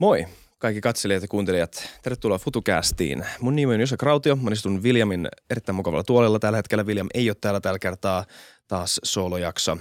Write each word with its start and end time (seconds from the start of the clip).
Moi 0.00 0.26
kaikki 0.58 0.80
katselijat 0.80 1.22
ja 1.22 1.28
kuuntelijat. 1.28 1.88
Tervetuloa 2.02 2.38
FutuCastiin. 2.38 3.26
Mun 3.40 3.56
nimi 3.56 3.74
on 3.74 3.80
Josa 3.80 3.96
Krautio. 3.96 4.36
Mä 4.36 4.50
istun 4.50 4.82
Viljamin 4.82 5.28
erittäin 5.50 5.76
mukavalla 5.76 6.04
tuolella 6.04 6.38
tällä 6.38 6.56
hetkellä. 6.56 6.86
Viljam 6.86 7.08
ei 7.14 7.30
ole 7.30 7.36
täällä 7.40 7.60
tällä 7.60 7.78
kertaa 7.78 8.24
taas 8.68 9.00
soolojakso. 9.04 9.76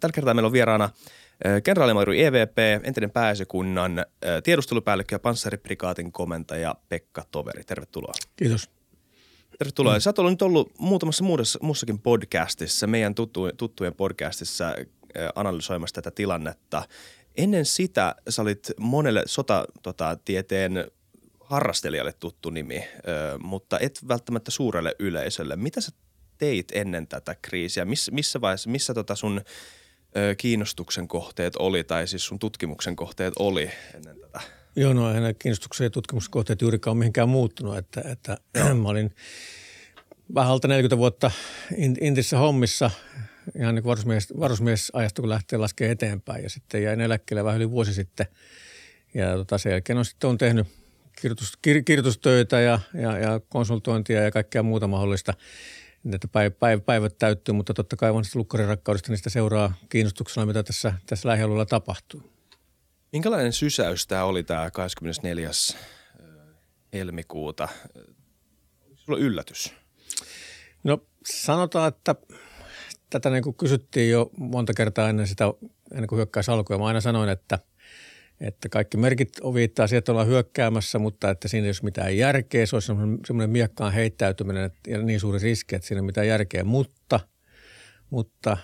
Tällä 0.00 0.12
kertaa 0.14 0.34
meillä 0.34 0.46
on 0.46 0.52
vieraana 0.52 0.90
kenraalimairi 1.64 2.24
EVP, 2.24 2.58
entinen 2.82 3.10
pääesikunnan 3.10 4.04
tiedustelupäällikkö 4.44 5.14
ja 5.14 5.18
panssariprikaatin 5.18 6.12
komentaja 6.12 6.74
Pekka 6.88 7.24
Toveri. 7.30 7.64
Tervetuloa. 7.64 8.12
Kiitos. 8.36 8.70
Tervetuloa. 9.58 9.94
Mm. 9.94 10.00
Sä 10.00 10.12
oot 10.18 10.30
nyt 10.30 10.42
ollut 10.42 10.72
muutamassa 10.78 11.24
muudessa, 11.24 11.58
muussakin 11.62 11.98
podcastissa, 11.98 12.86
meidän 12.86 13.14
tuttu, 13.14 13.52
tuttujen 13.56 13.94
podcastissa 13.94 14.74
analysoimassa 15.34 15.94
tätä 15.94 16.10
tilannetta. 16.10 16.82
Ennen 17.36 17.64
sitä 17.64 18.14
sä 18.28 18.42
olit 18.42 18.70
monelle 18.80 19.22
sotatieteen 19.26 20.72
tota, 20.74 20.90
harrastelijalle 21.40 22.12
tuttu 22.12 22.50
nimi, 22.50 22.84
mutta 23.42 23.78
et 23.78 24.00
välttämättä 24.08 24.50
suurelle 24.50 24.94
yleisölle. 24.98 25.56
Mitä 25.56 25.80
sä 25.80 25.92
teit 26.38 26.72
ennen 26.72 27.06
tätä 27.06 27.36
kriisiä? 27.42 27.84
Miss, 27.84 28.10
missä 28.10 28.40
vaiheessa, 28.40 28.70
missä 28.70 28.94
tota 28.94 29.14
sun 29.14 29.40
kiinnostuksen 30.36 31.08
kohteet 31.08 31.56
oli 31.56 31.84
tai 31.84 32.06
siis 32.06 32.26
sun 32.26 32.38
tutkimuksen 32.38 32.96
kohteet 32.96 33.34
oli 33.38 33.70
ennen 33.94 34.20
tätä? 34.20 34.40
Joo, 34.76 34.92
no 34.92 35.14
eihän 35.14 35.34
kiinnostuksen 35.38 35.84
ja 35.84 35.90
tutkimuksen 35.90 36.30
kohteet 36.30 36.62
juurikaan 36.62 36.96
mihinkään 36.96 37.28
muuttunut, 37.28 37.78
että, 37.78 38.02
että 38.04 38.38
mä 38.82 38.88
olin 38.88 39.14
vähän 40.34 40.52
alta 40.52 40.68
40 40.68 40.98
vuotta 40.98 41.30
Intissä 42.00 42.38
hommissa 42.38 42.90
ihan 43.58 43.74
niin 43.74 43.84
varusmies, 43.84 44.32
varusmiesajasta, 44.40 45.22
kun 45.22 45.28
lähtee 45.28 45.58
laskemaan 45.58 45.92
eteenpäin. 45.92 46.42
Ja 46.42 46.50
sitten 46.50 46.82
jäin 46.82 47.00
eläkkeelle 47.00 47.44
vähän 47.44 47.56
yli 47.56 47.70
vuosi 47.70 47.94
sitten. 47.94 48.26
Ja 49.14 49.36
tota, 49.36 49.58
sen 49.58 49.70
jälkeen 49.72 49.98
on 49.98 50.04
sitten 50.04 50.30
on 50.30 50.38
tehnyt 50.38 50.66
kirjoitus, 51.20 51.56
kir, 51.62 51.82
kirjoitustöitä 51.82 52.60
ja, 52.60 52.80
ja, 52.94 53.18
ja, 53.18 53.40
konsultointia 53.48 54.22
ja 54.22 54.30
kaikkea 54.30 54.62
muuta 54.62 54.86
mahdollista. 54.86 55.34
Että 56.12 56.28
päiv, 56.28 56.52
päiv, 56.52 56.80
päivät 56.80 57.18
täyttyy, 57.18 57.54
mutta 57.54 57.74
totta 57.74 57.96
kai 57.96 58.14
vanhasta 58.14 58.38
lukkarin 58.38 58.68
rakkaudesta 58.68 59.12
niistä 59.12 59.30
seuraa 59.30 59.74
kiinnostuksena, 59.88 60.46
mitä 60.46 60.62
tässä, 60.62 60.92
tässä 61.06 61.28
lähialueella 61.28 61.66
tapahtuu. 61.66 62.22
Minkälainen 63.12 63.52
sysäys 63.52 64.06
tämä 64.06 64.24
oli 64.24 64.42
tämä 64.42 64.70
24. 64.70 65.50
helmikuuta? 66.92 67.68
Sulla 68.94 69.18
yllätys? 69.18 69.74
No 70.84 71.06
sanotaan, 71.26 71.88
että 71.88 72.14
tätä 73.20 73.30
niin 73.30 73.42
kuin 73.42 73.56
kysyttiin 73.56 74.10
jo 74.10 74.30
monta 74.38 74.74
kertaa 74.74 75.08
ennen 75.08 75.26
sitä, 75.26 75.44
ennen 75.92 76.06
kuin 76.06 76.16
hyökkäys 76.16 76.48
alkoi. 76.48 76.78
Mä 76.78 76.86
aina 76.86 77.00
sanoin, 77.00 77.28
että, 77.28 77.58
että 78.40 78.68
kaikki 78.68 78.96
merkit 78.96 79.40
viittaa 79.54 79.86
siihen, 79.86 79.98
että 79.98 80.12
ollaan 80.12 80.26
hyökkäämässä, 80.26 80.98
mutta 80.98 81.30
että 81.30 81.48
siinä 81.48 81.64
ei 81.64 81.70
ole 81.70 81.76
mitään 81.82 82.16
järkeä. 82.16 82.66
Se 82.66 82.76
olisi 82.76 82.86
semmoinen 83.26 83.50
miekkaan 83.50 83.92
heittäytyminen 83.92 84.70
ja 84.86 84.98
niin 84.98 85.20
suuri 85.20 85.38
riski, 85.38 85.76
että 85.76 85.88
siinä 85.88 85.98
ei 85.98 86.00
ole 86.00 86.06
mitään 86.06 86.26
järkeä. 86.26 86.64
Mutta, 86.64 87.20
mutta 88.10 88.56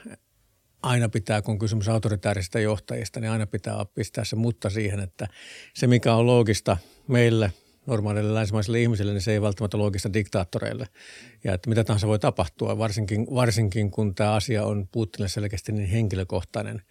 aina 0.83 1.09
pitää, 1.09 1.43
kun 1.43 1.59
kysymys 1.59 1.89
autoritäärisistä 1.89 2.61
johtajista, 2.61 3.21
niin 3.21 3.31
aina 3.31 3.47
pitää 3.47 3.85
pistää 3.95 4.25
se 4.25 4.37
mutta 4.37 4.71
siihen, 4.71 5.01
että 5.01 5.29
se 5.75 5.87
mikä 5.87 6.15
on 6.15 6.27
loogista 6.27 6.77
meille– 7.09 7.53
normaalille 7.87 8.35
länsimaisille 8.35 8.83
ihmisille, 8.83 9.13
niin 9.13 9.23
se 9.23 9.33
ei 9.33 9.43
välttämättä 9.43 9.79
loogista 9.79 10.13
diktaattoreille. 10.13 10.89
Ja 11.45 11.55
että 11.55 11.69
mitä 11.69 11.85
tahansa 11.85 12.07
voi 12.09 12.19
tapahtua, 12.19 12.79
varsinkin, 12.79 13.27
varsinkin 13.35 13.91
kun 13.91 14.15
tämä 14.15 14.33
asia 14.33 14.65
on 14.65 14.89
Putinille 14.93 15.29
selkeästi 15.29 15.73
niin 15.73 15.89
henkilökohtainen 15.89 16.83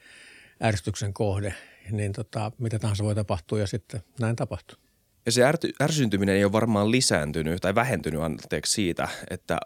ärsytyksen 0.64 1.14
kohde, 1.14 1.54
niin 1.92 2.14
tota, 2.14 2.52
mitä 2.58 2.80
tahansa 2.80 3.04
voi 3.04 3.16
tapahtua 3.16 3.60
ja 3.60 3.68
sitten 3.68 4.02
näin 4.20 4.36
tapahtuu. 4.36 4.78
Ja 5.26 5.32
se 5.32 5.44
ärsyntyminen 5.82 6.36
ei 6.36 6.44
ole 6.44 6.52
varmaan 6.52 6.92
lisääntynyt 6.92 7.62
tai 7.62 7.76
vähentynyt 7.76 8.22
anteeksi 8.22 8.72
siitä, 8.72 9.08
että 9.30 9.60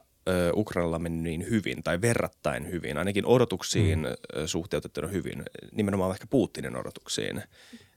Ukrainalla 0.53 0.99
meni 0.99 1.21
niin 1.21 1.49
hyvin 1.49 1.83
tai 1.83 2.01
verrattain 2.01 2.71
hyvin, 2.71 2.97
ainakin 2.97 3.25
odotuksiin 3.25 3.99
mm. 3.99 4.47
suhteutettuna 4.47 5.07
hyvin, 5.07 5.43
nimenomaan 5.71 6.11
ehkä 6.11 6.27
Putinin 6.27 6.75
odotuksiin. 6.75 7.43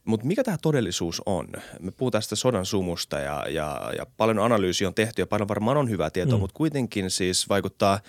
Mutta 0.06 0.26
mikä 0.26 0.44
tämä 0.44 0.56
todellisuus 0.62 1.22
on? 1.26 1.48
Me 1.80 1.90
puhutaan 1.90 2.22
tästä 2.22 2.36
sodan 2.36 2.66
sumusta 2.66 3.18
ja, 3.18 3.44
ja, 3.48 3.92
ja 3.98 4.06
paljon 4.16 4.38
analyysiä 4.38 4.88
on 4.88 4.94
tehty 4.94 5.22
ja 5.22 5.26
paljon 5.26 5.48
varmaan 5.48 5.76
on 5.76 5.90
hyvää 5.90 6.10
tietoa, 6.10 6.36
mm. 6.36 6.40
mutta 6.40 6.56
kuitenkin 6.56 7.10
siis 7.10 7.48
vaikuttaa 7.48 8.00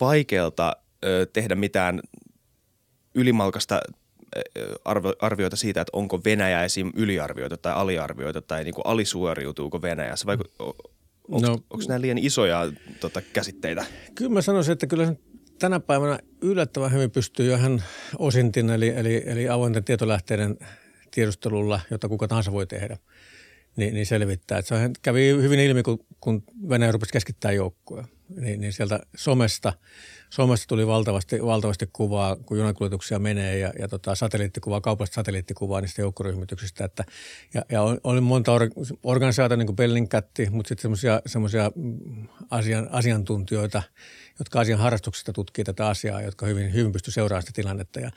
vaikealta 0.00 0.76
ö, 1.04 1.26
tehdä 1.32 1.54
mitään 1.54 2.00
ylimalkasta 3.14 3.80
arvio, 4.84 5.12
arvioita 5.20 5.56
siitä, 5.56 5.80
että 5.80 5.90
onko 5.92 6.20
Venäjä 6.24 6.64
esim. 6.64 6.92
yliarvioita 6.96 7.56
tai 7.56 7.72
aliarvioita 7.72 8.42
tai 8.42 8.64
niin 8.64 8.74
kuin 8.74 8.86
alisuoriutuuko 8.86 9.82
Venäjä. 9.82 10.16
Se 10.16 10.26
vaiku- 10.26 10.64
onko, 11.28 11.46
no, 11.46 11.52
onko 11.52 11.84
nämä 11.88 12.00
liian 12.00 12.18
isoja 12.18 12.72
tota, 13.00 13.22
käsitteitä? 13.32 13.84
Kyllä 14.14 14.30
mä 14.30 14.42
sanoisin, 14.42 14.72
että 14.72 14.86
kyllä 14.86 15.14
tänä 15.58 15.80
päivänä 15.80 16.18
yllättävän 16.42 16.92
hyvin 16.92 17.10
pystyy 17.10 17.50
jo 17.50 17.58
hän 17.58 17.84
osintin 18.18 18.70
eli, 18.70 18.88
eli, 18.88 19.22
eli 19.26 19.48
avointen 19.48 19.84
tietolähteiden– 19.84 20.56
tiedustelulla, 21.14 21.80
jota 21.90 22.08
kuka 22.08 22.28
tahansa 22.28 22.52
voi 22.52 22.66
tehdä, 22.66 22.98
niin, 23.76 23.94
niin 23.94 24.06
selvittää. 24.06 24.58
Että 24.58 24.78
se 24.78 24.90
kävi 25.02 25.28
hyvin 25.28 25.60
ilmi, 25.60 25.82
kun, 25.82 26.06
kun 26.20 26.42
Venäjä 26.68 26.92
rupesi 26.92 27.12
keskittää 27.12 27.52
joukkoja. 27.52 28.04
Niin, 28.40 28.60
niin 28.60 28.72
sieltä 28.72 29.00
somesta, 29.16 29.72
somesta 30.30 30.66
tuli 30.68 30.86
valtavasti, 30.86 31.42
valtavasti 31.42 31.90
kuvaa, 31.92 32.36
kun 32.36 32.58
junakuljetuksia 32.58 33.18
menee 33.18 33.58
ja, 33.58 33.72
ja 33.78 33.88
tota, 33.88 34.14
satelliittikuvaa, 34.14 34.80
kaupallista 34.80 35.14
satelliittikuvaa 35.14 35.80
niistä 35.80 36.02
joukkoryhmityksistä. 36.02 36.84
Että, 36.84 37.04
ja, 37.54 37.62
ja 37.72 37.82
oli 38.04 38.20
monta 38.20 38.52
or, 38.52 38.70
organisaatiota, 39.02 39.56
niin 39.56 39.66
kuin 39.66 39.76
Bellingcatti, 39.76 40.50
mutta 40.50 40.68
sitten 40.68 40.90
semmoisia 41.26 41.72
asian, 42.50 42.88
asiantuntijoita– 42.90 43.82
jotka 44.38 44.60
asian 44.60 44.78
harrastuksesta 44.78 45.32
tutkii 45.32 45.64
tätä 45.64 45.88
asiaa, 45.88 46.22
jotka 46.22 46.46
hyvin, 46.46 46.72
hyvin 46.72 46.92
pysty 46.92 47.10
seuraamaan 47.10 47.42
sitä 47.42 47.52
tilannetta. 47.54 48.00
Ja, 48.00 48.10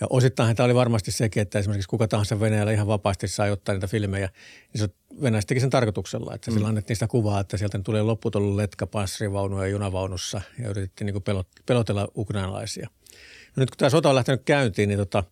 ja 0.00 0.06
osittain 0.10 0.56
tämä 0.56 0.64
oli 0.64 0.74
varmasti 0.74 1.12
sekin, 1.12 1.40
että 1.40 1.58
esimerkiksi 1.58 1.88
kuka 1.88 2.08
tahansa 2.08 2.40
Venäjällä 2.40 2.72
ihan 2.72 2.86
vapaasti 2.86 3.28
saa 3.28 3.50
ottaa 3.50 3.74
niitä 3.74 3.86
filmejä, 3.86 4.28
niin 4.72 4.80
se 4.80 4.88
Venäjä 5.22 5.42
teki 5.46 5.60
sen 5.60 5.70
tarkoituksella, 5.70 6.34
että 6.34 6.50
mm. 6.50 6.54
sillä 6.54 6.68
annettiin 6.68 6.96
sitä 6.96 7.06
kuvaa, 7.06 7.40
että 7.40 7.56
sieltä 7.56 7.80
tulee 7.84 8.02
lopputon 8.02 8.56
letka 8.56 8.86
panssarivaunuja 8.86 9.68
junavaunussa 9.68 10.40
ja 10.58 10.68
yritettiin 10.68 11.06
niin 11.06 11.22
pelot, 11.22 11.48
pelotella 11.66 12.08
ukrainalaisia. 12.16 12.88
No 13.56 13.60
nyt 13.60 13.70
kun 13.70 13.78
tämä 13.78 13.90
sota 13.90 14.08
on 14.08 14.14
lähtenyt 14.14 14.42
käyntiin, 14.44 14.88
niin 14.88 14.98
tota, 14.98 15.24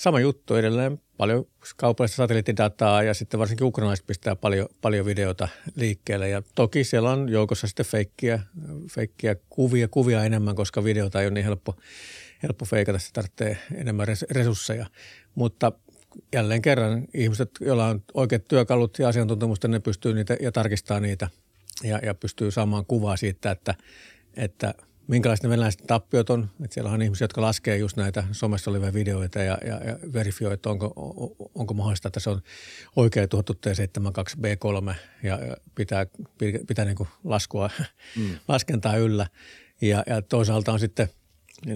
sama 0.00 0.20
juttu 0.20 0.54
edelleen 0.54 1.00
paljon 1.16 1.46
kaupallista 1.76 2.16
satelliittidataa 2.16 3.02
ja 3.02 3.14
sitten 3.14 3.40
varsinkin 3.40 3.66
ukrainalaiset 3.66 4.06
pistää 4.06 4.36
paljon, 4.36 4.68
paljon 4.80 5.06
videota 5.06 5.48
liikkeelle. 5.76 6.28
Ja 6.28 6.42
toki 6.54 6.84
siellä 6.84 7.10
on 7.10 7.28
joukossa 7.28 7.66
sitten 7.66 7.86
feikkiä, 7.86 8.40
feikkiä 8.90 9.36
kuvia, 9.50 9.88
kuvia 9.88 10.24
enemmän, 10.24 10.54
koska 10.54 10.84
videota 10.84 11.20
ei 11.20 11.26
ole 11.26 11.34
niin 11.34 11.44
helppo, 11.44 11.76
helppo 12.42 12.64
feikata, 12.64 12.98
se 12.98 13.12
tarvitsee 13.12 13.58
enemmän 13.74 14.06
resursseja. 14.30 14.86
Mutta 15.34 15.72
jälleen 16.32 16.62
kerran 16.62 17.04
ihmiset, 17.14 17.50
joilla 17.60 17.86
on 17.86 18.02
oikeat 18.14 18.44
työkalut 18.48 18.98
ja 18.98 19.08
asiantuntemusta, 19.08 19.68
ne 19.68 19.80
pystyy 19.80 20.14
niitä 20.14 20.36
ja 20.40 20.52
tarkistaa 20.52 21.00
niitä 21.00 21.28
ja, 21.84 21.98
ja 22.02 22.14
pystyy 22.14 22.50
saamaan 22.50 22.86
kuvaa 22.86 23.16
siitä, 23.16 23.50
että, 23.50 23.74
että– 24.36 24.74
minkälaiset 25.10 25.42
ne 25.42 25.50
venäläiset 25.50 25.82
tappiot 25.86 26.30
on. 26.30 26.50
Että 26.64 26.74
siellä 26.74 26.90
on 26.90 27.02
ihmisiä, 27.02 27.24
jotka 27.24 27.40
laskee 27.40 27.76
just 27.76 27.96
näitä 27.96 28.24
somessa 28.32 28.70
olevia 28.70 28.94
videoita 28.94 29.38
ja, 29.38 29.58
ja, 29.66 29.80
ja 29.84 29.98
verifioi, 30.12 30.54
että 30.54 30.70
onko, 30.70 30.92
onko 31.54 31.74
mahdollista, 31.74 32.08
että 32.08 32.20
se 32.20 32.30
on 32.30 32.42
oikea 32.96 33.28
tuhottu 33.28 33.52
T72B3 33.52 34.94
ja 35.22 35.38
pitää, 35.74 36.06
pitää, 36.38 36.60
pitää 36.66 36.84
niin 36.84 37.08
laskua, 37.24 37.70
mm. 38.16 38.30
laskentaa 38.48 38.96
yllä. 38.96 39.26
Ja, 39.80 40.02
ja 40.06 40.22
toisaalta 40.22 40.72
on 40.72 40.80
sitten 40.80 41.08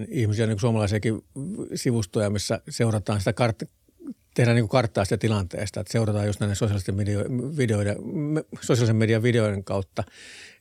ihmisiä, 0.08 0.46
niin 0.46 0.54
kuin 0.56 0.60
suomalaisiakin 0.60 1.24
sivustoja, 1.74 2.30
missä 2.30 2.60
seurataan 2.68 3.18
sitä 3.18 3.30
kart- 3.30 3.68
tehdään 4.34 4.56
niin 4.56 4.68
karttaa 4.68 5.04
sitä 5.04 5.16
tilanteesta, 5.16 5.80
että 5.80 5.92
seurataan 5.92 6.26
just 6.26 6.40
näiden 6.40 6.56
sosiaalisten, 6.56 6.96
videoiden, 7.56 7.96
sosiaalisen 8.60 8.96
median 8.96 9.22
videoiden 9.22 9.64
kautta, 9.64 10.04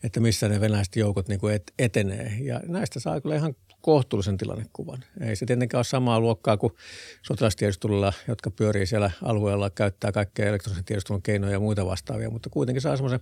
että 0.03 0.19
missä 0.19 0.49
ne 0.49 0.61
venäläiset 0.61 0.95
joukot 0.95 1.27
niin 1.27 1.49
et, 1.53 1.73
etenee. 1.79 2.37
Ja 2.41 2.61
näistä 2.67 2.99
saa 2.99 3.21
kyllä 3.21 3.35
ihan 3.35 3.55
kohtuullisen 3.81 4.37
tilannekuvan. 4.37 5.03
Ei 5.21 5.35
se 5.35 5.45
tietenkään 5.45 5.79
ole 5.79 5.83
samaa 5.83 6.19
luokkaa 6.19 6.57
kuin 6.57 6.73
sotilastiedustelulla, 7.21 8.13
jotka 8.27 8.51
pyörii 8.51 8.85
siellä 8.85 9.11
alueella, 9.21 9.69
käyttää 9.69 10.11
kaikkea 10.11 10.49
elektronisen 10.49 10.85
tiedustelun 10.85 11.21
keinoja 11.21 11.53
ja 11.53 11.59
muita 11.59 11.85
vastaavia, 11.85 12.29
mutta 12.29 12.49
kuitenkin 12.49 12.81
saa 12.81 12.95
semmoisen 12.95 13.19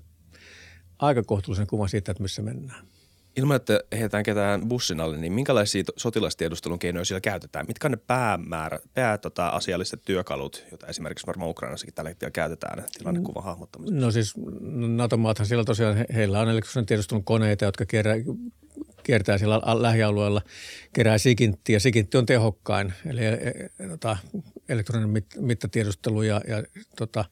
aika 1.00 1.24
kohtuullisen 1.24 1.68
kuvan 1.68 1.90
siitä, 1.90 2.12
että 2.12 2.24
missä 2.24 2.42
mennään. 2.42 2.86
Ilman, 3.36 3.56
että 3.56 3.80
heitetään 3.92 4.24
ketään 4.24 4.68
bussin 4.68 5.00
alle, 5.00 5.18
niin 5.18 5.34
minkälaisia 5.34 5.84
sotilastiedustelun 5.98 6.80
keinoja 6.80 7.06
siellä 7.06 7.22
käytetään? 7.22 7.66
Mitkä 7.68 7.88
on 7.88 7.92
ne 7.92 7.98
päämäärä, 8.08 8.80
pää, 8.94 9.18
tota, 9.18 9.48
asialliset 9.48 10.02
työkalut, 10.06 10.66
joita 10.72 10.88
esimerkiksi 10.88 11.28
varmaan 11.28 11.50
Ukrainassakin 11.50 11.94
tällä 11.94 12.10
hetkellä 12.10 12.32
käytetään 12.32 12.84
tilannekuvan 12.98 13.44
hahmottamiseen? 13.44 14.02
No 14.02 14.12
siis 14.12 14.34
NATO-maathan 14.96 15.48
siellä 15.48 15.64
tosiaan, 15.64 16.06
heillä 16.14 16.40
on 16.40 16.50
elektronisen 16.50 16.86
tiedustelun 16.86 17.24
koneita, 17.24 17.66
jotka 17.66 17.86
kierrää, 17.86 18.16
kiertää 19.04 19.38
siellä 19.38 19.62
lähialueella, 19.82 20.42
kerää 20.94 21.18
sikinttiä. 21.18 21.80
Sikintti 21.80 22.18
on 22.18 22.26
tehokkain, 22.26 22.94
eli 23.06 23.26
e, 23.26 23.34
e, 23.80 23.88
tota, 23.88 24.18
elektroninen 24.70 25.10
mit, 25.10 25.26
mittatiedustelu 25.40 26.22
ja, 26.22 26.42
ja 26.48 26.64
tota, 26.96 27.26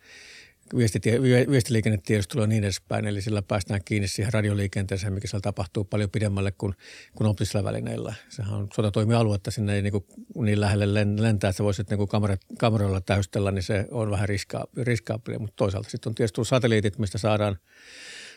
viestitie, 0.77 1.21
viestiliikennetiedustelu 1.21 2.41
ja 2.41 2.47
niin 2.47 2.63
edespäin. 2.63 3.07
Eli 3.07 3.21
sillä 3.21 3.41
päästään 3.41 3.81
kiinni 3.85 4.07
siihen 4.07 4.33
radioliikenteeseen, 4.33 5.13
mikä 5.13 5.27
siellä 5.27 5.41
tapahtuu 5.41 5.83
paljon 5.83 6.09
pidemmälle 6.09 6.51
kuin, 6.51 6.73
kuin 7.15 7.27
optisilla 7.27 7.63
välineillä. 7.63 8.13
Sehän 8.29 8.53
on 8.53 8.67
sotatoimialuetta, 8.73 9.51
sinne 9.51 9.75
ei 9.75 9.81
niin, 9.81 9.91
kuin, 9.91 10.05
niin 10.45 10.61
lähelle 10.61 11.05
lentää, 11.17 11.49
että 11.49 11.57
se 11.57 11.63
voisi 11.63 11.83
niin 11.89 12.39
kameroilla 12.57 13.01
täystellä, 13.01 13.51
niin 13.51 13.63
se 13.63 13.87
on 13.91 14.11
vähän 14.11 14.29
riska, 14.29 14.67
riskaapelia. 14.77 15.39
Mutta 15.39 15.55
toisaalta 15.55 15.89
sitten 15.89 16.09
on 16.09 16.15
tietysti 16.15 16.45
satelliitit, 16.45 16.99
mistä 16.99 17.17
saadaan, 17.17 17.57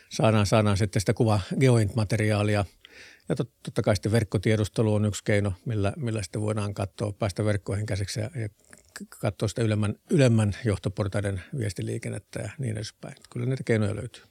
saadaan, 0.09 0.45
saadaan 0.45 0.77
sitten 0.77 0.99
sitä 0.99 1.13
kuva 1.13 1.41
geoint-materiaalia– 1.59 2.65
ja 3.29 3.35
tot, 3.35 3.49
totta 3.63 3.81
kai 3.81 3.95
sitten 3.95 4.11
verkkotiedustelu 4.11 4.93
on 4.93 5.05
yksi 5.05 5.23
keino, 5.23 5.53
millä, 5.65 5.93
millä 5.97 6.23
sitten 6.23 6.41
voidaan 6.41 6.73
katsoa, 6.73 7.11
päästä 7.11 7.45
verkkoihin 7.45 7.85
käsiksi 7.85 8.19
ja, 8.19 8.29
ja 8.35 8.49
katsoa 9.19 9.47
sitä 9.47 9.61
ylemmän, 9.61 9.95
ylemmän 10.09 10.53
johtoportaiden 10.65 11.43
viestiliikennettä 11.57 12.39
ja 12.39 12.49
niin 12.57 12.71
edespäin. 12.71 13.15
Kyllä 13.29 13.45
niitä 13.45 13.63
keinoja 13.63 13.95
löytyy. 13.95 14.23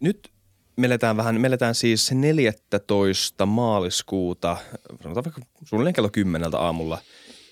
Nyt 0.00 0.32
meletään 0.76 1.16
vähän, 1.16 1.40
meletään 1.40 1.74
siis 1.74 2.12
14. 2.12 3.46
maaliskuuta, 3.46 4.56
sanotaan 5.02 5.24
vaikka 5.24 5.40
suunnilleen 5.64 5.94
kello 5.94 6.08
10 6.08 6.50
aamulla, 6.54 6.98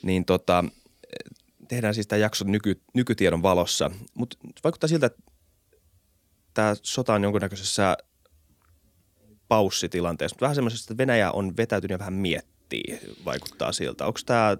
niin 0.02 0.24
tota, 0.24 0.64
tehdään 1.68 1.94
siis 1.94 2.06
tämä 2.06 2.18
jakso 2.20 2.44
nyky, 2.44 2.80
nykytiedon 2.94 3.42
valossa. 3.42 3.90
Mutta 4.14 4.36
vaikuttaa 4.64 4.88
siltä, 4.88 5.06
että 5.06 5.22
tämä 6.54 6.74
sota 6.82 7.14
on 7.14 7.22
jonkunnäköisessä 7.22 7.96
paussitilanteessa, 9.48 10.34
mutta 10.34 10.42
vähän 10.42 10.54
semmoisesta, 10.54 10.92
että 10.92 11.02
Venäjä 11.02 11.30
on 11.32 11.56
vetäytynyt 11.56 11.94
ja 11.94 11.98
vähän 11.98 12.12
miettii, 12.14 13.00
vaikuttaa 13.24 13.72
siltä. 13.72 14.06
Onko 14.06 14.20
tämä, 14.26 14.56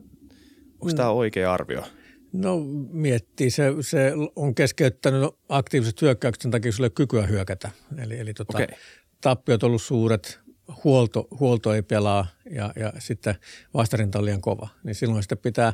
onko 0.82 0.96
tämä 0.96 1.10
oikea 1.10 1.52
arvio? 1.52 1.84
No 2.32 2.60
miettii. 2.92 3.50
Se, 3.50 3.64
se 3.80 4.12
on 4.36 4.54
keskeyttänyt 4.54 5.30
aktiiviset 5.48 6.02
hyökkäykset 6.02 6.42
sen 6.42 6.50
takia, 6.50 6.72
sulle 6.72 6.90
kykyä 6.90 7.26
hyökätä. 7.26 7.70
Eli, 7.98 8.18
eli 8.18 8.34
tota, 8.34 8.58
okay. 8.58 8.76
tappiot 9.20 9.62
on 9.62 9.66
ollut 9.66 9.82
suuret, 9.82 10.40
huolto, 10.84 11.28
huolto 11.40 11.74
ei 11.74 11.82
pelaa 11.82 12.26
ja, 12.50 12.72
ja 12.76 12.92
sitten 12.98 13.34
vastarinta 13.74 14.18
on 14.18 14.24
liian 14.24 14.40
kova. 14.40 14.68
Niin 14.84 14.94
silloin 14.94 15.22
sitten 15.22 15.38
pitää, 15.38 15.72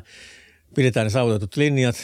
pidetään 0.75 1.05
ne 1.05 1.09
saavutetut 1.09 1.57
linjat, 1.57 1.95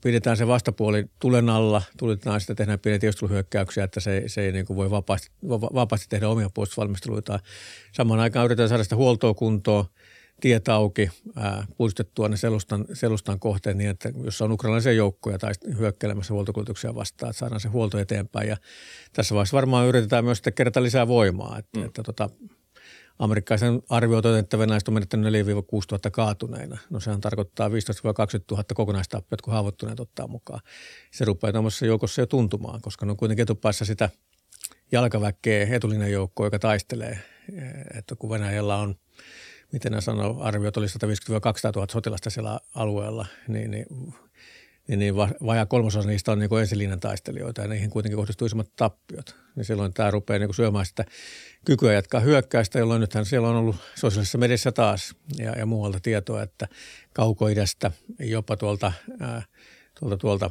pidetään 0.00 0.36
se 0.36 0.46
vastapuoli 0.46 1.04
tulen 1.18 1.48
alla, 1.48 1.82
tulitetaan 1.98 2.40
sitä, 2.40 2.54
tehdään 2.54 2.78
pieniä 2.78 2.98
tiedusteluhyökkäyksiä, 2.98 3.84
että 3.84 4.00
se, 4.00 4.22
se 4.26 4.42
ei 4.42 4.52
niin 4.52 4.66
kuin 4.66 4.76
voi 4.76 4.90
vapaasti, 4.90 5.30
vapaasti 5.74 6.06
tehdä 6.08 6.28
omia 6.28 6.50
puolustusvalmisteluita. 6.54 7.40
Samaan 7.92 8.20
aikaan 8.20 8.44
yritetään 8.44 8.68
saada 8.68 8.84
sitä 8.84 8.96
huoltoa 8.96 9.34
kuntoon, 9.34 9.84
tiet 10.40 10.68
auki, 10.68 11.10
ää, 11.36 11.66
puistettua 11.76 12.28
ne 12.28 12.36
selustan, 12.36 12.84
selustan 12.92 13.40
kohteen 13.40 13.78
niin, 13.78 13.90
että 13.90 14.12
jos 14.24 14.42
on 14.42 14.52
ukrainalaisia 14.52 14.92
joukkoja 14.92 15.38
tai 15.38 15.52
hyökkelemässä 15.78 16.34
huoltokuljetuksia 16.34 16.94
vastaan, 16.94 17.30
että 17.30 17.40
saadaan 17.40 17.60
se 17.60 17.68
huolto 17.68 17.98
eteenpäin. 17.98 18.48
Ja 18.48 18.56
tässä 19.12 19.34
vaiheessa 19.34 19.54
varmaan 19.54 19.86
yritetään 19.86 20.24
myös 20.24 20.38
sitten 20.38 20.52
kerätä 20.52 20.82
lisää 20.82 21.08
voimaa, 21.08 21.58
että, 21.58 21.78
mm. 21.78 21.86
että 21.86 22.02
tota, 22.02 22.30
Amerikkalaisen 23.18 23.82
arvioitu, 23.88 24.28
että 24.28 24.58
venäläiset 24.58 24.88
on 24.88 24.94
menettänyt 24.94 25.34
4-6 25.34 25.36
000 25.36 26.10
kaatuneina. 26.12 26.78
No 26.90 27.00
sehän 27.00 27.20
tarkoittaa 27.20 27.68
15-20 27.68 27.72
000 28.50 28.64
kokonaistappiot, 28.74 29.42
kun 29.42 29.52
haavoittuneet 29.52 30.00
ottaa 30.00 30.26
mukaan. 30.26 30.60
Se 31.12 31.24
rupeaa 31.24 31.52
tuommoisessa 31.52 31.86
joukossa 31.86 32.22
jo 32.22 32.26
tuntumaan, 32.26 32.80
koska 32.80 33.06
ne 33.06 33.10
on 33.10 33.16
kuitenkin 33.16 33.42
etupäässä 33.42 33.84
sitä 33.84 34.10
jalkaväkeä 34.92 35.66
etulinjan 35.70 36.12
joukkoa, 36.12 36.46
joka 36.46 36.58
taistelee. 36.58 37.18
Että 37.94 38.16
kun 38.16 38.30
Venäjällä 38.30 38.76
on, 38.76 38.94
miten 39.72 39.92
ne 39.92 40.00
sanoo, 40.00 40.42
arviot 40.42 40.76
oli 40.76 40.86
150-200 40.86 40.90
000 41.76 41.86
sotilasta 41.92 42.30
siellä 42.30 42.60
alueella, 42.74 43.26
niin, 43.48 43.70
niin 43.70 43.86
niin, 44.88 44.98
niin 44.98 45.16
vajaa 45.16 45.66
kolmasosa 45.66 46.08
niistä 46.08 46.32
on 46.32 46.38
niin 46.38 46.58
ensilinjan 46.60 47.00
taistelijoita 47.00 47.62
ja 47.62 47.68
niihin 47.68 47.90
kuitenkin 47.90 48.16
kohdistuu 48.16 48.46
isommat 48.46 48.76
tappiot. 48.76 49.36
Niin 49.56 49.64
silloin 49.64 49.92
tämä 49.92 50.10
rupeaa 50.10 50.38
niin 50.38 50.54
syömään 50.54 50.86
sitä 50.86 51.04
kykyä 51.64 51.92
jatkaa 51.92 52.20
hyökkäystä, 52.20 52.78
jolloin 52.78 53.00
nythän 53.00 53.24
siellä 53.24 53.48
on 53.48 53.56
ollut 53.56 53.76
sosiaalisessa 53.94 54.38
mediassa 54.38 54.72
taas 54.72 55.14
ja, 55.38 55.52
ja 55.52 55.66
muualta 55.66 56.00
tietoa, 56.00 56.42
että 56.42 56.68
kaukoidästä, 57.12 57.90
jopa 58.18 58.56
tuolta, 58.56 58.92
ää, 59.20 59.42
tuolta, 60.00 60.16
tuolta 60.16 60.50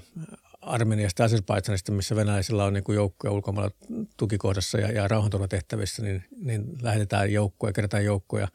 Armeniasta 0.66 1.22
ja 1.22 1.26
Azerbaidsanista, 1.26 1.92
missä 1.92 2.16
venäläisillä 2.16 2.64
on 2.64 2.74
niin 2.74 2.84
joukkoja 2.94 3.32
ulkomailla 3.32 3.72
tukikohdassa 4.18 4.78
ja, 4.78 4.92
ja 4.92 5.08
rauhanturvatehtävissä, 5.08 6.04
niin, 6.04 6.24
niin 6.42 6.64
lähetetään 6.82 7.34
joukkoja, 7.34 7.74
kerätään 7.74 8.06
joukkoja, 8.06 8.48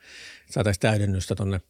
saataisiin 0.50 0.80
täydennystä 0.80 1.34
tuonne 1.34 1.60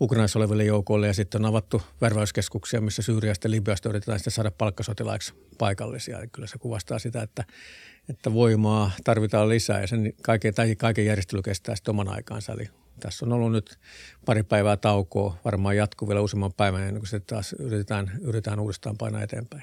Ukrainassa 0.00 0.38
oleville 0.38 0.64
joukoille 0.64 1.06
ja 1.06 1.14
sitten 1.14 1.42
on 1.42 1.48
avattu 1.48 1.82
värväyskeskuksia, 2.00 2.80
missä 2.80 3.02
Syyriasta 3.02 3.46
ja 3.46 3.50
Libyasta 3.50 3.88
yritetään 3.88 4.18
sitten 4.18 4.32
saada 4.32 4.50
palkkasotilaiksi 4.50 5.34
paikallisia. 5.58 6.18
Eli 6.18 6.28
kyllä 6.28 6.48
se 6.48 6.58
kuvastaa 6.58 6.98
sitä, 6.98 7.22
että, 7.22 7.44
että 8.08 8.32
voimaa 8.32 8.90
tarvitaan 9.04 9.48
lisää 9.48 9.80
ja 9.80 9.86
sen 9.86 10.12
kaiken, 10.22 10.54
tai 10.54 10.76
kaiken 10.76 11.06
järjestely 11.06 11.42
kestää 11.42 11.76
sitten 11.76 11.92
oman 11.92 12.08
aikaansa. 12.08 12.52
Eli 12.52 12.68
tässä 12.98 13.26
on 13.26 13.32
ollut 13.32 13.52
nyt 13.52 13.78
pari 14.26 14.42
päivää 14.42 14.76
taukoa, 14.76 15.36
varmaan 15.44 15.76
jatkuu 15.76 16.08
vielä 16.08 16.20
useamman 16.20 16.52
päivän 16.52 16.82
ennen 16.82 17.00
kuin 17.00 17.08
sitten 17.08 17.36
taas 17.36 17.52
yritetään, 17.52 18.12
yritetään 18.20 18.60
uudestaan 18.60 18.96
painaa 18.98 19.22
eteenpäin. 19.22 19.62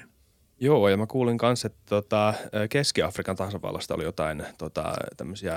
Joo, 0.60 0.88
ja 0.88 0.96
mä 0.96 1.06
kuulin 1.06 1.38
kanssa, 1.38 1.66
että 1.66 1.82
tota, 1.86 2.34
Keski-Afrikan 2.70 3.36
tasavallasta 3.36 3.94
oli 3.94 4.04
jotain 4.04 4.44
tota, 4.58 4.94
tämmöisiä 5.16 5.56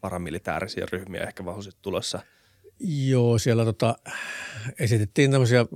paramilitäärisiä 0.00 0.86
ryhmiä 0.92 1.22
ehkä 1.22 1.44
vahvasti 1.44 1.72
tulossa– 1.82 2.20
Joo, 2.82 3.38
siellä 3.38 3.64
tota, 3.64 3.98
esitettiin 4.78 5.30
tämmöisiä 5.30 5.66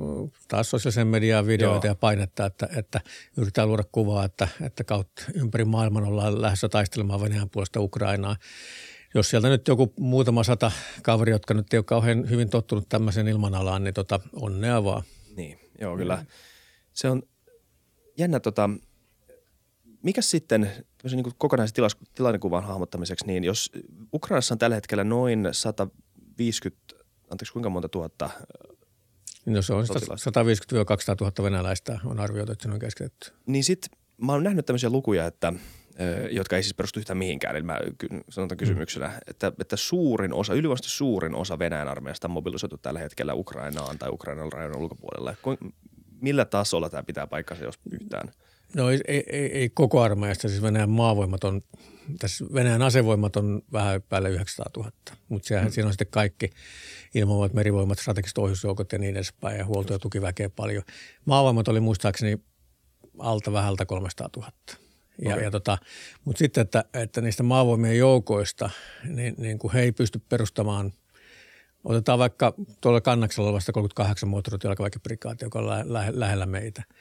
taas 0.49 0.71
sosiaalisen 0.71 1.07
median 1.07 1.47
videoita 1.47 1.87
Joo. 1.87 1.91
ja 1.91 1.95
painetta, 1.95 2.47
että, 2.47 2.69
että 2.77 3.01
yritetään 3.37 3.69
luoda 3.69 3.85
kuvaa, 3.93 4.25
että, 4.25 4.49
että 4.63 4.85
kautta 4.85 5.23
ympäri 5.35 5.65
maailman 5.65 6.05
ollaan 6.05 6.43
lähdössä 6.43 6.69
taistelemaan 6.69 7.21
Venäjän 7.21 7.51
puolesta 7.51 7.81
Ukrainaa. 7.81 8.37
Jos 9.15 9.31
sieltä 9.31 9.49
nyt 9.49 9.69
joku 9.69 9.93
muutama 9.99 10.45
sata 10.45 10.73
kaveri, 11.03 11.33
jotka 11.33 11.55
nyt 11.55 11.73
ei 11.73 11.79
ole 11.79 11.85
kauhean 11.85 12.31
hyvin 12.31 12.51
tottunut 12.51 12.89
tämmöiseen 12.89 13.29
ilmanalaan, 13.29 13.85
niin 13.85 13.95
tota, 13.95 14.21
onnea 14.33 14.85
vaan. 14.85 15.03
Niin, 15.37 15.59
joo 15.81 15.97
kyllä. 15.97 16.25
Se 16.93 17.11
on 17.11 17.23
jännä 18.19 18.41
tota, 18.41 18.71
mikä 20.03 20.23
sitten 20.23 20.71
niin 21.13 21.25
kokonaisen 21.39 21.85
tilannekuvan 22.15 22.65
hahmottamiseksi, 22.65 23.27
niin 23.27 23.45
jos 23.45 23.71
Ukrainassa 24.15 24.55
on 24.55 24.59
tällä 24.59 24.75
hetkellä 24.75 25.05
noin 25.05 25.49
100 25.53 25.87
50, 26.39 26.95
anteeksi 27.31 27.53
kuinka 27.53 27.71
monta 27.71 27.89
tuhatta 27.89 28.31
No 29.47 29.63
se 29.63 29.75
on 29.75 29.85
150-200 29.85 29.87
000 31.21 31.33
venäläistä 31.43 32.01
on 32.05 32.21
arvioitu, 32.21 32.53
että 32.53 32.63
se 32.63 32.71
on 32.71 32.79
keskitetty. 32.79 33.33
Niin 33.47 33.65
sitten 33.65 33.99
mä 34.17 34.33
oon 34.33 34.45
nähnyt 34.45 34.67
tämmöisiä 34.67 34.91
lukuja, 34.91 35.27
että 35.27 35.53
jotka 36.31 36.57
ei 36.57 36.63
siis 36.63 36.75
perustu 36.75 37.01
yhtään 37.01 37.17
mihinkään. 37.17 37.57
Eli 37.57 37.65
mä 37.65 37.79
sanotaan 38.31 38.57
kysymyksenä, 38.57 39.09
mm. 39.09 39.15
että, 39.27 39.53
että 39.61 39.77
suurin 39.77 40.33
osa, 40.33 40.55
ylivoimaisesti 40.55 40.97
suurin 40.97 41.35
osa 41.35 41.59
Venäjän 41.59 41.89
armeijasta 41.89 42.29
on 42.29 42.33
mobilisoitu 42.33 42.79
tällä 42.79 43.01
hetkellä 43.01 43.35
Ukrainaan 43.35 43.99
tai 43.99 44.09
Ukrainan 44.13 44.53
rajan 44.53 44.77
ulkopuolella. 44.77 45.35
Millä 46.21 46.45
tasolla 46.45 46.91
tämä 46.91 47.03
pitää 47.03 47.27
paikkansa, 47.27 47.65
jos 47.65 47.79
yhtään? 47.91 48.29
No 48.75 48.91
ei, 48.91 49.01
ei, 49.07 49.59
ei 49.59 49.71
koko 49.75 50.03
armeijasta, 50.03 50.49
siis 50.49 50.63
Venäjän 50.63 50.91
maavoimat 50.91 51.45
on 51.45 51.63
tässä 52.19 52.45
Venäjän 52.55 52.83
asevoimat 52.83 53.37
on 53.37 53.63
vähän 53.73 54.03
päälle 54.03 54.31
900 54.31 54.67
000, 54.77 54.91
mutta 55.29 55.49
sehän, 55.49 55.65
mm. 55.65 55.71
siinä 55.71 55.87
on 55.87 55.93
sitten 55.93 56.07
kaikki 56.11 56.51
ilmavoimat, 57.15 57.53
merivoimat, 57.53 57.99
strategiset 57.99 58.39
ohjusjoukot 58.39 58.93
ja 58.93 58.99
niin 58.99 59.17
edespäin 59.17 59.59
ja 59.59 59.65
huolto- 59.65 59.93
ja 59.93 59.99
tukiväkeä 59.99 60.51
paljon. 60.51 60.83
Maavoimat 61.25 61.69
oli 61.69 61.81
muistaakseni 61.81 62.41
alta 63.19 63.53
vähältä 63.53 63.87
300 63.87 64.29
000. 64.37 64.51
Ja, 65.23 65.35
okay. 65.35 65.45
ja 65.45 65.51
tota, 65.51 65.79
mutta 66.25 66.39
sitten, 66.39 66.63
että, 66.63 66.85
että 66.95 67.21
niistä 67.21 67.43
maavoimien 67.43 67.99
joukoista, 67.99 68.71
niin, 69.09 69.35
niin 69.39 69.59
kuin 69.59 69.73
he 69.73 69.81
ei 69.81 69.93
pysty 69.93 70.21
perustamaan– 70.29 70.93
Otetaan 71.85 72.19
vaikka 72.19 72.55
tuolla 72.81 73.01
kannaksella 73.01 73.49
olevasta 73.49 73.73
38 73.73 74.29
moottorijalkaväkiprikaati, 74.29 75.45
joka 75.45 75.59
on 75.59 75.69
lä- 75.69 75.85
lä- 75.87 76.13
lähellä 76.13 76.47
meitä– 76.47 76.83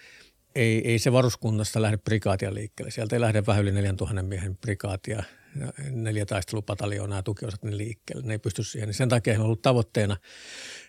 ei, 0.56 0.88
ei 0.88 1.00
se 1.00 1.12
varuskunnasta 1.12 1.82
lähde 1.82 1.98
prikaatia 1.98 2.54
liikkeelle. 2.54 2.92
Sieltä 2.92 3.16
ei 3.16 3.20
lähde 3.20 3.44
vähän 3.48 3.62
yli 3.62 3.72
4000 3.72 4.24
miehen 4.24 4.58
prikaatia, 4.58 5.24
neljä 5.92 6.26
taistelupataljoonaa 6.26 7.18
ja 7.18 7.24
tukiosat 7.24 7.64
ne 7.64 7.78
liikkeelle. 7.78 8.24
Ne 8.24 8.34
ei 8.34 8.40
pysty 8.40 8.64
siihen. 8.64 8.88
Niin 8.88 8.94
sen 8.94 9.10
takia 9.10 9.34
on 9.34 9.46
ollut 9.46 9.62
tavoitteena, 9.62 10.18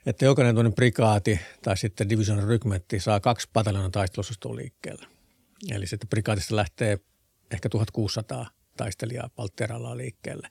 että 0.06 0.24
jokainen 0.24 0.54
tuonne 0.54 0.70
prikaati 0.70 1.40
tai 1.62 1.76
sitten 1.76 2.08
division 2.08 2.48
rykmentti 2.48 3.00
saa 3.00 3.20
kaksi 3.20 3.48
pataljoonan 3.52 3.92
taistelusostoa 3.92 4.56
liikkeelle. 4.56 5.06
Eli 5.70 5.86
sitten 5.86 6.08
prikaatista 6.08 6.56
lähtee 6.56 6.98
ehkä 7.50 7.68
1600 7.68 8.46
taistelijaa 8.76 9.30
Paltterallaan 9.36 9.98
liikkeelle. 9.98 10.48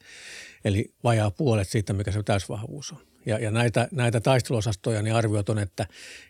Eli 0.65 0.93
vajaa 1.03 1.31
puolet 1.31 1.69
siitä, 1.69 1.93
mikä 1.93 2.11
se 2.11 2.23
täysvahvuus 2.23 2.91
on. 2.91 2.99
Ja, 3.25 3.39
ja 3.39 3.51
näitä, 3.51 3.87
näitä 3.91 4.21
taisteluosastoja 4.21 5.01
niin 5.01 5.15
arviot 5.15 5.49
on, 5.49 5.59
että, 5.59 5.87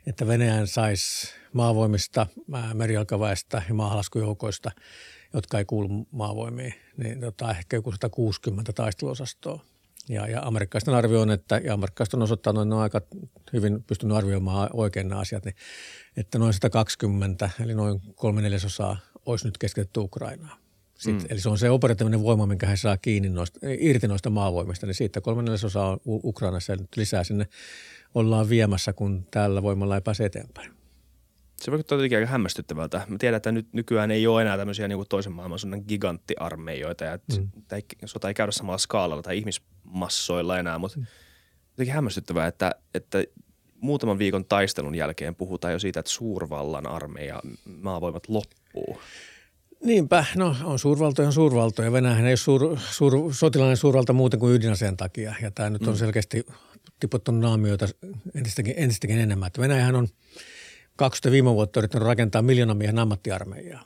että 0.07 0.27
Venäjän 0.27 0.67
saisi 0.67 1.33
maavoimista, 1.53 2.27
merialkaväestä 2.73 3.61
ja 3.67 3.73
maahalaskujoukoista, 3.73 4.71
jotka 5.33 5.57
ei 5.57 5.65
kuulu 5.65 6.07
maavoimiin, 6.11 6.73
niin 6.97 7.19
tota, 7.19 7.51
ehkä 7.51 7.77
joku 7.77 7.91
160 7.91 8.73
taisteluosastoa. 8.73 9.65
Ja, 10.09 10.27
ja 10.27 10.41
amerikkalaisten 10.41 10.93
arvio 10.93 11.21
on, 11.21 11.31
että, 11.31 11.57
ja 11.57 11.73
amerikkalaiset 11.73 12.13
on 12.13 12.21
osoittanut, 12.21 12.61
että 12.61 12.69
ne 12.69 12.75
on 12.75 12.81
aika 12.81 13.01
hyvin 13.53 13.83
pystynyt 13.83 14.17
arvioimaan 14.17 14.69
oikein 14.73 15.07
nämä 15.07 15.21
asiat, 15.21 15.45
niin, 15.45 15.55
että 16.17 16.39
noin 16.39 16.53
120, 16.53 17.49
eli 17.63 17.73
noin 17.73 18.01
kolme 18.15 18.41
neljäsosaa 18.41 18.97
olisi 19.25 19.45
nyt 19.45 19.57
keskitetty 19.57 19.99
Ukrainaan. 19.99 20.57
Sitten, 20.95 21.21
mm. 21.21 21.27
Eli 21.29 21.39
se 21.39 21.49
on 21.49 21.57
se 21.57 21.69
operatiivinen 21.69 22.23
voima, 22.23 22.45
minkä 22.45 22.67
he 22.67 22.75
saa 22.75 22.97
kiinni 22.97 23.29
noista, 23.29 23.59
irti 23.79 24.07
noista 24.07 24.29
maavoimista, 24.29 24.85
niin 24.85 24.95
siitä 24.95 25.21
kolme 25.21 25.41
neljäsosaa 25.41 25.89
on 25.89 25.99
Ukrainassa 26.05 26.71
ja 26.71 26.77
nyt 26.77 26.97
lisää 26.97 27.23
sinne 27.23 27.47
ollaan 28.15 28.49
viemässä, 28.49 28.93
kun 28.93 29.27
tällä 29.31 29.63
voimalla 29.63 29.95
ei 29.95 30.01
pääse 30.01 30.25
eteenpäin. 30.25 30.71
Se 31.61 31.71
vaikuttaa 31.71 31.97
jotenkin 31.97 32.17
aika 32.17 32.31
hämmästyttävältä. 32.31 33.01
Mä 33.07 33.17
tiedän, 33.19 33.37
että 33.37 33.51
nyt 33.51 33.73
nykyään 33.73 34.11
ei 34.11 34.27
ole 34.27 34.41
enää 34.41 34.57
tämmöisiä 34.57 34.87
niin 34.87 34.97
kuin 34.97 35.07
toisen 35.09 35.33
maailmansodan 35.33 35.83
giganttiarmeijoita 35.87 37.03
ja 37.03 37.19
mm. 37.37 37.49
sota 38.05 38.27
ei 38.27 38.33
käydä 38.33 38.51
samalla 38.51 38.77
skaalalla 38.77 39.23
tai 39.23 39.37
ihmismassoilla 39.37 40.59
enää, 40.59 40.77
mutta 40.77 40.99
mm. 40.99 41.05
jotenkin 41.71 41.93
hämmästyttävää, 41.93 42.47
että, 42.47 42.71
että 42.93 43.23
muutaman 43.75 44.19
viikon 44.19 44.45
taistelun 44.45 44.95
jälkeen 44.95 45.35
puhutaan 45.35 45.73
jo 45.73 45.79
siitä, 45.79 45.99
että 45.99 46.11
suurvallan 46.11 46.87
armeija, 46.87 47.41
maavoimat 47.81 48.29
loppuu. 48.29 48.62
Niinpä, 49.83 50.25
no 50.35 50.55
on 50.63 50.79
suurvaltoja 50.79 51.27
on 51.27 51.33
suurvaltoja. 51.33 51.91
Venäjähän 51.91 52.25
ei 52.25 52.31
ole 52.31 52.37
suur, 52.37 52.77
suur, 52.91 53.33
sotilainen 53.33 53.77
suurvalta 53.77 54.13
muuten 54.13 54.39
kuin 54.39 54.55
ydinaseen 54.55 54.97
takia. 54.97 55.35
Ja 55.41 55.51
tämä 55.51 55.69
nyt 55.69 55.87
on 55.87 55.93
mm. 55.93 55.97
selkeästi 55.97 56.45
tiputtanut 56.99 57.41
naamioita 57.41 57.87
entistäkin, 58.35 58.73
entistäkin 58.77 59.19
enemmän. 59.19 59.47
Että 59.47 59.61
Venäjähän 59.61 59.95
on 59.95 60.07
20 60.95 61.31
viime 61.31 61.53
vuotta 61.53 61.79
yrittänyt 61.79 62.07
rakentaa 62.07 62.41
miljoonan 62.41 62.77
miehen 62.77 62.99
ammattiarmeijaa, 62.99 63.83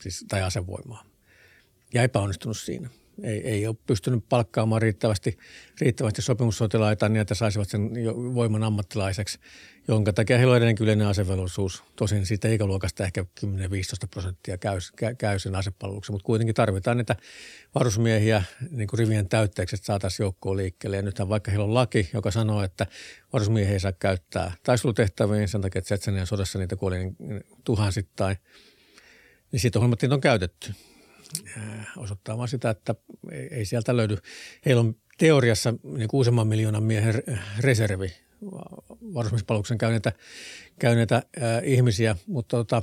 siis, 0.00 0.24
tai 0.28 0.42
asevoimaa. 0.42 1.04
Ja 1.94 2.02
epäonnistunut 2.02 2.58
siinä 2.58 2.88
ei, 3.22 3.40
ei 3.48 3.66
ole 3.66 3.76
pystynyt 3.86 4.24
palkkaamaan 4.28 4.82
riittävästi, 4.82 5.38
riittävästi 5.80 6.22
sopimussotilaita 6.22 7.08
niin, 7.08 7.20
että 7.20 7.34
saisivat 7.34 7.68
sen 7.68 7.90
voiman 8.34 8.62
ammattilaiseksi, 8.62 9.38
jonka 9.88 10.12
takia 10.12 10.36
heillä 10.36 10.50
on 10.50 10.56
edelleenkin 10.56 10.84
yleinen 10.84 11.06
asevelvollisuus. 11.06 11.84
Tosin 11.96 12.26
siitä 12.26 12.48
ikäluokasta 12.48 13.04
ehkä 13.04 13.24
10-15 13.46 13.46
prosenttia 14.10 14.58
käy, 14.58 14.78
käy 15.18 15.38
sen 15.38 15.54
asepalveluksen, 15.54 16.14
mutta 16.14 16.26
kuitenkin 16.26 16.54
tarvitaan 16.54 16.96
niitä 16.96 17.16
varusmiehiä 17.74 18.42
niin 18.70 18.88
kuin 18.88 18.98
rivien 18.98 19.28
täytteeksi, 19.28 19.76
että 19.76 19.86
saataisiin 19.86 20.24
joukkoon 20.24 20.56
liikkeelle. 20.56 20.96
Ja 20.96 21.02
nythän 21.02 21.28
vaikka 21.28 21.50
heillä 21.50 21.64
on 21.64 21.74
laki, 21.74 22.10
joka 22.14 22.30
sanoo, 22.30 22.62
että 22.62 22.86
varusmiehiä 23.32 23.72
ei 23.72 23.80
saa 23.80 23.92
käyttää 23.92 24.52
taistelutehtäviin 24.62 25.48
sen 25.48 25.60
takia, 25.60 25.78
että 25.78 25.86
Tsetsenian 25.86 26.26
sodassa 26.26 26.58
niitä 26.58 26.76
kuoli 26.76 26.98
niin 26.98 27.16
tuhansittain, 27.64 28.36
niin 29.52 29.60
siitä 29.60 29.78
huolimatta 29.78 30.14
on 30.14 30.20
käytetty– 30.20 30.72
osoittaa 31.96 32.38
vaan 32.38 32.48
sitä, 32.48 32.70
että 32.70 32.94
ei 33.50 33.64
sieltä 33.64 33.96
löydy. 33.96 34.16
Heillä 34.66 34.80
on 34.80 34.94
teoriassa 35.18 35.74
niin 35.82 36.08
useamman 36.12 36.46
miljoonan 36.46 36.82
miehen 36.82 37.22
reservi 37.58 38.12
varusmiespalveluksen 39.14 39.78
käyneitä, 39.78 40.12
käyneitä 40.78 41.16
äh, 41.16 41.22
ihmisiä, 41.64 42.16
mutta 42.26 42.56
tota, 42.56 42.82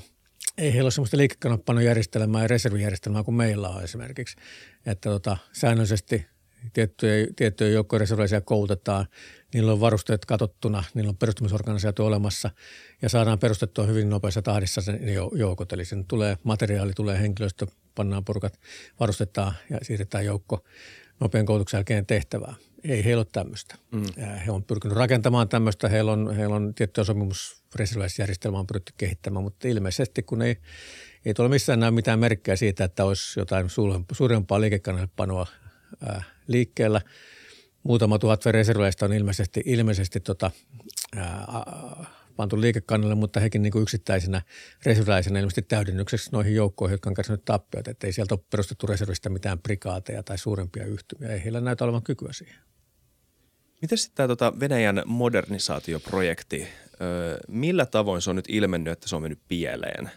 ei 0.58 0.74
heillä 0.74 0.86
ole 0.86 0.92
sellaista 0.92 1.18
liikekannappanojärjestelmää 1.18 2.42
ja 2.42 2.48
reservijärjestelmää 2.48 3.24
kuin 3.24 3.36
meillä 3.36 3.70
on 3.70 3.84
esimerkiksi. 3.84 4.36
Että 4.86 5.10
tota, 5.10 5.38
säännöllisesti 5.51 6.25
tiettyjä, 6.74 7.28
tiettyjä 7.36 7.70
joukkoja 7.70 8.00
reserviläisiä 8.00 8.42
koulutetaan, 8.42 9.06
niillä 9.54 9.72
on 9.72 9.80
varusteet 9.80 10.26
katottuna, 10.26 10.84
niillä 10.94 11.10
on 11.10 11.18
perustumisorganisaatio 11.18 12.06
olemassa 12.06 12.50
ja 13.02 13.10
saadaan 13.10 13.40
perustettua 13.40 13.86
hyvin 13.86 14.10
nopeassa 14.10 14.42
tahdissa 14.42 14.82
sen 14.82 15.00
joukot. 15.36 15.74
Eli 15.74 15.86
sen 15.86 16.06
tulee 16.06 16.38
materiaali, 16.44 16.94
tulee 16.94 17.20
henkilöstö, 17.20 17.68
pannaan 17.96 18.26
porukat, 18.26 18.60
varustetaan 19.00 19.54
ja 19.70 19.78
siirretään 19.82 20.26
joukko 20.26 20.64
nopean 21.20 21.46
koulutuksen 21.46 21.78
jälkeen 21.78 22.06
tehtävää. 22.06 22.54
Ei 22.84 23.06
heillä 23.06 23.20
ole 23.20 23.28
tämmöistä. 23.32 23.76
Mm. 23.92 24.04
He 24.46 24.52
on 24.52 24.64
pyrkinyt 24.64 24.98
rakentamaan 24.98 25.50
tämmöistä, 25.50 25.90
heillä 25.90 26.12
on, 26.12 26.36
heillä 26.36 26.56
on 26.56 26.74
tiettyä 26.74 27.04
sopimusreserviläisjärjestelmää 27.04 28.60
on 28.60 28.68
pyritty 28.68 28.94
kehittämään, 28.98 29.44
mutta 29.44 29.68
ilmeisesti 29.68 30.24
kun 30.24 30.42
ei, 30.42 30.58
ei 31.26 31.34
tule 31.34 31.50
missään 31.50 31.80
näy 31.80 31.92
mitään 31.92 32.20
merkkejä 32.20 32.56
siitä, 32.56 32.84
että 32.84 33.06
olisi 33.06 33.40
jotain 33.40 33.70
suurempaa 34.12 34.62
liikekannallepanoa 34.62 35.48
liikkeellä. 36.48 37.01
Muutama 37.84 38.20
tuhat 38.20 38.46
reserviläistä 38.46 39.06
on 39.06 39.13
ilmeisesti, 39.13 39.63
ilmeisesti 39.66 40.20
tota, 40.20 40.51
ää, 41.16 42.06
pantu 42.36 42.62
liikekannalle, 42.62 43.16
mutta 43.16 43.39
hekin 43.39 43.62
niin 43.62 43.72
kuin 43.72 43.84
yksittäisenä 43.84 44.42
reserviläisenä 44.86 45.39
ilmeisesti 45.39 45.62
täydennykseksi 45.62 46.30
noihin 46.32 46.56
joukkoihin, 46.56 46.94
jotka 46.94 47.10
on 47.10 47.13
kärsinyt 47.13 47.46
tappiot. 47.46 47.88
Että 47.88 48.08
ei 48.08 48.13
sieltä 48.13 48.36
ole 48.36 48.44
perustettu 48.50 48.88
reservistä 48.88 49.30
mitään 49.30 49.60
prikaateja 49.60 50.24
tai 50.24 50.38
suurempia 50.38 50.86
yhtymiä. 50.86 51.30
Ei 51.30 51.44
heillä 51.44 51.62
näytä 51.62 51.84
olevan 51.84 52.04
kykyä 52.04 52.34
siihen. 52.34 52.58
Miten 53.82 53.98
sitten 53.98 54.16
tämä 54.16 54.27
tota 54.27 54.54
Venäjän 54.60 55.04
modernisaatioprojekti, 55.06 56.68
öö, 57.01 57.38
millä 57.48 57.86
tavoin 57.86 58.22
se 58.22 58.30
on 58.30 58.36
nyt 58.36 58.50
ilmennyt, 58.50 58.92
että 58.92 59.08
se 59.08 59.16
on 59.16 59.22
mennyt 59.22 59.42
pieleen? 59.48 60.12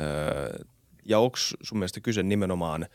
Öö, 0.00 0.64
ja 1.04 1.18
onko 1.18 1.36
sun 1.62 1.78
mielestä 1.78 2.00
kyse 2.00 2.22
nimenomaan– 2.22 2.86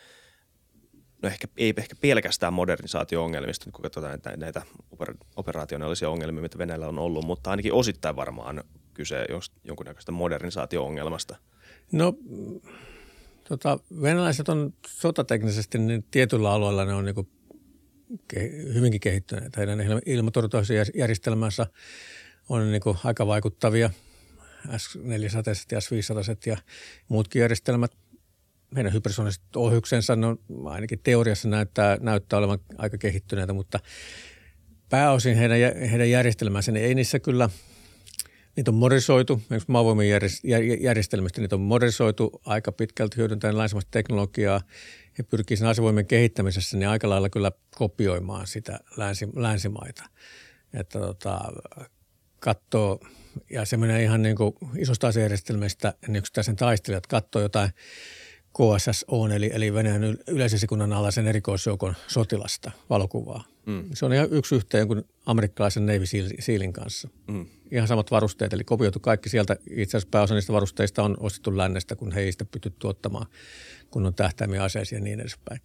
no 1.22 1.30
ehkä, 1.30 1.48
ei 1.58 1.74
ehkä 1.78 1.96
pelkästään 2.02 2.54
modernisaatio-ongelmista, 2.54 3.72
kun 3.72 3.82
katsotaan 3.82 4.20
näitä, 4.38 4.62
operaationaalisia 5.36 6.10
ongelmia, 6.10 6.42
mitä 6.42 6.58
Venäjällä 6.58 6.88
on 6.88 7.00
ollut, 7.00 7.26
mutta 7.26 7.52
ainakin 7.52 7.74
osittain 7.74 8.16
varmaan 8.16 8.64
kyse 8.94 9.26
jonkunnäköistä 9.64 10.12
modernisaatio-ongelmasta. 10.12 11.36
No 11.92 12.14
tota, 13.50 13.80
venäläiset 14.02 14.50
on 14.50 14.74
sotateknisesti 14.88 15.78
niin 15.78 16.06
tietyllä 16.12 16.52
alueella 16.52 16.86
ne 16.86 16.94
on 16.94 17.06
niin 17.06 17.28
ke, 18.28 18.52
hyvinkin 18.74 19.02
kehittyneet. 19.02 19.58
Heidän 19.58 19.80
ilmatorjuntajärjestelmänsä 20.06 21.68
on 22.50 22.72
niin 22.72 22.82
aika 23.04 23.28
vaikuttavia. 23.28 23.90
S400 24.68 25.06
ja 25.72 25.80
S500 25.80 26.38
ja 26.46 26.58
muutkin 27.10 27.40
järjestelmät– 27.40 27.92
meidän 28.76 28.94
hypersoniset 28.94 29.56
ohjuksensa, 29.56 30.16
no 30.16 30.38
ainakin 30.66 31.00
teoriassa 31.04 31.50
näyttää, 31.50 31.98
näyttää 32.02 32.40
olevan 32.40 32.60
aika 32.78 32.98
kehittyneitä, 32.98 33.54
mutta 33.54 33.80
pääosin 34.90 35.36
heidän, 35.36 35.58
heidän 35.92 36.10
järjestelmänsä, 36.10 36.72
niin 36.72 36.86
ei 36.86 36.96
niissä 36.96 37.20
kyllä, 37.20 37.50
niitä 38.56 38.72
on 38.72 38.76
modernisoitu, 38.76 39.34
esimerkiksi 39.34 39.72
maavoimien 39.72 40.22
järjestelmistä, 40.80 41.42
niitä 41.42 41.56
on 41.56 41.62
modernisoitu 41.62 42.42
aika 42.46 42.72
pitkälti 42.72 43.18
hyödyntäen 43.18 43.58
länsimaista 43.58 43.92
teknologiaa. 43.92 44.62
He 45.18 45.24
pyrkii 45.24 45.58
sen 45.58 45.68
asevoimien 45.68 46.08
kehittämisessä 46.08 46.78
niin 46.78 46.90
aika 46.90 47.10
lailla 47.10 47.30
kyllä 47.30 47.52
kopioimaan 47.76 48.48
sitä 48.48 48.80
länsi, 48.98 49.28
länsimaita. 49.36 50.04
Että 50.74 51.00
tota, 51.00 51.40
katsoo, 52.40 53.00
ja 53.50 53.66
se 53.66 53.78
menee 53.78 54.04
ihan 54.04 54.22
niin 54.22 54.36
kuin 54.36 54.54
isosta 54.78 55.08
asejärjestelmistä, 55.08 55.94
niin 56.08 56.16
yksittäisen 56.16 56.56
taistelijat 56.56 57.08
katsoo 57.08 57.42
jotain– 57.42 57.70
KSSO, 58.56 59.28
eli, 59.36 59.52
eli 59.54 59.74
Venäjän 59.74 60.18
yleisesikunnan 60.28 60.94
alaisen 60.94 61.28
erikoisjoukon 61.28 61.94
sotilasta 62.08 62.72
valokuvaa. 62.90 63.44
Mm. 63.66 63.84
Se 63.94 64.06
on 64.06 64.14
ihan 64.14 64.28
yksi 64.32 64.56
yhteen 64.56 64.80
jonkun 64.80 65.06
amerikkalaisen 65.26 65.86
Navy 65.86 66.06
Sealin 66.40 66.74
kanssa. 66.74 67.10
Mm. 67.28 67.46
Ihan 67.72 67.88
samat 67.88 68.12
varusteet, 68.12 68.54
eli 68.54 68.64
kopioitu 68.64 69.00
kaikki 69.00 69.30
sieltä. 69.30 69.56
Itse 69.70 69.98
asiassa 69.98 70.12
pääosa 70.12 70.34
niistä 70.34 70.54
varusteista 70.54 71.04
on 71.04 71.18
ostettu 71.20 71.58
lännestä, 71.58 71.96
kun 71.96 72.12
heistä 72.12 72.46
pystyy 72.46 72.74
tuottamaan 72.80 73.26
kunnon 73.92 74.14
tähtäimiä 74.14 74.64
aseisia 74.64 74.98
ja 74.98 75.04
niin 75.04 75.20
edespäin. 75.20 75.62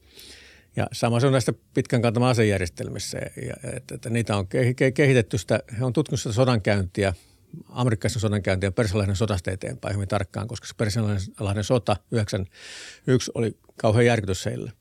Ja 0.76 0.86
sama 0.92 1.20
se 1.20 1.26
on 1.26 1.32
näistä 1.32 1.52
pitkän 1.74 2.02
kantaman 2.02 2.30
asejärjestelmissä, 2.30 3.18
ja, 3.18 3.54
että, 3.76 3.94
että 3.94 4.10
niitä 4.10 4.36
on 4.36 4.46
kehitetty 4.94 5.38
sitä, 5.38 5.60
he 5.78 5.84
on 5.84 5.92
tutkinut 5.92 6.20
sitä 6.20 6.32
sodankäyntiä– 6.32 7.14
amerikkalaisen 7.68 8.20
sodankäynti 8.20 8.66
ja 8.66 8.72
persialainen 8.72 9.16
sodasta 9.16 9.50
eteenpäin 9.50 9.94
hyvin 9.94 10.08
tarkkaan, 10.08 10.48
koska 10.48 10.66
se 10.66 10.74
persialainen 10.76 11.64
sota 11.64 11.96
91 12.10 13.30
oli 13.34 13.58
kauhean 13.76 14.06
järkytys 14.06 14.46
heille. 14.46 14.72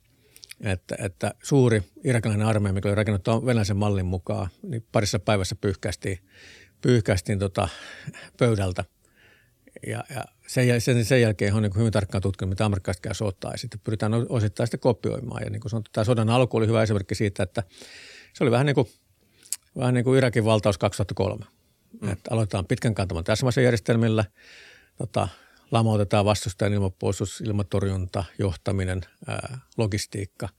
Että, 0.61 0.95
että 0.99 1.33
suuri 1.43 1.83
irakilainen 2.03 2.47
armeija, 2.47 2.73
mikä 2.73 2.89
oli 2.89 2.95
rakennettu 2.95 3.45
venäläisen 3.45 3.77
mallin 3.77 4.05
mukaan, 4.05 4.49
niin 4.61 4.85
parissa 4.91 5.19
päivässä 5.19 5.55
pyyhkäistiin, 5.55 6.19
pyyhkäistiin 6.81 7.39
tota 7.39 7.69
pöydältä. 8.37 8.83
Ja, 9.87 10.03
ja 10.15 10.25
sen, 10.47 10.81
sen, 10.81 11.05
sen 11.05 11.21
jälkeen 11.21 11.53
on 11.53 11.63
niin 11.63 11.75
hyvin 11.75 11.91
tarkkaan 11.91 12.21
tutkinut, 12.21 12.49
mitä 12.49 12.65
amerikkalaiset 12.65 13.01
käy 13.01 13.13
sotaa 13.13 13.51
ja 13.51 13.57
sitten 13.57 13.79
pyritään 13.83 14.13
osittain 14.29 14.67
sitä 14.67 14.77
kopioimaan. 14.77 15.43
Ja 15.43 15.49
niin 15.49 15.61
kuin 15.61 15.69
sanottu, 15.69 15.91
tämä 15.93 16.05
sodan 16.05 16.29
alku 16.29 16.57
oli 16.57 16.67
hyvä 16.67 16.83
esimerkki 16.83 17.15
siitä, 17.15 17.43
että 17.43 17.63
se 18.33 18.43
oli 18.43 18.51
vähän 18.51 18.65
niin 18.65 18.75
kuin, 18.75 18.87
vähän 19.77 19.93
niin 19.93 20.03
kuin 20.03 20.17
Irakin 20.17 20.45
valtaus 20.45 20.77
2003– 20.77 21.45
Mm. 22.01 22.11
Että 22.11 22.33
aloitetaan 22.33 22.65
pitkän 22.65 22.95
kantaman 22.95 23.23
täsmäisejärjestelmillä, 23.23 24.25
tota, 24.97 25.27
lamautetaan 25.71 26.25
vastustajan 26.25 26.73
ilmapuolustus, 26.73 27.41
ilmatorjunta, 27.41 28.23
johtaminen, 28.39 29.01
ää, 29.27 29.59
logistiikka, 29.77 30.49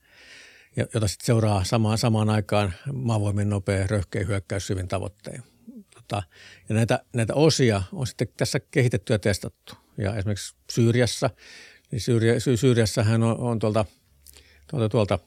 jota 0.75 1.07
sitten 1.07 1.25
seuraa 1.25 1.63
samaan, 1.63 1.97
samaan 1.97 2.29
aikaan 2.29 2.73
maavoimien 2.93 3.49
nopea 3.49 3.87
röhkeä 3.87 4.23
hyökkäys 4.25 4.67
syvin 4.67 4.87
tavoittein. 4.87 5.43
Tota, 5.95 6.23
ja 6.69 6.75
näitä, 6.75 7.03
näitä 7.13 7.33
osia 7.33 7.83
on 7.93 8.07
sitten 8.07 8.27
tässä 8.37 8.59
kehitetty 8.59 9.13
ja 9.13 9.19
testattu. 9.19 9.73
Ja 9.97 10.15
esimerkiksi 10.15 10.55
Syyriassa, 10.71 11.29
niin 11.91 12.01
Syyria, 12.01 12.33
Syyriassahan 12.55 13.23
on, 13.23 13.37
on 13.37 13.59
tuolta, 13.59 13.85
tuolta, 14.69 14.89
tuolta 14.89 15.19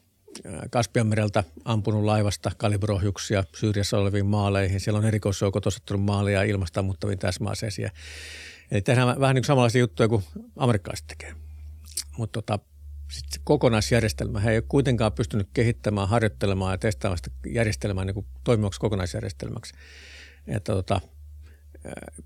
Kaspianmereltä 0.71 1.43
ampunut 1.65 2.03
laivasta 2.03 2.51
kalibrohjuksia 2.57 3.43
Syyriassa 3.55 3.97
oleviin 3.97 4.25
maaleihin. 4.25 4.79
Siellä 4.79 4.97
on 4.97 5.05
erikoisjoukot 5.05 5.67
osoittanut 5.67 6.03
maalia 6.03 6.43
ilmasta 6.43 6.79
ammuttaviin 6.79 7.19
täsmäaseisiin. 7.19 7.91
Eli 8.71 8.81
tehdään 8.81 9.19
vähän 9.19 9.35
niin 9.35 9.41
kuin 9.41 9.47
samanlaisia 9.47 9.79
juttuja 9.79 10.09
kuin 10.09 10.23
amerikkalaiset 10.57 11.07
tekee. 11.07 11.33
Mutta 12.17 12.41
tota, 12.41 12.59
sit 13.11 13.25
se 13.31 13.39
kokonaisjärjestelmä, 13.43 14.39
he 14.39 14.51
ei 14.51 14.57
ole 14.57 14.63
kuitenkaan 14.67 15.13
pystynyt 15.13 15.49
kehittämään, 15.53 16.09
harjoittelemaan 16.09 16.73
ja 16.73 16.77
testaamaan 16.77 17.17
sitä 17.17 17.29
järjestelmää 17.47 18.05
niin 18.05 18.25
toimivaksi 18.43 18.79
kokonaisjärjestelmäksi. 18.79 19.73
Että 20.47 20.73
tota, 20.73 21.01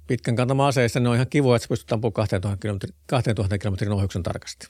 pitkän 0.08 0.36
kantaman 0.36 0.68
aseista 0.68 1.00
ne 1.00 1.10
on 1.10 1.16
ihan 1.16 1.28
kivoa, 1.30 1.56
että 1.56 1.64
sä 1.64 1.70
pystyt 1.70 1.92
ampumaan 1.92 2.14
2000 2.14 2.58
kilometrin, 2.62 2.96
2000 3.06 3.58
kilometrin 3.58 3.92
ohjuksen 3.92 4.24
tarkasti. 4.24 4.68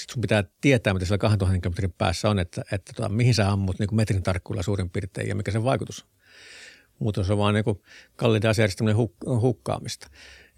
Sitten 0.00 0.14
sun 0.14 0.20
pitää 0.20 0.44
tietää, 0.60 0.94
mitä 0.94 1.06
siellä 1.06 1.18
2000 1.18 1.60
kilometrin 1.60 1.94
päässä 1.98 2.30
on, 2.30 2.38
että, 2.38 2.62
että 2.72 2.92
tota, 2.92 3.08
mihin 3.08 3.34
sä 3.34 3.50
ammut 3.50 3.78
niin 3.78 3.88
kuin 3.88 3.96
metrin 3.96 4.22
tarkkuudella 4.22 4.62
suurin 4.62 4.90
piirtein 4.90 5.28
ja 5.28 5.34
mikä 5.34 5.50
sen 5.50 5.64
vaikutus. 5.64 6.06
Muuten 6.98 7.24
se 7.24 7.32
on 7.32 7.38
vaan 7.38 7.54
niin 7.54 7.64
kalliiden 8.16 8.50
asejärjestelmien 8.50 8.96
huk- 8.96 9.40
hukkaamista. 9.40 10.10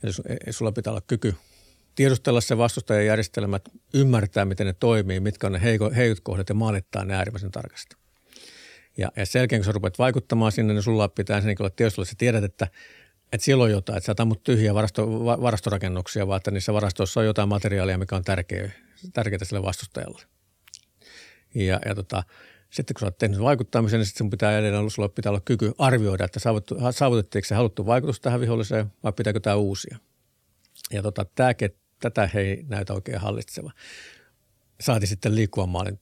Eli 0.02 0.12
sulla 0.52 0.72
pitää 0.72 0.90
olla 0.90 1.00
kyky 1.00 1.34
tiedustella 1.98 2.40
se 2.40 2.58
vastustajan 2.58 3.06
järjestelmät, 3.06 3.68
ymmärtää, 3.94 4.44
miten 4.44 4.66
ne 4.66 4.72
toimii, 4.72 5.20
mitkä 5.20 5.46
on 5.46 5.52
ne 5.52 5.62
heikot, 5.62 5.96
heikot 5.96 6.20
kohdat 6.20 6.48
ja 6.48 6.54
maalittaa 6.54 7.04
ne 7.04 7.14
äärimmäisen 7.14 7.50
tarkasti. 7.50 7.96
Ja, 8.96 9.08
ja 9.16 9.26
selkeän, 9.26 9.60
kun 9.60 9.64
sä 9.64 9.72
rupeat 9.72 9.98
vaikuttamaan 9.98 10.52
sinne, 10.52 10.74
niin 10.74 10.82
sulla 10.82 11.08
pitää 11.08 11.40
sen 11.40 11.56
olla 11.60 11.70
tiedostolla, 11.70 12.04
että 12.04 12.10
sä 12.10 12.18
tiedät, 12.18 12.44
että, 12.44 12.68
että 13.32 13.44
siellä 13.44 13.64
on 13.64 13.70
jotain, 13.70 13.96
että 13.96 14.06
sä 14.06 14.14
ammut 14.18 14.42
tyhjiä 14.42 14.74
varasto, 14.74 15.24
varastorakennuksia, 15.24 16.26
vaan 16.26 16.36
että 16.36 16.50
niissä 16.50 16.72
varastoissa 16.72 17.20
on 17.20 17.26
jotain 17.26 17.48
materiaalia, 17.48 17.98
mikä 17.98 18.16
on 18.16 18.24
tärkeä, 18.24 18.70
tärkeää 19.12 19.44
sille 19.44 19.62
vastustajalle. 19.62 20.22
Ja, 21.54 21.80
ja 21.86 21.94
tota, 21.94 22.22
sitten 22.70 22.94
kun 22.94 23.00
sä 23.00 23.06
oot 23.06 23.18
tehnyt 23.18 23.40
vaikuttamisen, 23.40 23.98
niin 23.98 24.06
sitten 24.06 24.18
sun 24.18 24.30
pitää 24.30 24.58
edelleen 24.58 24.90
sulla 24.90 25.08
pitää 25.08 25.30
olla 25.30 25.42
kyky 25.44 25.72
arvioida, 25.78 26.24
että 26.24 26.40
saavutettiinko 26.90 27.46
se 27.46 27.54
haluttu 27.54 27.86
vaikutus 27.86 28.20
tähän 28.20 28.40
viholliseen 28.40 28.92
vai 29.04 29.12
pitääkö 29.12 29.40
tämä 29.40 29.56
uusia. 29.56 29.98
Ja 30.92 31.02
tota, 31.02 31.24
tämä, 31.34 31.50
tätä 32.00 32.26
he 32.34 32.40
ei 32.40 32.64
näytä 32.68 32.94
oikein 32.94 33.18
hallitseva. 33.18 33.70
Saati 34.80 35.06
sitten 35.06 35.34
liikkuvan 35.34 35.68
maalin 35.68 36.00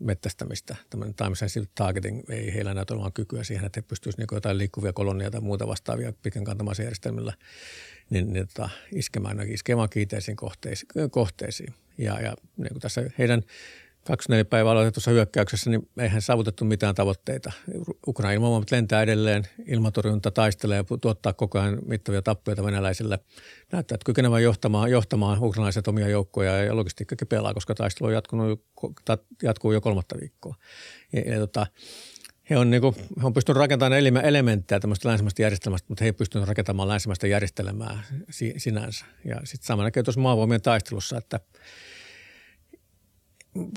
mettästämistä. 0.00 0.76
Tämmöinen 0.90 1.14
time 1.14 1.36
sensitive 1.36 1.70
targeting 1.74 2.30
ei 2.30 2.54
heillä 2.54 2.74
näytä 2.74 2.94
olevan 2.94 3.12
kykyä 3.12 3.44
siihen, 3.44 3.66
että 3.66 3.80
he 3.80 3.86
pystyisivät 3.88 4.18
niin 4.18 4.36
jotain 4.36 4.58
liikkuvia 4.58 4.92
kolonia 4.92 5.30
tai 5.30 5.40
muuta 5.40 5.66
vastaavia 5.66 6.12
pitkän 6.22 6.44
kantamassa 6.44 6.82
järjestelmillä 6.82 7.32
niin, 8.10 8.32
niin 8.32 8.46
tota, 8.48 8.68
iskemään, 8.92 9.40
iskemään 9.40 9.88
kiiteisiin 9.88 10.36
kohteisiin. 10.36 10.88
kohteisiin. 11.10 11.74
Ja, 11.98 12.20
ja 12.20 12.34
niin 12.56 12.72
kuin 12.72 12.80
tässä 12.80 13.02
heidän 13.18 13.42
24 14.06 14.44
päivää 14.44 14.72
aloitetussa 14.72 15.10
hyökkäyksessä, 15.10 15.70
niin 15.70 15.88
eihän 15.98 16.22
saavutettu 16.22 16.64
mitään 16.64 16.94
tavoitteita. 16.94 17.52
Ukraina 18.06 18.32
ilmavoimat 18.32 18.70
lentää 18.70 19.02
edelleen, 19.02 19.44
ilmatorjunta 19.66 20.30
taistelee 20.30 20.76
ja 20.76 20.84
tuottaa 21.00 21.32
koko 21.32 21.58
ajan 21.60 21.78
mittavia 21.86 22.22
tappioita 22.22 22.64
venäläisille. 22.64 23.18
Näyttää, 23.72 23.94
että 23.94 24.04
kykenevän 24.04 24.42
johtamaan, 24.42 24.90
johtamaan 24.90 25.38
ukrainalaiset 25.42 25.88
omia 25.88 26.08
joukkoja 26.08 26.64
ja 26.64 26.76
logistiikkakin 26.76 27.28
pelaa, 27.28 27.54
koska 27.54 27.74
taistelu 27.74 28.06
on 28.06 28.14
jatkunut, 28.14 28.64
jatkuu 29.42 29.72
jo 29.72 29.80
kolmatta 29.80 30.16
viikkoa. 30.20 30.54
Ja, 31.12 31.32
ja 31.32 31.38
tota, 31.38 31.66
he 32.50 32.58
on, 32.58 32.70
niin 32.70 32.80
kuin, 32.80 32.94
he 33.20 33.26
on 33.26 33.32
pystynyt 33.32 33.58
rakentamaan 33.58 34.24
elementtejä 34.24 34.80
tämmöistä 34.80 35.08
länsimäistä 35.08 35.42
järjestelmästä, 35.42 35.86
mutta 35.88 36.04
he 36.04 36.08
ei 36.08 36.12
pystynyt 36.12 36.48
rakentamaan 36.48 36.88
länsimäistä 36.88 37.26
järjestelmää 37.26 38.02
sinänsä. 38.56 39.04
Ja 39.24 39.36
sitten 39.44 39.66
sama 39.66 39.82
näkee 39.82 40.02
tuossa 40.02 40.20
maavoimien 40.20 40.62
taistelussa, 40.62 41.18
että– 41.18 41.40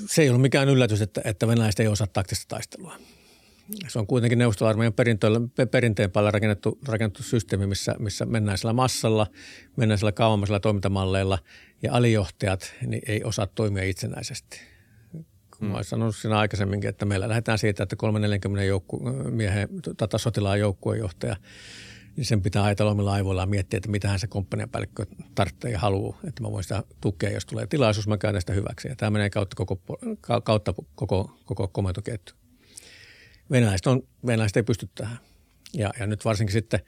se 0.05 0.21
ei 0.21 0.29
ollut 0.29 0.41
mikään 0.41 0.69
yllätys, 0.69 1.01
että, 1.01 1.21
että 1.25 1.47
venäläiset 1.47 1.79
ei 1.79 1.87
osaa 1.87 2.07
taktista 2.07 2.45
taistelua. 2.47 2.95
Se 3.87 3.99
on 3.99 4.07
kuitenkin 4.07 4.39
neuvostoarmeijan 4.39 4.93
perinteen 5.71 6.11
päällä 6.11 6.31
rakennettu, 6.31 6.79
rakennettu 6.87 7.23
systeemi, 7.23 7.67
missä, 7.67 7.95
missä 7.99 8.25
mennään 8.25 8.57
sillä 8.57 8.73
massalla, 8.73 9.27
mennään 9.75 9.97
sillä 9.97 10.11
kauemmaisilla 10.11 10.59
toimintamalleilla 10.59 11.39
ja 11.81 11.93
alijohtajat 11.93 12.73
niin 12.85 13.01
ei 13.07 13.23
osaa 13.23 13.47
toimia 13.47 13.83
itsenäisesti. 13.83 14.61
Mm. 15.59 15.71
olen 15.73 15.83
sanonut 15.83 16.15
siinä 16.15 16.37
aikaisemminkin, 16.37 16.89
että 16.89 17.05
meillä 17.05 17.29
lähdetään 17.29 17.57
siitä, 17.57 17.83
että 17.83 17.95
340 17.95 18.63
joukku, 18.63 18.99
miehen, 19.29 19.69
tota, 19.97 20.17
sotilaan 20.17 20.59
joukkuejohtaja– 20.59 21.35
niin 22.19 22.25
sen 22.25 22.41
pitää 22.41 22.63
ajatella 22.63 22.91
omilla 22.91 23.13
aivoilla 23.13 23.41
ja 23.41 23.45
miettiä, 23.45 23.77
että 23.77 23.89
mitähän 23.89 24.19
se 24.19 24.27
komppaniapäällikkö 24.27 25.05
tarvitsee 25.35 25.71
ja 25.71 25.79
haluaa, 25.79 26.19
että 26.27 26.43
mä 26.43 26.51
voin 26.51 26.63
sitä 26.63 26.83
tukea, 27.01 27.29
jos 27.29 27.45
tulee 27.45 27.67
tilaisuus, 27.67 28.07
mä 28.07 28.17
käyn 28.17 28.41
sitä 28.41 28.53
hyväksi. 28.53 28.87
Ja 28.87 28.95
tämä 28.95 29.09
menee 29.09 29.29
kautta 29.29 29.55
koko, 29.55 29.79
kautta 30.43 30.73
koko, 30.95 31.31
koko 31.45 31.67
komentoketju. 31.67 32.35
Venäläiset, 33.51 33.87
on, 33.87 34.01
venäläiset 34.25 34.57
ei 34.57 34.63
pysty 34.63 34.89
tähän. 34.95 35.17
Ja, 35.73 35.93
ja 35.99 36.07
nyt 36.07 36.25
varsinkin 36.25 36.53
sitten 36.53 36.79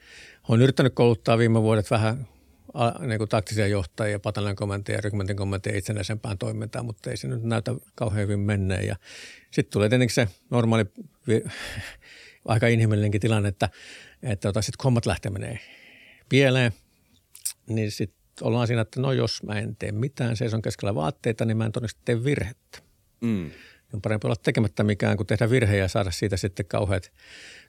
olen 0.48 0.62
yrittänyt 0.62 0.94
kouluttaa 0.94 1.38
viime 1.38 1.62
vuodet 1.62 1.90
vähän 1.90 2.28
niin 3.00 3.18
kuin 3.18 3.28
taktisia 3.28 3.66
johtajia, 3.66 4.20
pataljan 4.20 4.56
komentajia, 4.56 5.00
rykmentin 5.00 5.36
komentajia 5.36 5.78
itsenäisempään 5.78 6.38
toimintaan, 6.38 6.84
mutta 6.84 7.10
ei 7.10 7.16
se 7.16 7.28
nyt 7.28 7.42
näytä 7.42 7.74
kauhean 7.94 8.22
hyvin 8.22 8.40
menneen. 8.40 8.86
Ja 8.86 8.96
sitten 9.50 9.72
tulee 9.72 9.88
tietenkin 9.88 10.14
se 10.14 10.28
normaali, 10.50 10.84
aika 12.44 12.66
inhimillinenkin 12.66 13.20
tilanne, 13.20 13.48
että 13.48 13.68
että 14.22 14.48
tota, 14.48 14.62
sitten 14.62 14.84
hommat 14.84 15.06
lähtee 15.06 15.30
menee 15.30 15.58
pieleen, 16.28 16.72
niin 17.66 17.90
sitten 17.90 18.22
ollaan 18.40 18.66
siinä, 18.66 18.82
että 18.82 19.00
no 19.00 19.12
jos 19.12 19.42
mä 19.42 19.58
en 19.58 19.76
tee 19.76 19.92
mitään, 19.92 20.36
seison 20.36 20.62
keskellä 20.62 20.94
vaatteita, 20.94 21.44
niin 21.44 21.56
mä 21.56 21.66
en 21.66 21.72
todennäköisesti 21.72 22.02
tee 22.04 22.24
virhettä. 22.24 22.78
Mm. 23.20 23.50
On 23.94 24.02
parempi 24.02 24.26
olla 24.26 24.36
tekemättä 24.42 24.84
mikään 24.84 25.16
kuin 25.16 25.26
tehdä 25.26 25.50
virhe 25.50 25.76
ja 25.76 25.88
saada 25.88 26.10
siitä 26.10 26.36
sitten 26.36 26.66
kauheat, 26.66 27.12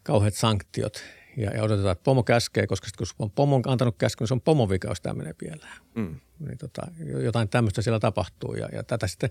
kauheat 0.04 0.34
sanktiot. 0.34 1.04
Ja, 1.38 1.50
ja 1.50 1.64
odotetaan, 1.64 1.92
että 1.92 2.04
pomo 2.04 2.24
käskee, 2.24 2.68
koska 2.68 2.88
sitten 2.88 3.08
kun 3.18 3.26
on 3.26 3.32
pomo 3.32 3.62
antanut 3.68 3.96
käskyn, 3.98 4.24
niin 4.24 4.28
se 4.28 4.34
on 4.34 4.42
pomon 4.42 4.70
vika, 4.70 4.88
jos 4.88 5.02
tämä 5.02 5.14
menee 5.14 5.34
pieleen. 5.34 5.74
Mm. 5.96 6.16
Niin 6.40 6.58
tota, 6.58 6.82
jotain 7.24 7.50
tämmöistä 7.50 7.82
siellä 7.82 8.00
tapahtuu 8.00 8.56
ja, 8.56 8.70
ja 8.72 8.84
tätä 8.84 9.08
sitten 9.08 9.30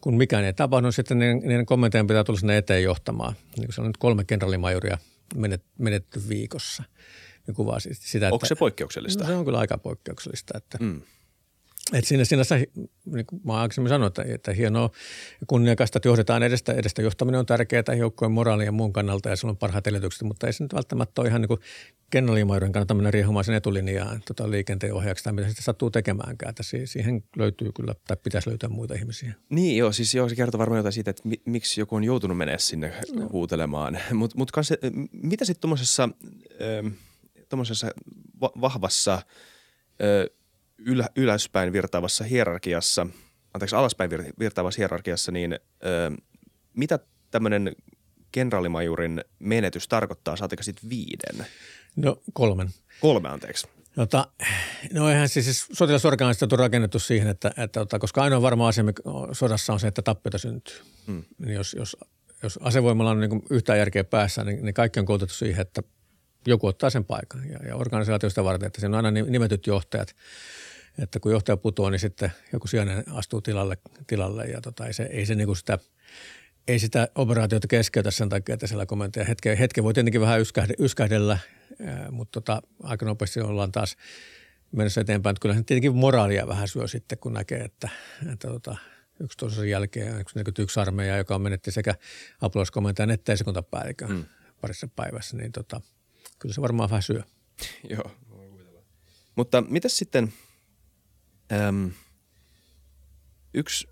kun 0.00 0.16
mikään 0.16 0.44
ei 0.44 0.52
tapahdu, 0.52 0.86
niin 0.86 0.92
sitten 0.92 1.18
niiden, 1.18 1.38
niiden 1.38 1.66
kommenttien 1.66 2.06
pitää 2.06 2.24
tulla 2.24 2.38
sinne 2.38 2.56
eteen 2.56 2.82
johtamaan. 2.82 3.34
Niin 3.56 3.72
se 3.72 3.80
on 3.80 3.86
nyt 3.86 3.96
kolme 3.96 4.24
kenraalimajuria 4.24 4.98
menetty 5.78 6.28
viikossa. 6.28 6.82
Ne 7.46 7.54
kuvaa 7.54 7.80
sitä, 7.80 8.26
että, 8.26 8.34
Onko 8.34 8.46
se 8.46 8.54
poikkeuksellista? 8.54 9.24
No, 9.24 9.30
se 9.30 9.36
on 9.36 9.44
kyllä 9.44 9.58
aika 9.58 9.78
poikkeuksellista. 9.78 10.58
Että, 10.58 10.78
mm. 10.80 11.02
Että 11.92 12.08
siinä, 12.08 12.24
siinä 12.24 12.42
niin 13.04 13.26
kuin 13.26 13.40
mä 13.44 13.52
aikaisemmin 13.52 13.88
sanoin, 13.88 14.08
että, 14.08 14.24
että 14.26 14.52
hienoa 14.52 14.90
kunniakasta, 15.46 15.98
että 15.98 16.08
johdetaan 16.08 16.42
edestä. 16.42 16.72
Edestä 16.72 17.02
johtaminen 17.02 17.38
on 17.38 17.46
tärkeää 17.46 17.94
joukkojen 17.98 18.32
moraalin 18.32 18.66
ja 18.66 18.72
muun 18.72 18.92
kannalta 18.92 19.28
ja 19.28 19.36
se 19.36 19.46
on 19.46 19.56
parhaat 19.56 19.86
edellytykset, 19.86 20.22
mutta 20.22 20.46
ei 20.46 20.52
se 20.52 20.64
nyt 20.64 20.74
välttämättä 20.74 21.20
ole 21.20 21.28
ihan 21.28 21.40
niin 21.40 21.48
kuin 21.48 21.60
kennelimajoiden 22.10 22.72
kannalta 22.72 22.94
mennä 22.94 23.10
riehumaan 23.10 23.44
sen 23.44 23.54
etulinjaan 23.54 24.22
tota 24.26 24.50
liikenteen 24.50 24.94
ohjaaksi 24.94 25.24
tai 25.24 25.32
mitä 25.32 25.48
sitten 25.48 25.64
sattuu 25.64 25.90
tekemäänkään. 25.90 26.50
Että 26.50 26.62
siihen 26.84 27.24
löytyy 27.36 27.72
kyllä, 27.72 27.94
tai 28.06 28.16
pitäisi 28.22 28.48
löytää 28.48 28.68
muita 28.68 28.94
ihmisiä. 28.94 29.34
Niin 29.50 29.76
joo, 29.76 29.92
siis 29.92 30.14
joo, 30.14 30.28
se 30.28 30.36
kertoo 30.36 30.58
varmaan 30.58 30.78
jotain 30.78 30.92
siitä, 30.92 31.10
että 31.10 31.28
mi- 31.28 31.42
miksi 31.44 31.80
joku 31.80 31.96
on 31.96 32.04
joutunut 32.04 32.36
menemään 32.36 32.60
sinne 32.60 32.92
no. 33.12 33.28
huutelemaan. 33.32 33.98
Mutta 34.12 34.38
mut 34.38 34.50
mitä 35.12 35.44
sitten 35.44 35.60
tuommoisessa 35.60 36.08
tuommoisessa 37.48 37.90
vahvassa 38.40 39.22
ö, 40.02 40.30
ylä, 40.78 41.08
ylöspäin 41.16 41.72
virtaavassa 41.72 42.24
hierarkiassa, 42.24 43.06
anteeksi 43.54 43.76
alaspäin 43.76 44.10
virtaavassa 44.38 44.80
hierarkiassa, 44.80 45.32
niin 45.32 45.52
ö, 45.52 46.10
mitä 46.74 46.98
tämmöinen 47.30 47.76
kenraalimajurin 48.32 49.24
menetys 49.38 49.88
tarkoittaa, 49.88 50.36
saatika 50.36 50.62
sitten 50.62 50.90
viiden? 50.90 51.46
No 51.96 52.22
kolmen. 52.32 52.68
Kolme, 53.00 53.28
anteeksi. 53.28 53.68
Jota, 53.96 54.28
no 54.92 55.08
eihän 55.08 55.28
siis, 55.28 55.44
siis 55.44 55.66
sotilasorganisaatio 55.72 56.54
on 56.54 56.58
rakennettu 56.58 56.98
siihen, 56.98 57.28
että, 57.28 57.50
että, 57.56 57.80
että 57.80 57.98
koska 57.98 58.22
ainoa 58.22 58.42
varma 58.42 58.68
asia 58.68 58.84
sodassa 59.32 59.72
on 59.72 59.80
se, 59.80 59.88
että 59.88 60.02
tappiota 60.02 60.38
syntyy. 60.38 60.76
Hmm. 61.06 61.24
Niin 61.38 61.54
jos, 61.54 61.74
jos, 61.78 61.96
jos 62.42 62.58
asevoimalla 62.62 63.10
on 63.10 63.20
niin 63.20 63.42
yhtään 63.50 63.78
järkeä 63.78 64.04
päässä, 64.04 64.44
niin, 64.44 64.64
niin 64.64 64.74
kaikki 64.74 65.00
on 65.00 65.06
koulutettu 65.06 65.34
siihen, 65.34 65.60
että 65.60 65.82
joku 66.46 66.66
ottaa 66.66 66.90
sen 66.90 67.04
paikan. 67.04 67.50
Ja, 67.50 67.58
ja 67.66 67.76
organisaatiosta 67.76 68.44
varten, 68.44 68.66
että 68.66 68.80
siinä 68.80 68.98
on 68.98 69.04
aina 69.04 69.22
nimetyt 69.22 69.66
johtajat. 69.66 70.16
Että 70.98 71.20
kun 71.20 71.32
johtaja 71.32 71.56
putoaa, 71.56 71.90
niin 71.90 71.98
sitten 71.98 72.32
joku 72.52 72.66
sijainen 72.66 73.04
astuu 73.12 73.40
tilalle, 73.40 73.78
tilalle 74.06 74.44
ja 74.44 74.60
tota, 74.60 74.86
ei 74.86 74.92
se, 74.92 75.02
ei 75.02 75.26
se 75.26 75.34
niin 75.34 75.56
sitä– 75.56 75.78
ei 76.68 76.78
sitä 76.78 77.08
operaatiota 77.14 77.68
keskeytä 77.68 78.10
sen 78.10 78.28
takia, 78.28 78.52
että 78.52 78.66
siellä 78.66 78.86
komentaja 78.86 79.24
hetken, 79.24 79.58
hetken 79.58 79.84
voi 79.84 79.94
tietenkin 79.94 80.20
vähän 80.20 80.40
yskähdellä, 80.40 80.84
yskähdellä 80.84 81.38
mutta 82.10 82.40
tota, 82.40 82.62
aika 82.82 83.06
nopeasti 83.06 83.40
ollaan 83.40 83.72
taas 83.72 83.96
mennessä 84.72 85.00
eteenpäin. 85.00 85.34
Että 85.34 85.40
kyllähän 85.40 85.64
tietenkin 85.64 85.96
moraalia 85.96 86.48
vähän 86.48 86.68
syö 86.68 86.88
sitten, 86.88 87.18
kun 87.18 87.32
näkee, 87.32 87.58
että, 87.58 87.88
että 88.32 88.48
tota, 88.48 88.76
yksi 89.20 89.38
toisen 89.38 89.70
jälkeen 89.70 90.24
yksi 90.58 90.80
armeija, 90.80 91.16
joka 91.16 91.34
on 91.34 91.42
menetti 91.42 91.70
sekä 91.70 91.94
apulaiskomentajan 92.40 93.10
että 93.10 93.36
sekuntapäällikön 93.36 94.10
mm. 94.10 94.24
parissa 94.60 94.88
päivässä, 94.96 95.36
niin 95.36 95.52
tota, 95.52 95.80
kyllä 96.38 96.54
se 96.54 96.60
varmaan 96.60 96.90
vähän 96.90 97.02
syö. 97.02 97.22
Joo, 97.90 98.10
Mutta 99.36 99.60
mitä 99.60 99.88
sitten, 99.88 100.32
äm, 101.52 101.90
yksi 103.54 103.88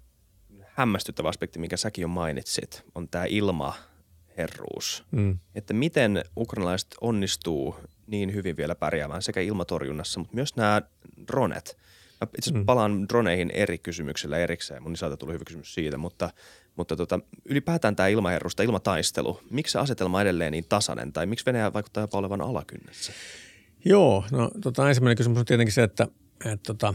hämmästyttävä 0.76 1.28
aspekti, 1.28 1.59
minkä 1.59 1.76
säkin 1.76 2.02
jo 2.02 2.09
mainitsit, 2.09 2.85
on 2.94 3.09
tämä 3.09 3.24
ilmaherruus. 3.24 5.04
Mm. 5.11 5.38
Että 5.54 5.74
miten 5.74 6.24
ukrainalaiset 6.37 6.94
onnistuu 7.00 7.76
niin 8.06 8.35
hyvin 8.35 8.56
vielä 8.56 8.74
pärjäämään 8.74 9.22
sekä 9.22 9.40
ilmatorjunnassa, 9.40 10.20
mutta 10.20 10.35
myös 10.35 10.56
nämä 10.56 10.82
dronet. 11.28 11.76
Mä 12.20 12.28
itse 12.38 12.50
asiassa 12.50 12.61
mm. 12.61 12.66
palaan 12.66 13.09
droneihin 13.09 13.50
eri 13.50 13.78
kysymyksillä 13.78 14.38
erikseen, 14.38 14.82
mun 14.82 14.92
isältä 14.92 15.16
tuli 15.16 15.32
hyvä 15.32 15.44
kysymys 15.44 15.74
siitä, 15.74 15.98
mutta, 15.98 16.30
mutta 16.76 16.96
tota, 16.96 17.20
ylipäätään 17.44 17.96
tämä 17.96 18.08
ilmaherruus, 18.08 18.56
tämä 18.56 18.64
ilmataistelu, 18.64 19.40
miksi 19.50 19.72
se 19.72 19.78
asetelma 19.78 20.22
edelleen 20.22 20.52
niin 20.52 20.64
tasainen 20.68 21.12
tai 21.12 21.26
miksi 21.26 21.46
Venäjä 21.46 21.72
vaikuttaa 21.72 22.02
jopa 22.02 22.18
olevan 22.18 22.40
alakynnessä? 22.40 23.12
Joo, 23.84 24.24
no 24.32 24.50
tota, 24.62 24.88
ensimmäinen 24.88 25.16
kysymys 25.16 25.38
on 25.38 25.44
tietenkin 25.44 25.72
se, 25.72 25.82
että, 25.82 26.08
että 26.44 26.64
tota, 26.64 26.94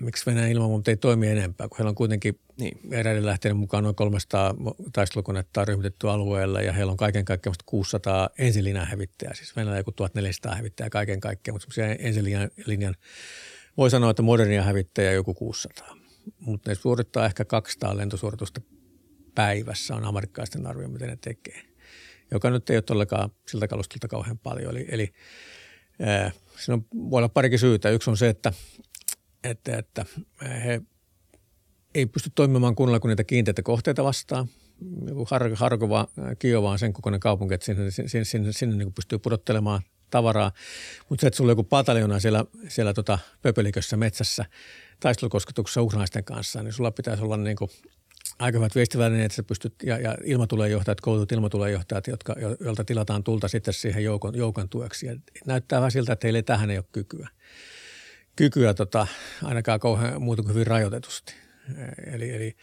miksi 0.00 0.26
Venäjän 0.26 0.50
ilmavoimat 0.50 0.88
ei 0.88 0.96
toimi 0.96 1.28
enempää, 1.28 1.68
kun 1.68 1.78
heillä 1.78 1.88
on 1.88 1.94
kuitenkin 1.94 2.40
niin. 2.58 2.78
eräiden 2.90 3.26
lähteiden 3.26 3.56
mukaan 3.56 3.84
noin 3.84 3.96
300 3.96 4.54
taistelukonetta 4.92 5.60
on 5.60 5.68
ryhmitetty 5.68 6.10
alueella 6.10 6.60
ja 6.60 6.72
heillä 6.72 6.90
on 6.90 6.96
kaiken 6.96 7.24
kaikkiaan 7.24 7.56
600 7.66 8.28
ensilinjan 8.38 8.86
hävittäjää, 8.86 9.34
siis 9.34 9.56
Venäjällä 9.56 9.78
joku 9.78 9.92
1400 9.92 10.54
hävittäjää 10.54 10.90
kaiken 10.90 11.20
kaikkiaan, 11.20 11.54
mutta 11.54 11.74
semmoisia 11.74 12.06
ensilinjan 12.06 12.50
linjan, 12.66 12.96
voi 13.76 13.90
sanoa, 13.90 14.10
että 14.10 14.22
modernia 14.22 14.62
hävittäjää 14.62 15.12
joku 15.12 15.34
600. 15.34 15.96
Mutta 16.40 16.70
ne 16.70 16.74
suorittaa 16.74 17.26
ehkä 17.26 17.44
200 17.44 17.96
lentosuoritusta 17.96 18.60
päivässä 19.34 19.94
on 19.94 20.04
amerikkalaisten 20.04 20.66
arvio, 20.66 20.88
miten 20.88 21.08
ne 21.08 21.18
tekee, 21.20 21.62
joka 22.30 22.50
nyt 22.50 22.70
ei 22.70 22.76
ole 22.76 22.82
todellakaan 22.82 23.30
siltä 23.48 23.68
kalustolta 23.68 24.08
kauhean 24.08 24.38
paljon. 24.38 24.76
Eli, 24.76 24.86
eli 24.88 25.12
siinä 26.56 26.74
on, 26.74 26.86
voi 27.10 27.18
olla 27.18 27.28
parikin 27.28 27.58
syytä. 27.58 27.90
Yksi 27.90 28.10
on 28.10 28.16
se, 28.16 28.28
että 28.28 28.52
että, 29.44 29.78
että 29.78 30.06
he 30.64 30.80
ei 31.94 32.06
pysty 32.06 32.30
toimimaan 32.34 32.74
kunnolla 32.74 33.00
kuin 33.00 33.08
niitä 33.08 33.24
kiinteitä 33.24 33.62
kohteita 33.62 34.04
vastaan. 34.04 34.48
Har, 35.30 35.54
Harkova, 35.54 36.08
Kiova 36.38 36.70
on 36.70 36.78
sen 36.78 36.92
kokoinen 36.92 37.20
kaupunki, 37.20 37.54
että 37.54 37.64
sinne, 37.64 37.90
sinne, 37.90 38.24
sinne, 38.24 38.52
sinne 38.52 38.76
niin 38.76 38.92
pystyy 38.92 39.18
pudottelemaan 39.18 39.82
tavaraa. 40.10 40.52
Mutta 41.08 41.20
se, 41.20 41.26
että 41.26 41.36
sulla 41.36 41.48
on 41.48 41.52
joku 41.52 41.64
pataljona 41.64 42.20
siellä, 42.20 42.44
siellä 42.68 42.94
tota 42.94 43.18
pöpelikössä 43.42 43.96
metsässä 43.96 44.44
taistelukosketuksessa 45.00 45.82
ukrainaisten 45.82 46.24
kanssa, 46.24 46.62
niin 46.62 46.72
sulla 46.72 46.90
pitäisi 46.90 47.22
olla 47.22 47.36
niin 47.36 47.56
kuin 47.56 47.70
aika 48.38 48.58
hyvät 48.58 48.74
viestivälineet, 48.74 49.24
että 49.24 49.36
sä 49.36 49.42
pystyt, 49.42 49.74
ja, 49.82 49.98
ja 49.98 50.16
ilmatulenjohtajat, 50.24 51.00
koulutut 51.00 51.32
ilmatulenjohtajat, 51.32 52.06
jotka, 52.06 52.34
joilta 52.60 52.84
tilataan 52.84 53.24
tulta 53.24 53.48
sitten 53.48 53.74
siihen 53.74 54.04
joukon, 54.04 54.34
joukon 54.36 54.68
tueksi. 54.68 55.06
Ja 55.06 55.16
näyttää 55.46 55.80
vähän 55.80 55.90
siltä, 55.90 56.12
että 56.12 56.26
heillä 56.26 56.38
ei 56.38 56.42
tähän 56.42 56.70
ei 56.70 56.78
ole 56.78 56.84
kykyä 56.92 57.28
kykyä 58.36 58.74
tota, 58.74 59.06
ainakaan 59.42 59.80
kauhean 59.80 60.22
muuta 60.22 60.42
kuin 60.42 60.54
hyvin 60.54 60.66
rajoitetusti. 60.66 61.34
Eli, 62.06 62.34
eli 62.34 62.56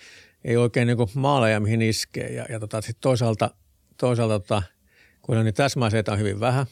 ei 0.44 0.58
oikein 0.58 0.88
niin 0.88 0.98
maaleja, 1.14 1.60
mihin 1.60 1.82
iskee. 1.82 2.34
Ja, 2.34 2.46
ja 2.50 2.60
tota, 2.60 2.82
sitten 2.82 3.02
toisaalta, 3.02 3.52
toisaalta 3.98 4.40
tota, 4.40 4.64
kun 5.22 5.38
on 5.38 5.46
niin 5.46 5.54
täsmäaseita 5.54 6.12
on 6.12 6.20
hyvin 6.20 6.40
vähän, 6.40 6.66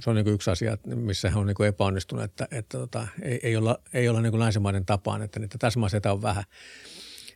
se 0.00 0.10
on 0.10 0.16
niin 0.16 0.28
yksi 0.28 0.50
asia, 0.50 0.78
missä 0.86 1.30
hän 1.30 1.38
on 1.38 1.46
niin 1.46 1.68
epäonnistunut, 1.68 2.24
että, 2.24 2.48
että 2.50 2.78
tota, 2.78 3.08
ei, 3.22 3.40
ei, 3.42 3.56
olla, 3.56 3.78
ei 3.92 4.08
olla 4.08 4.20
niin 4.20 4.38
länsimaiden 4.38 4.86
tapaan, 4.86 5.22
että 5.22 5.40
niitä 5.40 5.58
täsmäaseita 5.58 6.12
on 6.12 6.22
vähän 6.22 6.44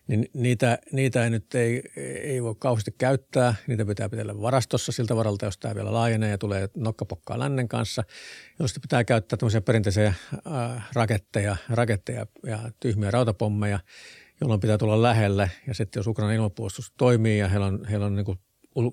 niin 0.09 0.29
niitä, 0.33 0.79
niitä 0.93 1.25
ei 1.25 1.31
nyt 1.31 1.55
ei, 1.55 1.83
ei 2.23 2.43
voi 2.43 2.55
kauheasti 2.59 2.95
käyttää. 2.99 3.55
Niitä 3.67 3.85
pitää 3.85 4.09
pitää 4.09 4.41
varastossa 4.41 4.93
siltä 4.93 5.17
varalta, 5.17 5.45
jos 5.45 5.59
tämä 5.59 5.75
vielä 5.75 5.93
laajenee 5.93 6.31
ja 6.31 6.39
tulee 6.39 6.69
nokkapokkaa 6.77 7.39
lännen 7.39 7.69
kanssa. 7.69 8.05
Josta 8.59 8.81
pitää 8.81 9.05
käyttää 9.05 9.37
tämmöisiä 9.37 9.61
perinteisiä 9.61 10.07
äh, 10.07 10.89
raketteja, 10.93 11.57
raketteja 11.71 12.27
ja 12.47 12.59
tyhmiä 12.81 13.11
rautapommeja, 13.11 13.79
jolloin 14.41 14.61
pitää 14.61 14.79
tulla 14.79 15.03
lähelle. 15.03 15.51
Ja 15.67 15.75
sitten 15.75 16.01
jos 16.01 16.07
Ukrainan 16.07 16.37
ilmapuolustus 16.37 16.93
toimii 16.99 17.39
ja 17.39 17.49
heillä 17.49 17.67
on, 17.67 17.85
heillä 17.85 18.07
on 18.07 18.17
niin 18.17 18.27
kuin 18.27 18.39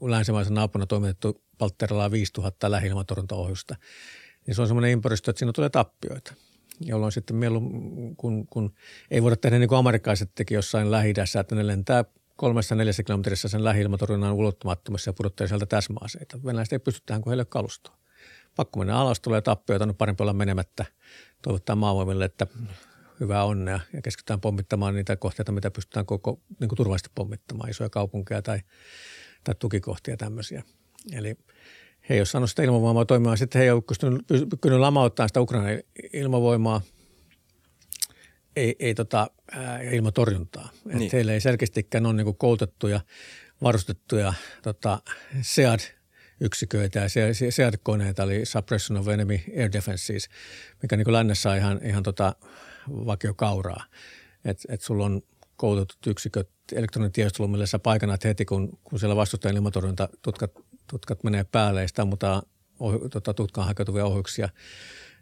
länsimaisen 0.02 0.54
naapurina 0.54 0.88
toimitettu 0.88 1.44
Paltteralaa 1.58 2.12
5000 2.12 2.72
lähi-ilmatorjuntaohjusta, 2.72 3.76
niin 4.48 4.56
se 4.56 4.62
on 4.62 4.68
semmoinen 4.68 4.92
ympäristö, 4.92 5.32
että 5.32 5.40
siinä 5.40 5.54
tulee 5.54 5.70
tappioita– 5.70 6.34
jolloin 6.82 7.12
sitten 7.12 7.36
mielu, 7.36 7.62
kun, 8.18 8.48
kun 8.48 8.74
ei 9.12 9.24
voida 9.24 9.36
tehdä 9.36 9.60
niin 9.60 9.70
kuin 9.70 9.80
amerikkalaiset 9.80 10.32
teki 10.36 10.54
jossain 10.54 10.92
lähi 10.92 11.14
että 11.40 11.56
ne 11.56 11.68
lentää 11.68 12.06
kolmessa 12.36 12.76
neljässä 12.76 13.04
kilometrissä 13.04 13.48
sen 13.48 13.64
lähi 13.64 13.86
ulottumattomassa 14.34 15.10
ja 15.10 15.14
pudottaa 15.14 15.48
sieltä 15.48 15.66
täsmäaseita. 15.66 16.44
Venäläiset 16.46 16.74
ei 16.74 16.80
pysty 16.80 17.02
tähän, 17.06 17.22
kun 17.22 17.32
heille 17.32 17.46
kalustoa. 17.46 17.98
Pakko 18.56 18.80
mennä 18.80 18.96
alas, 18.96 19.20
tulee 19.20 19.42
tappioita, 19.42 19.86
on 19.86 19.96
parempi 19.96 20.24
olla 20.24 20.34
menemättä. 20.34 20.86
Toivottaa 21.42 21.76
maavoimille, 21.76 22.26
että 22.26 22.48
hyvää 23.20 23.44
onnea 23.44 23.80
ja 23.94 24.02
keskitytään 24.02 24.42
pommittamaan 24.42 24.96
niitä 24.96 25.16
kohteita, 25.16 25.52
mitä 25.52 25.72
pystytään 25.72 26.06
koko 26.06 26.40
niin 26.60 26.70
kuin 26.70 26.78
turvallisesti 26.78 27.12
pommittamaan, 27.16 27.70
isoja 27.70 27.90
kaupunkeja 27.90 28.42
tai, 28.42 28.60
tai 29.44 29.56
tukikohtia 29.60 30.18
tämmöisiä. 30.18 30.64
Eli– 31.14 31.36
he 32.10 32.14
ei 32.14 32.20
ole 32.20 32.26
saanut 32.26 32.50
sitä 32.50 32.64
ilmavoimaa 32.64 33.06
toimimaan. 33.06 33.38
Sitten 33.38 33.60
he 33.60 33.66
ei 33.66 33.72
ole 33.72 33.84
pystynyt, 33.88 34.80
lamauttamaan 34.80 35.30
sitä 35.30 35.42
Ukrainan 35.42 35.80
ilmavoimaa, 36.14 36.82
ei, 38.56 38.76
ei 38.80 38.96
tota, 38.96 39.30
ää, 39.52 39.82
ilmatorjuntaa. 39.82 40.70
Niin. 40.86 41.02
Että 41.02 41.18
heillä 41.18 41.34
ei 41.34 41.42
selkeästikään 41.42 42.06
ole 42.06 42.14
niin 42.14 42.38
koulutettuja, 42.38 43.02
varustettuja 43.62 44.34
tota, 44.62 45.02
SEAD-yksiköitä 45.42 47.00
ja 47.00 47.10
SEAD-koneita, 47.50 48.24
eli 48.24 48.46
Suppression 48.46 49.00
of 49.00 49.08
Enemy 49.08 49.40
Air 49.58 49.72
Defenses, 49.72 50.30
mikä 50.82 50.98
niin 50.98 51.14
lännessä 51.14 51.50
on 51.50 51.58
ihan, 51.58 51.80
ihan 51.84 52.04
tota, 52.04 52.36
vakiokauraa. 52.90 53.86
Että 54.46 54.74
et 54.74 54.82
sulla 54.82 55.06
on 55.06 55.22
koulutetut 55.56 56.08
yksiköt 56.08 56.50
elektroninen 56.76 57.12
tiedustelu, 57.12 57.48
millä 57.48 57.66
sä 57.66 57.80
paikanat 57.80 58.24
heti, 58.24 58.46
kun, 58.46 58.80
kun 58.84 59.00
siellä 59.00 59.16
vastustajan 59.16 59.56
ilmatorjunta 59.56 60.10
tutkat 60.90 61.24
menee 61.24 61.44
päälle 61.44 61.82
ja 61.82 61.88
sitä 61.88 62.02
ammutaan 62.02 62.42
tota, 63.12 63.34
tutkaan 63.34 63.68
hakeutuvia 63.68 64.06
ohjuksia 64.06 64.50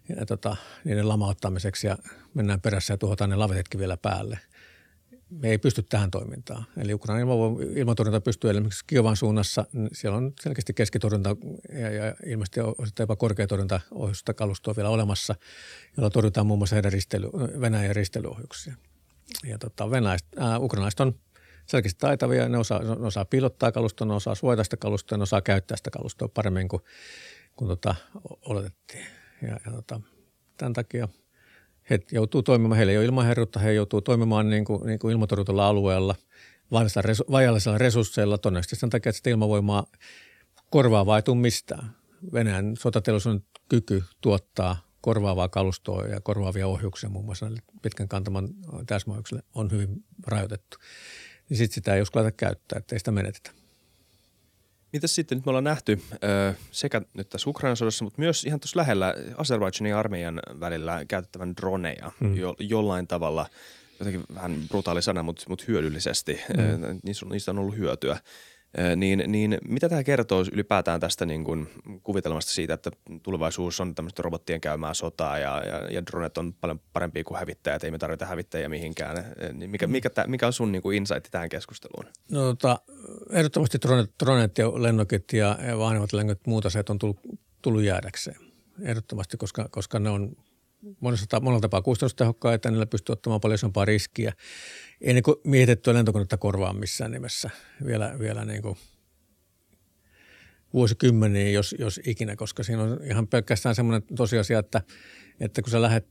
ja, 0.10 0.26
tota, 0.26 0.56
niiden 0.84 1.08
lamauttamiseksi 1.08 1.88
ja 1.88 1.98
mennään 2.34 2.62
perässä 2.62 2.94
ja 2.94 2.98
tuhotaan 2.98 3.30
ne 3.30 3.36
lavetetkin 3.36 3.80
vielä 3.80 3.98
päälle. 3.98 4.40
Me 5.30 5.50
ei 5.50 5.58
pysty 5.58 5.84
tähän 5.84 6.12
toimintaan. 6.12 6.66
Eli 6.78 6.94
Ukrainan 6.94 7.28
ilmatorjunta 7.76 8.22
pystyy 8.22 8.50
esimerkiksi 8.50 8.84
Kiovan 8.88 9.16
suunnassa. 9.16 9.66
Siellä 9.94 10.18
on 10.18 10.34
selkeästi 10.42 10.74
keskitorjunta 10.74 11.36
ja, 11.74 11.92
ja 11.92 12.16
ilmeisesti 12.26 12.60
osittain 12.60 13.04
jopa 13.04 13.16
korkeatorjunta 13.16 13.80
ohjusta 13.92 14.34
kalustoa 14.34 14.76
vielä 14.76 14.90
olemassa, 14.90 15.36
jolla 15.98 16.10
torjutaan 16.10 16.48
muun 16.48 16.60
muassa 16.60 16.76
heidän 16.76 16.92
ristely, 16.92 17.30
Venäjän 17.62 17.96
ristelyohjuksia. 17.96 18.76
Ja 19.46 19.58
tota, 19.58 19.92
venäläiset, 19.92 20.28
äh, 20.42 20.62
ukrainalaiset 20.62 21.00
on– 21.00 21.14
selkeästi 21.68 22.00
taitavia. 22.00 22.50
Ne 22.50 22.58
osaa, 22.58 22.80
ne 22.80 23.08
osaa 23.08 23.26
piilottaa 23.26 23.72
kalustoa, 23.72 24.08
ne 24.08 24.14
osaa 24.14 24.36
suojata 24.36 24.64
sitä 24.64 24.78
kalustoa, 24.78 25.18
ne 25.18 25.24
osaa 25.24 25.42
käyttää 25.42 25.78
sitä 25.78 25.90
kalustoa 25.90 26.28
paremmin 26.28 26.68
kuin, 26.68 26.82
kuin 27.56 27.70
tota, 27.70 27.96
oletettiin. 28.46 29.06
Ja, 29.42 29.60
ja 29.66 29.72
tota, 29.72 30.02
tämän 30.58 30.74
takia 30.74 31.08
he 31.90 32.00
joutuu 32.12 32.44
toimimaan, 32.44 32.78
heillä 32.78 32.92
ei 32.92 32.98
ole 32.98 33.06
ilmaherrutta, 33.06 33.60
he 33.60 33.74
joutuu 33.74 34.02
toimimaan 34.02 34.50
niin 34.50 34.66
kuin, 34.66 34.86
niin 34.86 35.00
kuin 35.00 35.12
ilmatorjutulla 35.12 35.68
alueella 35.68 36.16
vajallisilla 37.32 37.78
resursseilla, 37.78 38.38
todennäköisesti 38.38 38.76
sen 38.76 38.90
takia, 38.90 39.10
että 39.10 39.18
sitä 39.18 39.30
ilmavoimaa 39.30 39.86
korvaavaa 40.70 41.18
ei 41.18 41.22
tule 41.22 41.38
mistään. 41.38 41.96
Venäjän 42.34 42.78
sotateollisuuden 42.78 43.44
kyky 43.70 44.04
tuottaa 44.22 44.88
korvaavaa 45.02 45.50
kalustoa 45.50 46.06
ja 46.06 46.22
korvaavia 46.22 46.68
ohjuksia 46.68 47.10
muun 47.10 47.26
muassa 47.26 47.52
pitkän 47.82 48.08
kantaman 48.08 48.50
täsmäohjukselle 48.88 49.44
on 49.56 49.72
hyvin 49.72 50.06
rajoitettu 50.28 50.78
niin 51.50 51.58
sitten 51.58 51.76
sitä 51.76 51.96
ei 51.96 52.02
uskalleta 52.02 52.38
käyttää, 52.38 52.80
ettei 52.80 53.00
sitä 53.00 53.12
menetetä. 53.12 53.52
Mitäs 54.94 55.16
sitten, 55.16 55.38
nyt 55.38 55.46
me 55.46 55.50
ollaan 55.50 55.64
nähty 55.64 56.02
ö, 56.14 56.54
sekä 56.72 57.02
nyt 57.14 57.30
tässä 57.30 57.50
Ukrainan 57.50 57.78
sodassa, 57.78 58.04
mutta 58.04 58.22
myös 58.22 58.44
ihan 58.44 58.60
tuossa 58.60 58.80
lähellä 58.80 59.16
Azerbaidžanin 59.34 59.90
ja 59.90 60.00
armeijan 60.00 60.40
välillä 60.60 61.06
käytettävän 61.06 61.56
droneja 61.56 62.12
hmm. 62.20 62.36
jo, 62.36 62.56
jollain 62.60 63.08
tavalla, 63.08 63.50
jotenkin 64.00 64.24
vähän 64.36 64.64
brutaali 64.68 65.02
sana, 65.02 65.24
mutta, 65.24 65.44
mutta 65.50 65.66
hyödyllisesti. 65.68 66.42
Niistä, 67.04 67.26
on, 67.26 67.32
niistä 67.32 67.52
on 67.52 67.60
ollut 67.60 67.78
hyötyä 67.78 68.20
niin, 68.96 69.24
niin 69.28 69.58
mitä 69.68 69.90
tämä 69.90 70.04
kertoo 70.04 70.44
ylipäätään 70.52 71.00
tästä 71.00 71.26
niin 71.26 71.44
kuin 71.44 71.68
kuvitelmasta 72.04 72.52
siitä, 72.52 72.74
että 72.74 72.92
tulevaisuus 73.24 73.80
on 73.80 73.96
tämmöistä 73.96 74.22
robottien 74.22 74.62
käymää 74.62 74.94
sotaa 74.94 75.38
ja, 75.38 75.64
ja, 75.66 75.92
ja 75.92 76.06
dronet 76.06 76.38
on 76.38 76.54
paljon 76.54 76.80
parempia 76.94 77.24
kuin 77.24 77.40
hävittäjät, 77.40 77.84
ei 77.84 77.92
me 77.92 77.98
tarvita 77.98 78.26
hävittäjiä 78.26 78.70
mihinkään. 78.70 79.26
Niin 79.54 79.70
mikä, 79.70 79.88
mikä, 79.88 80.10
tää, 80.10 80.28
mikä 80.28 80.48
on 80.48 80.54
sun 80.54 80.72
niin 80.72 80.82
kuin 80.82 80.98
insight 80.98 81.28
tähän 81.32 81.50
keskusteluun? 81.50 82.06
No 82.32 82.44
tota, 82.46 82.80
ehdottomasti 83.32 83.78
dronet, 83.82 84.12
dronet 84.24 84.58
ja 84.58 84.84
lennokit 84.84 85.34
ja, 85.34 85.58
ja 85.68 85.78
vanhemmat 85.78 86.14
lennokit 86.14 86.48
muuta 86.48 86.70
se, 86.70 86.84
on 86.90 87.00
tullut, 87.00 87.20
tullut 87.62 87.84
jäädäkseen. 87.84 88.38
Ehdottomasti, 88.82 89.38
koska, 89.38 89.68
koska 89.72 90.00
ne 90.00 90.10
on 90.10 90.36
monessa, 91.00 91.40
monella 91.40 91.62
tapaa 91.62 91.82
kustannustehokkaita, 91.82 92.72
niillä 92.72 92.86
pystyy 92.86 93.14
ottamaan 93.14 93.42
paljon 93.42 93.56
isompaa 93.56 93.86
riskiä– 93.86 94.34
ei 95.02 95.14
niin 95.14 95.24
miehitettyä 95.44 95.94
lentokonetta 95.94 96.38
korvaa 96.38 96.74
missään 96.74 97.12
nimessä 97.12 97.50
vielä, 97.86 98.16
vielä 98.20 98.46
niin 98.46 98.62
kuin 98.62 98.76
vuosikymmeniä, 100.74 101.50
jos, 101.50 101.76
jos 101.80 102.02
ikinä, 102.06 102.36
koska 102.36 102.64
siinä 102.64 102.84
on 102.84 103.00
ihan 103.04 103.28
pelkästään 103.28 103.76
semmoinen 103.76 104.16
tosiasia, 104.16 104.60
että, 104.60 104.82
että 105.40 105.62
kun 105.62 105.72
sä 105.72 105.82
lähdet 105.82 106.08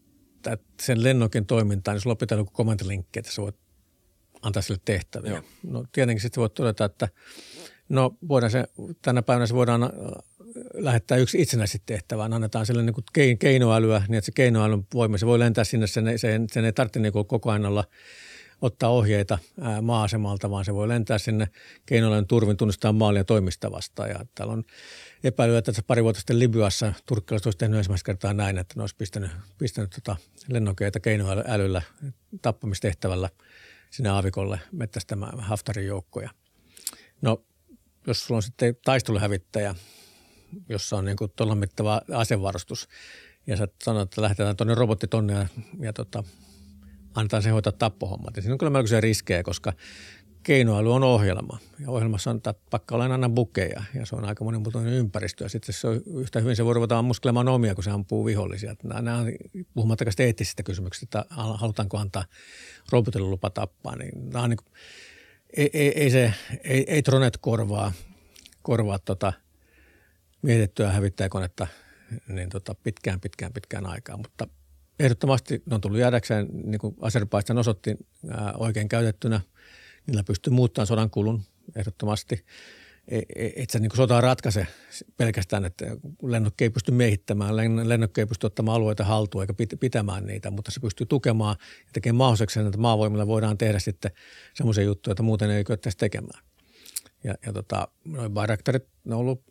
sen 0.82 1.02
lennokin 1.02 1.46
toimintaan, 1.46 1.94
niin 1.94 2.00
sulla 2.00 2.16
pitää 2.16 2.38
joku 2.38 2.52
command 2.52 2.80
link, 2.86 3.16
että 3.16 3.32
sä 3.32 3.42
voit 3.42 3.56
antaa 4.42 4.62
sille 4.62 4.80
tehtäviä. 4.84 5.30
Joo. 5.30 5.42
No 5.62 5.84
tietenkin 5.92 6.22
sitten 6.22 6.40
voit 6.40 6.54
todeta, 6.54 6.84
että 6.84 7.08
no 7.88 8.16
voidaan 8.28 8.50
se, 8.50 8.64
tänä 9.02 9.22
päivänä 9.22 9.46
se 9.46 9.54
voidaan 9.54 9.92
lähettää 10.74 11.18
yksi 11.18 11.42
itsenäisesti 11.42 11.82
tehtävään. 11.86 12.32
Annetaan 12.32 12.66
sille 12.66 12.82
niin 12.82 12.94
kuin 12.94 13.36
keinoälyä, 13.38 14.02
niin 14.08 14.18
että 14.18 14.26
se 14.26 14.32
keinoälyn 14.32 14.86
voima, 14.94 15.18
se 15.18 15.26
voi 15.26 15.38
lentää 15.38 15.64
sinne, 15.64 15.86
sen, 15.86 16.18
sen, 16.18 16.46
sen 16.52 16.64
ei 16.64 16.72
tarvitse 16.72 17.00
niin 17.00 17.12
koko 17.12 17.50
ajan 17.50 17.66
olla 17.66 17.84
ottaa 18.62 18.90
ohjeita 18.90 19.38
ää, 19.60 19.82
maa-asemalta, 19.82 20.50
vaan 20.50 20.64
se 20.64 20.74
voi 20.74 20.88
lentää 20.88 21.18
sinne 21.18 21.48
keinoälyn 21.86 22.26
turvin 22.26 22.56
tunnistaa 22.56 22.92
maalia 22.92 23.24
toimista 23.24 23.70
vastaan. 23.70 24.08
Ja 24.10 24.26
täällä 24.34 24.52
on 24.52 24.64
epäilyä, 25.24 25.58
että 25.58 25.72
pari 25.86 26.02
vuotta 26.02 26.20
sitten 26.20 26.38
Libyassa 26.38 26.92
turkkilaiset 27.06 27.46
olisi 27.46 27.58
tehnyt 27.58 27.78
ensimmäistä 27.78 28.06
kertaa 28.06 28.32
näin, 28.32 28.58
että 28.58 28.74
ne 28.76 28.82
olisi 28.82 28.96
pistänyt, 28.96 29.30
pistänyt 29.58 29.90
tota 29.90 30.16
lennokeita 30.48 31.00
keinoälyllä 31.00 31.82
tappamistehtävällä 32.42 33.28
sinne 33.90 34.10
aavikolle 34.10 34.60
mettästämään 34.72 35.40
Haftarin 35.40 35.86
joukkoja. 35.86 36.30
No, 37.22 37.44
jos 38.06 38.26
sulla 38.26 38.38
on 38.38 38.42
sitten 38.42 38.76
taisteluhävittäjä, 38.84 39.74
jossa 40.68 40.96
on 40.96 41.04
niin 41.04 41.16
tuolla 41.36 41.54
mittava 41.54 42.00
asevarustus, 42.12 42.88
ja 43.46 43.56
sä 43.56 43.68
sanot, 43.84 44.02
että 44.02 44.22
lähdetään 44.22 44.56
tuonne 44.56 44.74
robotti 44.74 45.06
tonne 45.06 45.32
ja, 45.32 45.46
ja 45.80 45.92
tota, 45.92 46.24
annetaan 47.14 47.42
se 47.42 47.50
hoitaa 47.50 47.72
tappohommat. 47.72 48.36
Ja 48.36 48.42
siinä 48.42 48.54
on 48.54 48.58
kyllä 48.58 48.70
melkoisia 48.70 49.00
riskejä, 49.00 49.42
koska 49.42 49.72
keinoäly 50.42 50.92
on 50.92 51.02
ohjelma. 51.02 51.58
Ja 51.80 51.90
ohjelmassa 51.90 52.30
on 52.30 52.40
pakka 52.70 52.94
olla 52.94 53.04
aina 53.04 53.28
bukeja 53.28 53.82
ja 53.94 54.06
se 54.06 54.16
on 54.16 54.24
aika 54.24 54.44
monimuotoinen 54.44 54.92
ympäristö. 54.92 55.44
Ja 55.44 55.48
sitten 55.48 55.74
se 55.74 55.88
on 55.88 56.02
yhtä 56.14 56.40
hyvin 56.40 56.56
se 56.56 56.64
voi 56.64 56.74
ruveta 56.74 56.98
ammuskelemaan 56.98 57.48
omia, 57.48 57.74
kun 57.74 57.84
se 57.84 57.90
ampuu 57.90 58.24
vihollisia. 58.24 58.74
Nämä 58.82 59.18
on 59.18 59.32
puhumattakaan 59.74 60.14
eettisistä 60.18 60.62
kysymyksistä, 60.62 61.20
että 61.20 61.34
halutaanko 61.34 61.98
antaa 61.98 62.24
robotille 62.92 63.28
lupa 63.28 63.50
tappaa. 63.50 63.96
Niin 63.96 64.30
nämä 64.30 64.42
on 64.42 64.50
niin 64.50 64.58
kuin, 64.64 64.72
ei, 65.56 65.70
ei, 65.72 66.02
ei, 66.02 66.10
se, 66.10 66.34
ei, 66.64 66.84
ei 66.88 67.02
Tronet 67.02 67.36
korvaa, 67.36 67.92
korvaa 68.62 68.98
tota 68.98 69.32
mietittyä 70.42 70.92
hävittäjäkonetta 70.92 71.66
niin 72.28 72.48
tota 72.48 72.74
pitkään, 72.74 73.20
pitkään, 73.20 73.52
pitkään 73.52 73.86
aikaa, 73.86 74.16
mutta 74.16 74.48
ehdottomasti 75.00 75.62
ne 75.66 75.74
on 75.74 75.80
tullut 75.80 75.98
jäädäkseen, 75.98 76.48
niin 76.52 76.78
kuin 76.78 76.96
Azerbaidžan 77.00 77.58
osoitti 77.58 77.96
ää, 78.30 78.52
oikein 78.56 78.88
käytettynä– 78.88 79.40
Niillä 80.06 80.24
pystyy 80.24 80.52
muuttamaan 80.52 80.86
sodan 80.86 81.10
kulun 81.10 81.42
ehdottomasti. 81.76 82.44
E, 83.08 83.18
e, 83.18 83.50
et 83.56 83.70
sä 83.70 83.78
niin 83.78 83.96
sotaa 83.96 84.20
ratkaise 84.20 84.66
pelkästään, 85.16 85.64
että 85.64 85.84
lennokki 86.22 86.64
ei 86.64 86.70
pysty 86.70 86.92
miehittämään, 86.92 87.56
lennokki 87.88 88.20
ei 88.20 88.26
pysty 88.26 88.46
ottamaan 88.46 88.76
alueita 88.76 89.04
haltuun 89.04 89.42
eikä 89.42 89.76
pitämään 89.80 90.26
niitä, 90.26 90.50
mutta 90.50 90.70
se 90.70 90.80
pystyy 90.80 91.06
tukemaan 91.06 91.56
ja 91.60 91.90
tekemään 91.92 92.16
mahdolliseksi, 92.16 92.60
että 92.60 92.78
maavoimilla 92.78 93.26
voidaan 93.26 93.58
tehdä 93.58 93.78
sitten 93.78 94.10
semmoisia 94.54 94.84
juttuja, 94.84 95.12
että 95.12 95.22
muuten 95.22 95.50
ei 95.50 95.64
kyettäisi 95.64 95.98
tekemään. 95.98 96.44
Ja, 97.24 97.34
ja 97.46 97.52
tota, 97.52 97.88
noin 98.04 98.32
ne 99.04 99.14
on 99.14 99.20
ollut, 99.20 99.44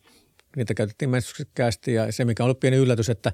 niitä 0.55 0.73
käytettiin 0.73 1.09
menestyksekkäästi 1.09 1.93
ja 1.93 2.11
se, 2.11 2.25
mikä 2.25 2.43
on 2.43 2.45
ollut 2.45 2.59
pieni 2.59 2.77
yllätys, 2.77 3.09
että 3.09 3.31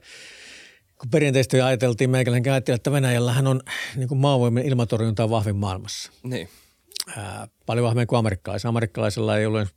kun 0.98 1.10
perinteisesti 1.10 1.62
ajateltiin, 1.62 2.10
meikäläinen 2.10 2.54
ajatteli, 2.54 2.76
että 2.76 2.92
Venäjällähän 2.92 3.48
on 3.48 3.62
niin 3.96 4.08
kuin 4.08 4.18
maavoimien 4.18 4.66
ilmatorjunta 4.66 5.30
vahvin 5.30 5.56
maailmassa. 5.56 6.12
Niin 6.24 6.50
ää, 7.18 7.48
paljon 7.66 7.84
vahvemmin 7.84 8.08
kuin 8.08 8.20
amerikkalaisilla. 8.20 8.70
Amerikkalaisilla 8.70 9.38
ei 9.38 9.46
ollut 9.46 9.68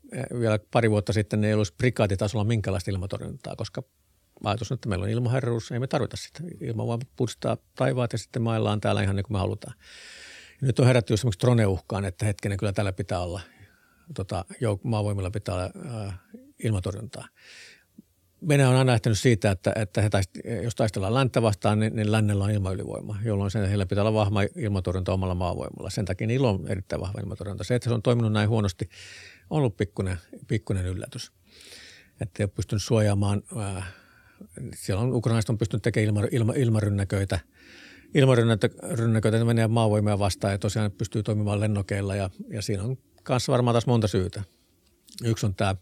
vielä 0.40 0.58
pari 0.70 0.90
vuotta 0.90 1.12
sitten, 1.12 1.44
ei 1.44 1.54
ollut 1.54 1.74
prikaatitasolla 1.78 2.44
minkälaista 2.44 2.90
ilmatorjuntaa, 2.90 3.56
koska 3.56 3.82
ajatus 4.44 4.70
on, 4.70 4.74
että 4.74 4.88
meillä 4.88 5.02
on 5.02 5.10
ilmaherruus, 5.10 5.72
ei 5.72 5.78
me 5.78 5.86
tarvita 5.86 6.16
sitä. 6.16 6.40
Ilmavoimat 6.60 7.08
puhdistaa 7.16 7.56
taivaat 7.74 8.12
ja 8.12 8.18
sitten 8.18 8.42
maillaan 8.42 8.80
täällä 8.80 9.02
ihan 9.02 9.16
niin 9.16 9.24
kuin 9.24 9.34
me 9.34 9.38
halutaan. 9.38 9.74
Ja 10.60 10.66
nyt 10.66 10.78
on 10.78 10.86
herätty 10.86 11.14
esimerkiksi 11.14 11.46
drone-uhkaan, 11.46 12.04
että 12.04 12.26
hetkinen 12.26 12.58
kyllä 12.58 12.72
täällä 12.72 12.92
pitää 12.92 13.20
olla, 13.20 13.40
tota, 14.14 14.44
maavoimilla 14.82 15.30
pitää 15.30 15.54
olla 15.54 15.70
ää, 15.90 16.18
ilmatorjuntaa. 16.64 17.28
Venäjä 18.48 18.68
on 18.68 18.76
aina 18.76 18.92
lähtenyt 18.92 19.18
siitä, 19.18 19.50
että, 19.50 19.72
että 19.76 20.02
he 20.02 20.10
taist, 20.10 20.30
jos 20.62 20.74
taistellaan 20.74 21.14
länttä 21.14 21.42
vastaan, 21.42 21.78
niin, 21.78 21.96
niin 21.96 22.12
lännellä 22.12 22.44
on 22.44 22.50
ilmaylivoima, 22.50 23.18
jolloin 23.24 23.50
sen, 23.50 23.68
heillä 23.68 23.86
pitää 23.86 24.02
olla 24.02 24.12
vahva 24.12 24.40
ilmatorjunta 24.56 25.12
omalla 25.12 25.34
maavoimalla. 25.34 25.90
Sen 25.90 26.04
takia 26.04 26.26
niillä 26.26 26.48
on 26.48 26.68
erittäin 26.68 27.00
vahva 27.00 27.20
ilmatorjunta. 27.20 27.64
Se, 27.64 27.74
että 27.74 27.88
se 27.90 27.94
on 27.94 28.02
toiminut 28.02 28.32
näin 28.32 28.48
huonosti, 28.48 28.88
on 29.50 29.58
ollut 29.58 29.76
pikkuinen, 29.76 30.18
pikkuinen 30.48 30.86
yllätys. 30.86 31.32
Että 32.20 32.42
ei 32.42 32.44
ole 32.44 32.50
pystynyt 32.56 32.82
suojaamaan, 32.82 33.42
siellä 34.74 35.02
on 35.02 35.14
ukrainaiset 35.14 35.50
on 35.50 35.58
pystynyt 35.58 35.82
tekemään 35.82 36.06
ilma, 36.06 36.28
ilma, 36.30 36.52
ilmarynnäköitä, 36.52 37.40
ilmarynnäköitä 38.14 39.46
Venäjän 39.46 39.70
maavoimia 39.70 40.18
vastaan 40.18 40.52
ja 40.52 40.58
tosiaan 40.58 40.92
pystyy 40.92 41.22
toimimaan 41.22 41.60
lennokeilla 41.60 42.16
ja, 42.16 42.30
ja 42.48 42.62
siinä 42.62 42.82
on 42.82 42.98
kanssa 43.22 43.52
varmaan 43.52 43.74
taas 43.74 43.86
monta 43.86 44.08
syytä. 44.08 44.42
Yksi 45.24 45.46
on 45.46 45.54
tämä, 45.54 45.76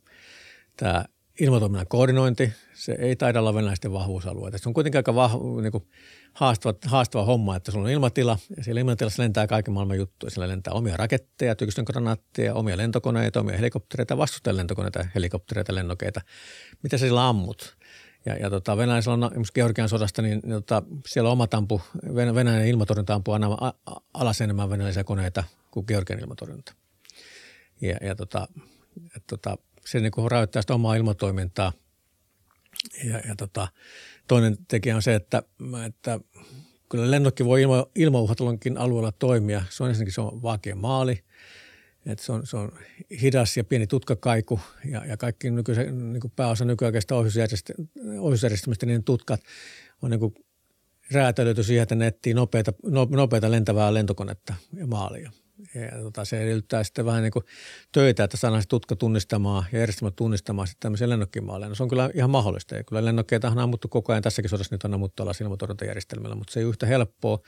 tämä 0.77 1.05
ilmatoiminnan 1.41 1.87
koordinointi, 1.87 2.53
se 2.75 2.93
ei 2.99 3.17
taida 3.17 3.41
olla 3.41 3.55
venäläisten 3.55 3.93
vahvuusalueita. 3.93 4.59
Se 4.59 4.69
on 4.69 4.75
kuitenkin 4.75 4.99
aika 4.99 5.15
vahva, 5.15 5.61
niin 5.63 5.73
kuin 5.73 5.85
haastava, 6.33 6.75
haastava 6.87 7.25
homma, 7.25 7.57
että 7.57 7.73
sulla 7.73 7.85
on 7.85 7.93
ilmatila 7.93 8.39
ja 8.57 8.65
siellä 8.65 8.81
ilmatilassa 8.81 9.23
lentää 9.23 9.47
kaiken 9.47 9.75
maailman 9.75 9.97
juttuja. 9.97 10.31
Siellä 10.31 10.49
lentää 10.49 10.73
omia 10.73 10.97
raketteja, 10.97 11.55
tykistön 11.55 11.85
granaatteja, 11.85 12.55
omia 12.55 12.77
lentokoneita, 12.77 13.41
omia 13.41 13.57
helikoptereita, 13.57 14.17
vastustajan 14.17 14.57
lentokoneita, 14.57 15.07
helikoptereita, 15.15 15.75
lennokeita. 15.75 16.21
Mitä 16.83 16.99
sä 16.99 17.07
sillä 17.07 17.29
ammut? 17.29 17.77
Ja, 18.27 18.37
ja 18.37 18.51
tota, 18.51 18.77
venäläisillä 18.77 19.15
on 19.15 19.25
esimerkiksi 19.25 19.53
Georgian 19.53 19.89
sodasta, 19.89 20.23
niin, 20.23 20.41
niin 20.43 20.53
tota, 20.53 20.83
siellä 21.07 21.29
on 21.29 21.33
oma 21.33 21.47
tampu, 21.47 21.81
Venäjän 22.15 22.67
ilmatorjunta 22.67 23.15
ampuu 23.15 23.35
aina 23.35 23.49
alas 24.15 24.41
enemmän 24.41 24.71
venäläisiä 24.71 25.05
koneita 25.05 25.45
kuin 25.71 25.85
Georgian 25.89 26.21
ilmatorjunta. 26.21 26.75
Ja, 27.81 27.97
ja 28.01 28.15
tota, 28.15 28.49
et, 29.17 29.23
tota, 29.27 29.59
se 29.87 30.01
niin 30.01 30.13
kuin 30.13 30.31
rajoittaa 30.31 30.63
sitä 30.63 30.75
omaa 30.75 30.95
ilmatoimintaa. 30.95 31.73
Ja, 33.05 33.19
ja 33.29 33.37
tota, 33.37 33.69
toinen 34.29 34.57
tekijä 34.69 34.97
on 34.97 35.03
se, 35.03 35.15
että, 35.15 35.43
että 35.87 36.21
kyllä 36.89 37.11
lennokki 37.11 37.45
voi 37.45 37.63
ilma, 37.63 37.87
ilmauhatalonkin 37.95 38.79
alueella 38.79 39.13
toimia. 39.13 39.65
Se 39.71 39.83
on 39.83 39.89
ensinnäkin 39.89 40.15
se 40.15 40.21
on 40.21 40.43
vaakea 40.43 40.77
maali, 40.77 41.25
että 42.07 42.25
se 42.25 42.33
on, 42.33 42.47
se 42.47 42.57
on 42.57 42.73
hidas 43.23 43.57
ja 43.57 43.65
pieni 43.65 43.87
tutkakaiku 43.87 44.61
ja, 44.85 45.07
ja 45.07 45.17
kaikki 45.17 45.51
nykyisen, 45.51 46.13
niin 46.13 46.21
kuin 46.21 46.33
pääosa 46.37 46.65
nykyaikaista 46.65 47.15
ohjusjärjestelmistä, 48.21 48.87
niin 48.87 49.05
tutkat 49.05 49.41
on 50.03 50.11
niin 50.11 50.21
kuin 50.21 50.35
räätälöity 51.11 51.63
siihen, 51.63 51.83
että 51.83 51.95
ne 51.95 52.07
etsii 52.07 52.35
nopeita, 52.35 52.73
nopeita 53.11 53.51
lentävää 53.51 53.95
lentokonetta 53.95 54.55
ja 54.77 54.87
maalia. 54.87 55.33
Ja 55.75 56.03
tota, 56.03 56.25
se 56.25 56.43
edellyttää 56.43 56.85
sitten 56.85 57.05
vähän 57.05 57.23
niin 57.23 57.33
kuin 57.33 57.45
töitä, 57.93 58.25
että 58.25 58.37
saadaan 58.37 58.63
se 58.63 58.69
tutka 58.69 58.97
tunnistamaan 58.97 59.65
ja 59.73 59.79
järjestelmät 59.79 60.17
tunnistamaan 60.17 60.69
sitten 60.69 60.81
tämmöisiä 60.81 61.09
lennokkimaaleja. 61.09 61.69
No 61.69 61.75
se 61.75 61.83
on 61.83 61.89
kyllä 61.89 62.11
ihan 62.15 62.31
mahdollista. 62.31 62.75
Ja 62.75 62.85
kyllä 62.85 63.05
lennokkeita 63.05 63.51
on 63.51 63.59
ammuttu 63.59 63.89
koko 63.89 64.13
ajan. 64.13 64.23
Tässäkin 64.23 64.49
sodassa 64.49 64.75
nyt 64.75 64.85
on 64.85 64.95
ammuttu 64.95 65.23
alas 65.23 65.41
ilmatorjuntajärjestelmällä, 65.41 66.37
mutta 66.37 66.53
se 66.53 66.61
ei 66.61 66.65
ole 66.65 66.71
yhtä 66.71 66.87
helppoa. 66.87 67.39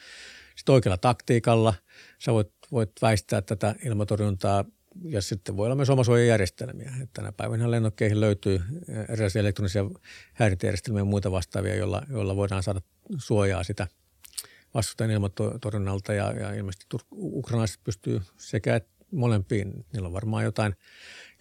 Sitten 0.57 0.72
oikealla 0.72 0.98
taktiikalla 0.98 1.74
sä 2.18 2.33
voit, 2.33 2.53
voit 2.72 2.90
väistää 3.03 3.42
tätä 3.42 3.74
ilmatorjuntaa 3.85 4.64
ja 5.05 5.22
sitten 5.22 5.57
voi 5.57 5.66
olla 5.66 5.77
myös 5.77 5.90
omasuojajärjestelmiä. 5.90 6.92
Tänä 7.12 7.33
päivänä 7.33 7.70
lennokkeihin 7.70 8.20
löytyy 8.20 8.61
erilaisia 9.09 9.40
elektronisia 9.40 9.85
häirintäjärjestelmiä 10.33 11.00
ja 11.00 11.05
muita 11.05 11.31
vastaavia, 11.31 11.74
joilla, 11.74 12.03
joilla 12.11 12.37
voidaan 12.37 12.62
saada 12.62 12.81
suojaa 13.18 13.64
sitä– 13.64 13.87
vastustajan 14.75 15.11
ilmatorjunnalta 15.11 16.13
ja, 16.13 16.33
ja 16.33 16.55
ilmeisesti 16.55 16.87
ukrainalaiset 17.13 17.81
pystyy 17.85 18.23
sekä 18.37 18.81
molempiin. 19.11 19.87
Niillä 19.93 20.07
on 20.07 20.13
varmaan 20.13 20.45
jotain, 20.45 20.75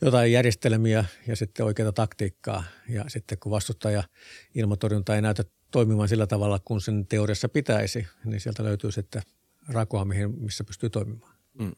jotain 0.01 0.31
järjestelmiä 0.31 1.05
ja 1.27 1.35
sitten 1.35 1.65
oikeaa 1.65 1.91
taktiikkaa 1.91 2.63
ja 2.89 3.05
sitten 3.07 3.37
kun 3.39 3.51
vastustaja 3.51 4.03
ilmatorjunta 4.55 5.15
ei 5.15 5.21
näytä 5.21 5.43
toimimaan 5.71 6.09
sillä 6.09 6.27
tavalla, 6.27 6.59
kun 6.59 6.81
sen 6.81 7.07
teoriassa 7.07 7.49
pitäisi, 7.49 8.07
niin 8.25 8.41
sieltä 8.41 8.63
löytyy 8.63 8.91
sitten 8.91 9.21
rakoa, 9.67 10.05
mihin, 10.05 10.41
missä 10.41 10.63
pystyy 10.63 10.89
toimimaan. 10.89 11.35
Mm. 11.59 11.71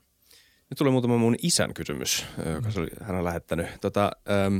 Nyt 0.69 0.77
tuli 0.77 0.91
muutama 0.91 1.17
mun 1.17 1.35
isän 1.41 1.73
kysymys, 1.73 2.25
joka 2.55 2.69
oli, 2.77 2.89
hän 3.01 3.15
on 3.15 3.23
lähettänyt. 3.23 3.67
Tota, 3.81 4.11
ähm, 4.29 4.57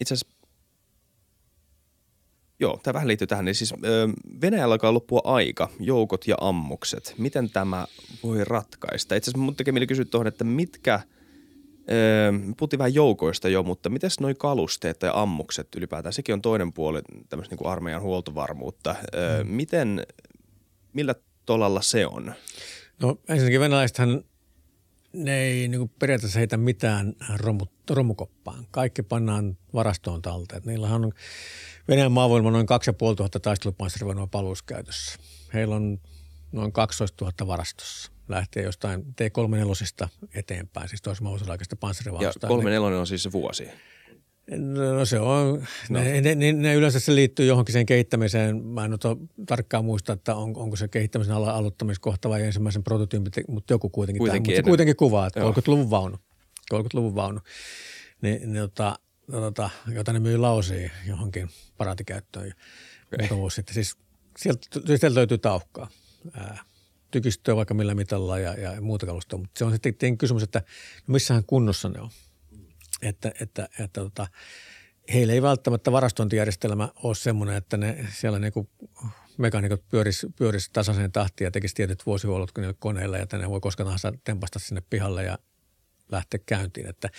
itse 0.00 0.14
asiassa 0.14 0.35
Joo, 2.60 2.80
tämä 2.82 2.94
vähän 2.94 3.08
liittyy 3.08 3.26
tähän. 3.26 3.44
Niin 3.44 3.54
siis 3.54 3.74
Venäjällä 4.40 4.72
alkaa 4.72 4.94
loppua 4.94 5.20
aika, 5.24 5.68
joukot 5.80 6.28
ja 6.28 6.36
ammukset. 6.40 7.14
Miten 7.18 7.50
tämä 7.50 7.86
voi 8.22 8.44
ratkaista? 8.44 9.14
Itse 9.14 9.30
asiassa 9.30 9.44
mun 9.44 9.56
tekee 9.56 9.72
mieli 9.72 9.86
kysyä 9.86 10.04
tuohon, 10.04 10.26
että 10.26 10.44
mitkä, 10.44 11.00
puhuttiin 12.56 12.78
vähän 12.78 12.94
joukoista 12.94 13.48
jo, 13.48 13.62
mutta 13.62 13.90
miten 13.90 14.10
noin 14.20 14.36
kalusteet 14.36 14.98
tai 14.98 15.10
ammukset 15.14 15.68
ylipäätään, 15.76 16.12
sekin 16.12 16.32
on 16.32 16.42
toinen 16.42 16.72
puoli 16.72 17.00
tämmöistä 17.28 17.52
niin 17.52 17.58
kuin 17.58 17.72
armeijan 17.72 18.02
huoltovarmuutta. 18.02 18.94
Mm. 19.42 19.50
Miten, 19.50 20.06
millä 20.92 21.14
tolalla 21.46 21.82
se 21.82 22.06
on? 22.06 22.34
No 23.02 23.18
ensinnäkin 23.28 23.60
venäläisethän 23.60 24.20
ne 25.12 25.38
ei 25.38 25.68
niin 25.68 25.78
kuin 25.78 25.90
periaatteessa 25.98 26.38
heitä 26.38 26.56
mitään 26.56 27.14
romu, 27.36 27.66
romukoppaan. 27.90 28.66
Kaikki 28.70 29.02
pannaan 29.02 29.56
varastoon 29.74 30.22
talteen. 30.22 30.62
Niillähän 30.66 31.04
on 31.04 31.12
Venäjän 31.88 32.12
maavoima 32.12 32.50
noin 32.50 32.66
2500 32.66 33.40
taistelupanssarivoimaa 33.40 34.26
paluuskäytössä. 34.26 35.18
Heillä 35.54 35.76
on 35.76 35.98
noin 36.52 36.72
12 36.72 37.24
000 37.24 37.46
varastossa. 37.46 38.12
Lähtee 38.28 38.62
jostain 38.62 39.04
T-34 39.04 40.08
eteenpäin, 40.34 40.88
siis 40.88 41.02
toisen 41.02 41.24
maailmansodan 41.24 41.58
panssarivaunusta. 41.80 42.46
Ja 42.46 42.48
34 42.48 42.98
on 42.98 43.06
siis 43.06 43.22
se 43.22 43.32
vuosi. 43.32 43.68
No 44.94 45.04
se 45.04 45.20
on, 45.20 45.66
no. 45.90 46.00
Ne, 46.00 46.20
ne, 46.20 46.34
ne, 46.34 46.52
ne, 46.52 46.74
yleensä 46.74 47.00
se 47.00 47.14
liittyy 47.14 47.46
johonkin 47.46 47.72
sen 47.72 47.86
kehittämiseen. 47.86 48.64
Mä 48.64 48.84
en 48.84 48.92
ole 48.92 49.16
tarkkaan 49.46 49.84
muista, 49.84 50.12
että 50.12 50.34
on, 50.34 50.56
onko 50.56 50.76
se 50.76 50.88
kehittämisen 50.88 51.34
aloittamiskohta 51.34 52.28
vai 52.28 52.42
ensimmäisen 52.42 52.82
prototyypin, 52.82 53.32
mutta 53.48 53.72
joku 53.72 53.88
kuitenkin. 53.88 54.18
Kuitenkin, 54.18 54.54
tämä, 54.54 54.58
mutta 54.58 54.70
kuitenkin 54.70 54.96
kuvaa, 54.96 55.26
että 55.26 55.40
30-luvun 55.40 55.90
vaunu. 55.90 56.16
30-luvun 56.74 57.14
vaunu. 57.14 57.40
Niin, 58.22 58.52
niin, 58.52 58.62
tota, 58.62 58.98
tota, 59.30 59.70
jota 59.88 60.12
ne 60.12 60.20
myy 60.20 60.36
lausiin 60.36 60.90
johonkin 61.06 61.48
paraatikäyttöön 61.76 62.54
okay. 63.14 63.36
vuosi 63.36 63.54
sitten. 63.54 63.74
Siis 63.74 63.96
sieltä, 64.36 64.66
sieltä 64.86 65.14
löytyy 65.14 65.38
tauhkaa. 65.38 65.88
Ää, 66.34 66.64
tykistöä 67.10 67.56
vaikka 67.56 67.74
millä 67.74 67.94
mitalla 67.94 68.38
ja, 68.38 68.54
ja 68.54 68.80
muuta 68.80 69.06
kalustoa, 69.06 69.38
mutta 69.38 69.58
se 69.58 69.64
on 69.64 69.78
sitten 69.82 70.18
kysymys, 70.18 70.42
että 70.42 70.62
no 71.06 71.12
missähän 71.12 71.44
kunnossa 71.44 71.88
ne 71.88 72.00
on 72.00 72.10
että, 73.02 73.32
että, 73.40 73.68
että 73.80 74.00
tota, 74.00 74.26
heillä 75.12 75.32
ei 75.32 75.42
välttämättä 75.42 75.92
varastointijärjestelmä 75.92 76.88
ole 77.02 77.14
semmoinen, 77.14 77.56
että 77.56 77.76
ne 77.76 78.06
siellä 78.12 78.38
niinku 78.38 78.70
mekaanikot 79.38 79.88
pyöris, 79.88 80.26
pyöris 80.36 80.70
tasaiseen 80.70 81.12
tahtiin 81.12 81.46
ja 81.46 81.50
tekisi 81.50 81.74
tietyt 81.74 82.06
vuosihuollot 82.06 82.50
koneilla, 82.78 83.18
ja 83.18 83.26
ne 83.32 83.50
voi 83.50 83.60
koska 83.60 83.84
tahansa 83.84 84.12
tempasta 84.24 84.58
sinne 84.58 84.82
pihalle 84.90 85.24
ja 85.24 85.38
lähteä 86.10 86.40
käyntiin. 86.46 86.88
Että 86.88 87.10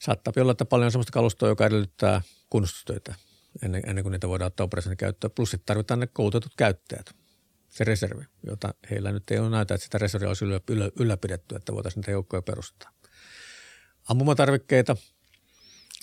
saattaa 0.00 0.32
olla, 0.36 0.52
että 0.52 0.64
paljon 0.64 0.92
sellaista 0.92 1.12
kalustoa, 1.12 1.48
joka 1.48 1.66
edellyttää 1.66 2.22
kunnostustöitä 2.50 3.14
ennen, 3.62 3.82
ennen 3.86 4.04
kuin 4.04 4.12
niitä 4.12 4.28
voidaan 4.28 4.46
ottaa 4.46 4.64
operatiivisen 4.64 4.96
käyttöön. 4.96 5.30
Plus 5.30 5.50
sitten 5.50 5.66
tarvitaan 5.66 6.00
ne 6.00 6.06
koulutetut 6.06 6.52
käyttäjät, 6.56 7.14
se 7.68 7.84
reservi, 7.84 8.24
jota 8.46 8.74
heillä 8.90 9.12
nyt 9.12 9.30
ei 9.30 9.38
ole 9.38 9.50
näytä, 9.50 9.74
että 9.74 9.84
sitä 9.84 9.98
reserviä 9.98 10.28
olisi 10.28 10.44
yllä, 10.44 10.60
yllä, 10.68 10.90
ylläpidetty, 11.00 11.56
että 11.56 11.72
voitaisiin 11.72 12.00
niitä 12.00 12.10
joukkoja 12.10 12.42
perustaa. 12.42 12.92
Ampumatarvikkeita– 14.08 14.96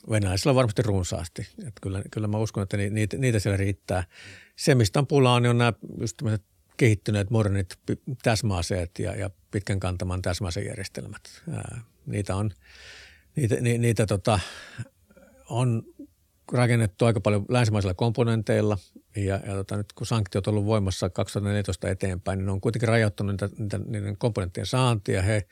venäläisillä 0.10 0.50
on 0.50 0.56
varmasti 0.56 0.82
runsaasti. 0.82 1.42
Että 1.42 1.82
kyllä, 1.82 2.04
kyllä 2.12 2.28
mä 2.28 2.38
uskon, 2.38 2.64
että 2.64 2.78
niitä, 2.78 3.18
niitä 3.18 3.40
siellä 3.40 3.58
riittää. 3.58 4.04
Se, 4.56 4.76
mistä 4.76 5.00
on 5.00 5.08
pulaa, 5.08 5.40
niin 5.40 5.50
on 5.50 5.58
nämä 5.58 5.74
just 6.00 6.22
kehittyneet 6.78 7.30
modernit 7.30 7.80
täsmäaseet 8.24 9.00
ja, 9.00 9.16
ja 9.16 9.30
pitkän 9.52 9.80
kantaman 9.80 10.22
täsmäasejärjestelmät. 10.22 11.44
Niitä 12.06 12.36
on, 12.36 12.52
niitä, 13.36 13.56
ni, 13.56 13.78
niitä 13.78 14.06
tota, 14.06 14.40
on 15.50 15.84
rakennettu 16.52 17.06
aika 17.06 17.20
paljon 17.20 17.46
länsimaisilla 17.50 17.94
komponenteilla 17.94 18.78
ja, 19.16 19.40
ja 19.46 19.54
tota, 19.54 19.78
nyt 19.78 19.94
kun 19.94 20.08
sanktiot 20.08 20.48
on 20.48 20.54
ollut 20.54 20.66
voimassa 20.66 21.10
2014 21.10 21.90
eteenpäin, 21.90 22.38
niin 22.38 22.46
ne 22.46 22.52
on 22.52 22.62
kuitenkin 22.62 22.90
rajoittanut 22.90 23.34
niitä, 23.34 23.50
niitä, 23.58 23.78
niiden 23.78 24.18
komponenttien 24.18 24.66
saantia. 24.66 25.22
He 25.22 25.48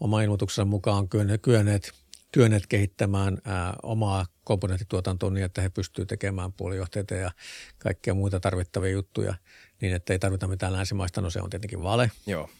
oma 0.00 0.22
ilmoituksensa 0.22 0.64
mukaan 0.64 0.98
on 0.98 1.08
kyenneet– 1.42 1.92
kyenneet 2.32 2.66
kehittämään 2.66 3.38
ää, 3.44 3.74
omaa 3.82 4.26
komponenttituotantoa 4.44 5.30
niin, 5.30 5.44
että 5.44 5.62
he 5.62 5.68
pystyvät 5.68 6.08
tekemään 6.08 6.52
puolijohteita 6.52 7.14
ja 7.14 7.30
kaikkia 7.78 8.14
muita 8.14 8.40
tarvittavia 8.40 8.90
juttuja 8.90 9.34
niin, 9.80 9.94
että 9.94 10.12
ei 10.12 10.18
tarvita 10.18 10.48
mitään 10.48 10.72
länsimaista. 10.72 11.20
No 11.20 11.30
se 11.30 11.40
on 11.40 11.50
tietenkin 11.50 11.82
vale. 11.82 12.10
Joo. 12.26 12.50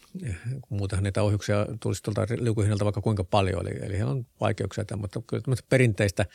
Muutenhan 0.69 1.05
niitä 1.05 1.23
ohjuksia 1.23 1.67
tulisi 1.81 2.03
tuolta 2.03 2.27
liukuhinnalta 2.39 2.85
vaikka 2.85 3.01
kuinka 3.01 3.25
paljon, 3.25 3.69
eli, 3.69 3.79
eli 3.83 3.97
heillä 3.97 4.11
on 4.11 4.27
vaikeuksia, 4.41 4.85
mutta 4.97 5.23
kyllä 5.27 5.57
perinteistä 5.69 6.27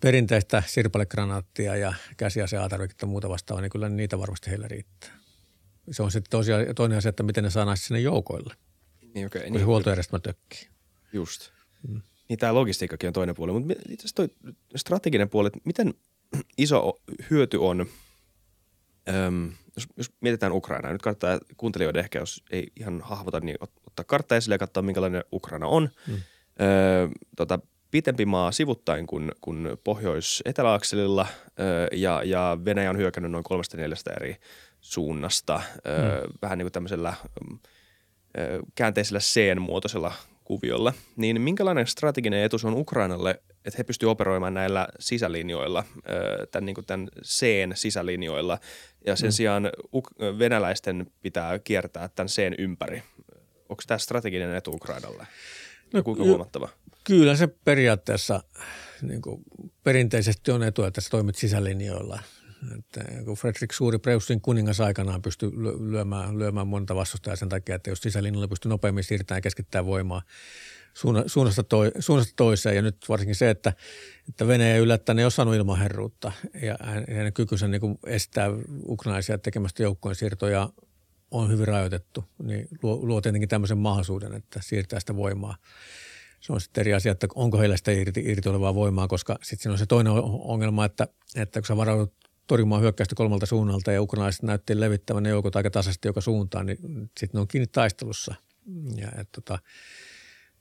perinteistä 0.00 0.62
sirpalegranaattia 0.66 1.76
ja 1.76 1.94
käsiaseatarviketta 2.16 3.06
ja 3.06 3.08
muuta 3.08 3.28
vastaavaa, 3.28 3.62
niin 3.62 3.70
kyllä 3.70 3.88
niitä 3.88 4.18
varmasti 4.18 4.50
heillä 4.50 4.68
riittää. 4.68 5.10
Se 5.90 6.02
on 6.02 6.10
sitten 6.10 6.30
tosiaan 6.30 6.64
toinen 6.74 6.98
asia, 6.98 7.08
että 7.08 7.22
miten 7.22 7.44
ne 7.44 7.50
saa 7.50 7.76
sinne 7.76 8.00
joukoille, 8.00 8.54
niin, 9.14 9.26
okay, 9.26 9.42
kun 9.42 9.52
niin, 9.52 9.60
se 9.60 9.64
huoltojärjestelmä 9.64 10.20
tökkii. 10.20 10.68
Just. 11.12 11.50
Mm. 11.88 12.00
Niin 12.28 12.38
tämä 12.38 12.54
logistiikkakin 12.54 13.08
on 13.08 13.12
toinen 13.12 13.34
puoli, 13.34 13.52
mutta 13.52 13.74
itse 13.88 14.06
asiassa 14.06 14.54
strateginen 14.76 15.28
puoli, 15.28 15.46
että 15.46 15.58
miten 15.64 15.94
iso 16.58 17.00
hyöty 17.30 17.56
on, 17.56 17.86
äm, 19.08 19.52
jos, 19.76 19.86
jos 19.96 20.12
mietitään 20.20 20.52
Ukrainaa, 20.52 20.92
nyt 20.92 21.02
kannattaa 21.02 21.38
kuuntelijoiden 21.56 22.00
ehkä, 22.00 22.18
jos 22.18 22.42
ei 22.50 22.66
ihan 22.76 23.00
hahmota, 23.00 23.40
niin 23.40 23.56
ottaa 23.60 24.04
kartta 24.04 24.36
esille 24.36 24.54
ja 24.54 24.58
katsoa, 24.58 24.82
minkälainen 24.82 25.24
Ukraina 25.32 25.66
on. 25.66 25.88
Mm. 26.06 26.14
Öö, 26.60 27.08
tota, 27.36 27.58
pitempi 27.90 28.24
maa 28.24 28.52
sivuttain 28.52 29.06
kuin, 29.06 29.32
kuin 29.40 29.68
Pohjois-Eteläakselilla 29.84 31.26
öö, 31.60 31.88
ja, 31.92 32.22
ja 32.24 32.58
Venäjä 32.64 32.90
on 32.90 32.96
hyökännyt 32.96 33.32
noin 33.32 33.44
kolmesta 33.44 33.76
neljästä 33.76 34.10
eri 34.10 34.36
suunnasta, 34.80 35.60
öö, 35.86 36.26
mm. 36.26 36.32
vähän 36.42 36.58
niin 36.58 36.66
kuin 36.66 36.72
tämmöisellä 36.72 37.14
öö, 38.38 38.60
käänteisellä 38.74 39.20
C-muotoisella 39.20 40.12
kuviolla, 40.44 40.92
niin 41.16 41.40
minkälainen 41.40 41.86
strateginen 41.86 42.42
etu 42.42 42.56
on 42.64 42.74
Ukrainalle, 42.74 43.42
että 43.66 43.78
he 43.78 43.84
pystyvät 43.84 44.10
operoimaan 44.10 44.54
näillä 44.54 44.88
sisälinjoilla, 44.98 45.84
tämän, 46.50 46.66
niin 46.66 46.74
kuin 46.74 46.86
tämän 46.86 47.08
Cn 47.22 47.72
sisälinjoilla, 47.74 48.58
ja 49.06 49.16
sen 49.16 49.28
mm. 49.28 49.32
sijaan 49.32 49.70
venäläisten 50.38 51.06
pitää 51.22 51.58
kiertää 51.58 52.08
tämän 52.08 52.28
Cn 52.28 52.54
ympäri. 52.58 53.02
Onko 53.68 53.82
tämä 53.86 53.98
strateginen 53.98 54.54
etu 54.54 54.70
Ukrainalle? 54.70 55.26
No, 55.92 56.02
kuinka 56.02 56.22
huomattava? 56.22 56.68
Kyllä 57.04 57.36
se 57.36 57.46
periaatteessa 57.46 58.42
niin 59.02 59.22
kuin 59.22 59.42
perinteisesti 59.84 60.50
on 60.50 60.62
etu, 60.62 60.84
että 60.84 61.00
sä 61.00 61.10
toimit 61.10 61.36
sisälinjoilla– 61.36 62.20
että 62.78 63.04
kun 63.24 63.36
Fredrik 63.36 63.72
Suuri 63.72 63.98
Preustin 63.98 64.40
kuningas 64.40 64.80
aikanaan 64.80 65.22
pystyi 65.22 65.50
lyömään, 65.90 66.38
lyömään 66.38 66.66
monta 66.66 66.94
vastustajaa 66.94 67.36
sen 67.36 67.48
takia, 67.48 67.74
että 67.74 67.90
jos 67.90 68.00
sisälinjalle 68.00 68.48
pystyi 68.48 68.68
nopeammin 68.68 69.04
siirtämään 69.04 69.38
ja 69.38 69.42
keskittämään 69.42 69.86
voimaa 69.86 70.22
suunnasta, 71.26 71.62
toi, 71.62 71.92
suunnasta 71.98 72.32
toiseen. 72.36 72.76
Ja 72.76 72.82
nyt 72.82 72.96
varsinkin 73.08 73.34
se, 73.34 73.50
että, 73.50 73.72
että 74.28 74.46
Venäjä 74.46 74.76
yllättää, 74.76 75.14
ne 75.14 75.22
ei 75.22 75.26
osannut 75.26 75.56
ilman 75.56 75.78
herruutta 75.78 76.32
ja 76.62 76.76
hänen 77.08 77.32
kykynsä 77.32 77.68
niin 77.68 77.98
estää 78.06 78.48
ukrainaisia 78.88 79.38
tekemästä 79.38 79.82
joukkojen 79.82 80.16
siirtoja 80.16 80.68
on 81.30 81.50
hyvin 81.50 81.68
rajoitettu, 81.68 82.24
niin 82.42 82.68
luo, 82.82 82.98
luo 83.02 83.20
tietenkin 83.20 83.48
tämmöisen 83.48 83.78
mahdollisuuden, 83.78 84.34
että 84.34 84.60
siirtää 84.62 85.00
sitä 85.00 85.16
voimaa. 85.16 85.56
Se 86.40 86.52
on 86.52 86.60
sitten 86.60 86.80
eri 86.80 86.94
asia, 86.94 87.12
että 87.12 87.26
onko 87.34 87.58
heillä 87.58 87.76
sitä 87.76 87.92
irti, 87.92 88.22
irti 88.26 88.48
olevaa 88.48 88.74
voimaa, 88.74 89.08
koska 89.08 89.38
sitten 89.42 89.62
siinä 89.62 89.72
on 89.72 89.78
se 89.78 89.86
toinen 89.86 90.12
ongelma, 90.26 90.84
että, 90.84 91.08
että 91.36 91.60
kun 91.60 91.66
sä 91.66 91.76
varaudut 91.76 92.14
torjumaan 92.46 92.82
hyökkäystä 92.82 93.14
kolmalta 93.14 93.46
suunnalta 93.46 93.92
ja 93.92 94.02
ukrainalaiset 94.02 94.42
näytti 94.42 94.80
levittävän 94.80 95.22
ne 95.22 95.28
joukot 95.28 95.56
aika 95.56 95.70
tasaisesti 95.70 96.08
joka 96.08 96.20
suuntaan, 96.20 96.66
niin 96.66 96.78
sitten 97.20 97.30
ne 97.32 97.40
on 97.40 97.48
kiinni 97.48 97.66
taistelussa. 97.66 98.34
Ja 98.96 99.08
et, 99.20 99.28
tota, 99.32 99.58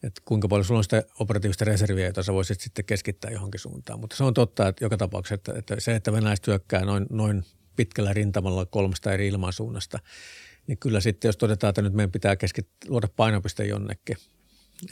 et 0.06 0.22
kuinka 0.26 0.48
paljon 0.48 0.66
sulla 0.66 0.78
on 0.78 0.84
sitä 0.84 1.04
operatiivista 1.20 1.66
reserviä, 1.66 2.06
jota 2.06 2.24
sä 2.24 2.34
voisit 2.34 2.62
sitten 2.62 2.86
keskittää 2.86 3.32
johonkin 3.32 3.60
suuntaan. 3.60 4.00
Mutta 4.00 4.16
se 4.16 4.24
on 4.24 4.34
totta, 4.34 4.68
että 4.68 4.86
joka 4.86 4.98
tapauksessa, 4.98 5.36
että, 5.36 5.54
että 5.58 5.76
se, 5.80 5.96
että 5.96 6.12
venäläiset 6.12 6.48
hyökkää 6.48 6.86
noin, 6.86 7.06
noin 7.10 7.44
pitkällä 7.76 8.14
rintamalla 8.14 8.66
kolmesta 8.66 9.14
eri 9.14 9.28
ilmansuunnasta, 9.28 10.00
niin 10.68 10.78
kyllä 10.78 11.00
sitten 11.00 11.30
jos 11.30 11.38
todetaan, 11.38 11.70
että 11.70 11.82
nyt 11.82 11.94
meidän 11.94 12.12
pitää 12.12 12.36
keskit- 12.36 12.90
luoda 12.90 13.08
painopiste 13.16 13.66
jonnekin, 13.66 14.18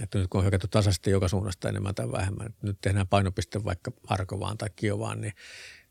että 0.02 0.20
nyt 0.20 0.28
kun 0.28 0.40
on 0.40 0.44
hyökätty 0.44 0.68
tasaisesti 0.68 1.10
joka 1.10 1.28
suunnasta 1.28 1.70
enemmän 1.70 1.96
tai 1.96 2.12
vähemmän, 2.12 2.48
että 2.48 2.68
nyt 2.68 2.78
tehdään 2.82 3.08
painopiste 3.08 3.64
vaikka 3.64 3.92
Arkovaan 4.08 4.58
tai 4.58 4.70
Kiovaan, 4.76 5.22
niin 5.22 5.34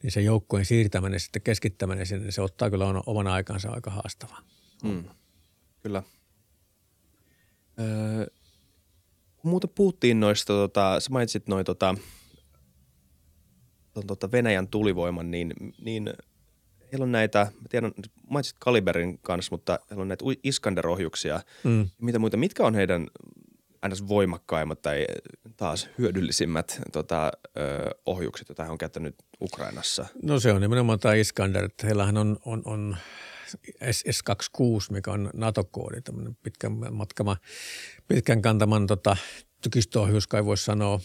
niin 0.03 0.11
se 0.11 0.21
joukkojen 0.21 0.67
siirtäminen 0.67 1.21
sitten 1.21 1.43
keskittäminen 1.43 2.07
sinne, 2.07 2.23
niin 2.25 2.33
se 2.33 2.43
ottaa 2.43 2.71
kyllä 2.71 2.87
oman 3.07 3.27
aikansa 3.27 3.71
aika 3.71 3.91
haastavaa. 3.91 4.43
Mm. 4.85 5.05
Kyllä. 5.83 6.03
Öö, 7.81 8.27
kun 9.43 9.51
muuta 9.51 9.69
puhuttiin 9.69 10.21
noista, 10.21 10.53
tota, 10.53 11.01
sä 11.01 11.11
mainitsit 11.11 11.49
noin 11.49 11.65
tota, 11.65 11.95
tota 14.07 14.33
Venäjän 14.33 14.69
tulivoiman, 14.69 15.31
niin, 15.31 15.53
niin 15.85 16.13
heillä 16.93 17.05
on 17.05 17.13
näitä, 17.13 17.39
mä 17.39 17.69
tiedän, 17.69 17.93
mainitsit 18.31 18.57
Kaliberin 18.59 19.19
kanssa, 19.19 19.51
mutta 19.51 19.79
heillä 19.91 20.03
on 20.03 20.09
näitä 20.09 20.25
Iskander-ohjuksia. 20.45 21.41
Mm. 21.65 21.89
Mitä 22.01 22.19
muita, 22.19 22.37
mitkä 22.37 22.67
on 22.67 22.75
heidän 22.75 23.07
aina 23.83 23.97
voimakkaimmat 24.09 24.83
tai 24.83 25.07
taas 25.57 25.89
hyödyllisimmät 25.99 26.81
tota, 26.93 27.33
ö, 27.57 27.91
ohjukset, 28.07 28.49
joita 28.49 28.63
hän 28.63 28.73
on 28.73 28.79
käyttänyt 28.79 29.15
Ukrainassa? 29.41 30.07
No 30.23 30.40
se 30.40 30.53
on 30.53 30.61
nimenomaan 30.61 30.99
tämä 30.99 31.15
Iskander. 31.15 31.65
Että 31.65 31.87
heillähän 31.87 32.17
on, 32.17 32.37
on, 32.45 32.63
on 32.65 32.97
SS-26, 33.85 34.92
mikä 34.92 35.11
on 35.11 35.31
NATO-koodi, 35.35 36.00
tämmöinen 36.00 36.37
pitkän, 36.42 36.73
matkama, 36.94 37.37
pitkän 38.09 38.42
kantaman 38.42 38.87
tota, 38.87 39.17
tykistöohjus, 39.61 40.27
kai 40.27 40.44
voisi 40.44 40.65
sanoa. 40.65 41.00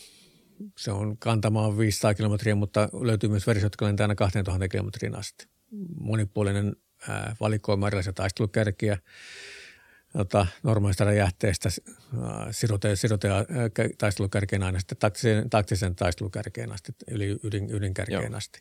Se 0.78 0.92
on 0.92 1.18
kantamaan 1.18 1.78
500 1.78 2.14
kilometriä, 2.14 2.56
mutta 2.56 2.90
löytyy 3.02 3.30
myös 3.30 3.48
versiot, 3.48 3.64
jotka 3.64 3.86
lentää 3.86 4.04
aina 4.04 4.16
2000 4.16 4.68
kilometriin 4.68 5.16
asti. 5.16 5.48
Monipuolinen 6.00 6.76
ää, 7.10 7.36
valikoima 7.40 7.88
erilaisia 7.88 8.14
taistelukärkiä– 8.14 8.98
tota, 10.14 10.48
normaalista 10.64 11.06
räjähteestä 11.06 11.70
sirote, 12.52 12.96
sirote 12.96 13.30
taistelukärkeen 13.98 14.64
aina 14.64 14.80
sitten 14.80 14.98
taktisen, 14.98 15.50
taktisen 15.50 15.96
taistelukärkeen 15.96 16.72
asti, 16.72 16.92
yli 17.12 17.40
ydin, 17.44 17.70
ydinkärkeen 17.72 18.32
Joo. 18.32 18.38
asti. 18.38 18.60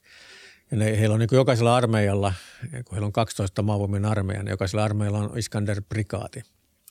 Ja 0.70 0.76
ne, 0.76 1.00
heillä 1.00 1.14
on 1.14 1.20
niin 1.20 1.28
kuin 1.28 1.36
jokaisella 1.36 1.76
armeijalla, 1.76 2.32
kun 2.70 2.92
heillä 2.92 3.06
on 3.06 3.12
12 3.12 3.62
maavoimien 3.62 4.04
armeija, 4.04 4.42
niin 4.42 4.50
jokaisella 4.50 4.84
armeijalla 4.84 5.18
on 5.18 5.38
Iskander-prikaati. 5.38 6.42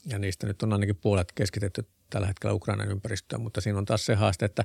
Ja 0.06 0.18
niistä 0.18 0.46
nyt 0.46 0.62
on 0.62 0.72
ainakin 0.72 0.96
puolet 0.96 1.32
keskitetty 1.32 1.88
tällä 2.10 2.26
hetkellä 2.26 2.54
Ukrainan 2.54 2.90
ympäristöön, 2.90 3.42
mutta 3.42 3.60
siinä 3.60 3.78
on 3.78 3.84
taas 3.84 4.06
se 4.06 4.14
haaste, 4.14 4.44
että 4.44 4.64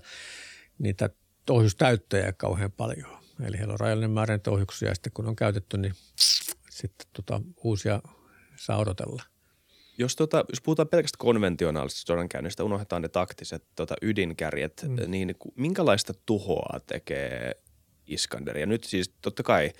niitä 0.79 1.09
ohjustäyttöjä 1.49 2.25
ei 2.25 2.33
kauhean 2.37 2.71
paljon. 2.71 3.17
Eli 3.43 3.57
heillä 3.57 3.73
on 3.73 3.79
rajallinen 3.79 4.11
määrä 4.11 4.35
niitä 4.35 4.51
ohjuksia 4.51 4.89
ja 4.89 4.95
sitten 4.95 5.13
kun 5.13 5.27
on 5.27 5.35
käytetty, 5.35 5.77
niin 5.77 5.93
sitten 6.69 7.07
tota, 7.13 7.41
uusia 7.63 8.01
saa 8.55 8.77
odotella. 8.77 9.23
Jos, 9.97 10.15
tota, 10.15 10.45
jos 10.49 10.61
puhutaan 10.61 10.87
pelkästään 10.87 11.19
konventionaalisesta 11.19 12.07
sodankäynnistä, 12.07 12.63
unohdetaan 12.63 13.01
ne 13.01 13.09
taktiset 13.09 13.63
tota, 13.75 13.95
ydinkärjet, 14.01 14.85
mm. 14.87 15.11
niin 15.11 15.35
minkälaista 15.55 16.13
tuhoa 16.25 16.79
tekee 16.87 17.55
Iskander? 18.07 18.57
Ja 18.57 18.65
nyt 18.65 18.83
siis 18.83 19.13
totta 19.21 19.43
kai, 19.43 19.71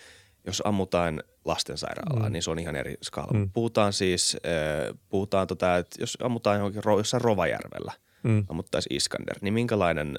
jos 0.46 0.62
ammutaan 0.66 1.24
lastensairaalaa, 1.46 2.30
mm. 2.30 2.34
niin 2.34 2.44
se 2.44 2.52
on 2.52 2.60
ihan 2.60 2.76
eri 2.76 2.96
skaala. 3.04 3.40
Mm. 3.40 3.52
Puhutaan 3.54 3.94
siis, 3.94 4.38
äh, 4.46 4.98
puhutaan 5.10 5.48
tota, 5.48 5.78
että 5.78 6.02
jos 6.02 6.18
ammutaan 6.24 6.58
johonkin, 6.58 6.82
jossain 6.98 7.22
Rovajärvellä, 7.22 7.92
mm. 8.24 8.46
ammuttaisiin 8.50 8.96
Iskander, 8.96 9.38
niin 9.42 9.54
minkälainen 9.54 10.18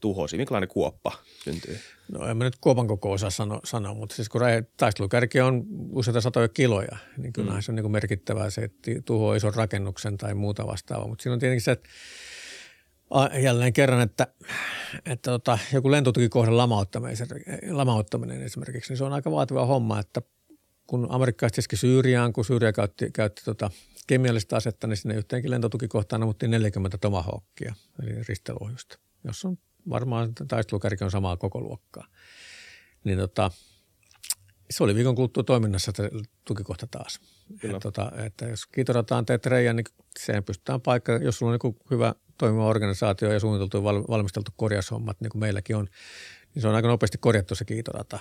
tuhosi, 0.00 0.36
minkälainen 0.36 0.68
kuoppa 0.68 1.12
syntyy? 1.44 1.78
No 2.12 2.26
en 2.26 2.36
mä 2.36 2.44
nyt 2.44 2.56
kuopan 2.60 2.86
koko 2.86 3.12
osaa 3.12 3.30
sano, 3.30 3.60
sanoa, 3.64 3.94
mutta 3.94 4.16
siis 4.16 4.28
kun 4.28 4.40
taistelukärki 4.76 5.40
on 5.40 5.64
useita 5.90 6.20
satoja 6.20 6.48
kiloja, 6.48 6.96
niin 7.16 7.32
kyllä 7.32 7.52
mm. 7.52 7.60
se 7.60 7.72
on 7.72 7.76
niin 7.76 7.90
merkittävää 7.90 8.50
se, 8.50 8.60
että 8.60 8.90
tuhoaa 9.04 9.36
ison 9.36 9.54
rakennuksen 9.54 10.16
tai 10.16 10.34
muuta 10.34 10.66
vastaavaa. 10.66 11.08
Mutta 11.08 11.22
siinä 11.22 11.32
on 11.34 11.40
tietenkin 11.40 11.64
se, 11.64 11.70
että 11.70 11.88
jälleen 13.42 13.72
kerran, 13.72 14.00
että, 14.00 14.26
että 15.06 15.30
tota, 15.30 15.58
joku 15.72 15.90
lentotukikohdan 15.90 16.56
lamauttaminen, 16.56 17.16
lamauttaminen 17.70 18.42
esimerkiksi, 18.42 18.90
niin 18.90 18.98
se 18.98 19.04
on 19.04 19.12
aika 19.12 19.30
vaativa 19.30 19.66
homma, 19.66 19.98
että 19.98 20.22
kun 20.86 21.06
amerikkalaiset 21.10 21.58
iski 21.58 21.76
Syyriaan, 21.76 22.32
kun 22.32 22.44
Syyria 22.44 22.72
käytti, 22.72 23.10
käytti 23.10 23.42
tota 23.44 23.70
kemiallista 24.06 24.56
asetta, 24.56 24.86
niin 24.86 24.96
sinne 24.96 25.14
yhteenkin 25.14 25.50
lentotukikohtaan 25.50 26.22
ammuttiin 26.22 26.50
40 26.50 26.98
tomahawkia, 26.98 27.74
eli 28.02 28.22
risteluohjusta, 28.28 28.98
jos 29.24 29.44
on 29.44 29.58
varmaan 29.90 30.32
taistelukärki 30.48 31.04
on 31.04 31.10
samaa 31.10 31.36
koko 31.36 31.60
luokkaa. 31.60 32.06
Niin 33.04 33.18
tota, 33.18 33.50
se 34.70 34.84
oli 34.84 34.94
viikon 34.94 35.14
kuluttua 35.14 35.42
toiminnassa 35.42 35.92
tukikohta 36.44 36.86
taas. 36.90 37.20
Että, 37.62 37.80
tota, 37.80 38.12
että 38.16 38.46
jos 38.46 38.66
kiitorataan 38.66 39.26
teet 39.26 39.46
reijän, 39.46 39.76
niin 39.76 39.86
siihen 40.18 40.44
pystytään 40.44 40.80
paikka, 40.80 41.12
jos 41.12 41.38
sulla 41.38 41.52
on 41.52 41.58
niin 41.62 41.76
hyvä 41.90 42.14
toimiva 42.38 42.66
organisaatio 42.66 43.32
ja 43.32 43.40
suunniteltu 43.40 43.76
ja 43.76 43.82
valmisteltu 43.82 44.50
korjaushommat, 44.56 45.20
niin 45.20 45.30
kuin 45.30 45.40
meilläkin 45.40 45.76
on, 45.76 45.88
niin 46.54 46.62
se 46.62 46.68
on 46.68 46.74
aika 46.74 46.88
nopeasti 46.88 47.18
korjattu 47.18 47.54
se 47.54 47.64
kiitorata. 47.64 48.18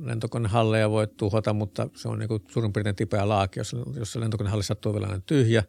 Lentokonehalleja 0.00 0.90
voi 0.90 1.06
tuhota, 1.16 1.52
mutta 1.52 1.88
se 1.94 2.08
on 2.08 2.18
niin 2.18 2.28
kuin 2.28 2.42
suurin 2.48 2.72
piirtein 2.72 2.96
tipeä 2.96 3.28
laaki. 3.28 3.60
Jos, 3.60 3.76
jos 3.94 4.12
se 4.12 4.20
lentokonehalli 4.20 4.64
sattuu 4.64 4.94
vielä 4.94 5.20
tyhjä, 5.26 5.64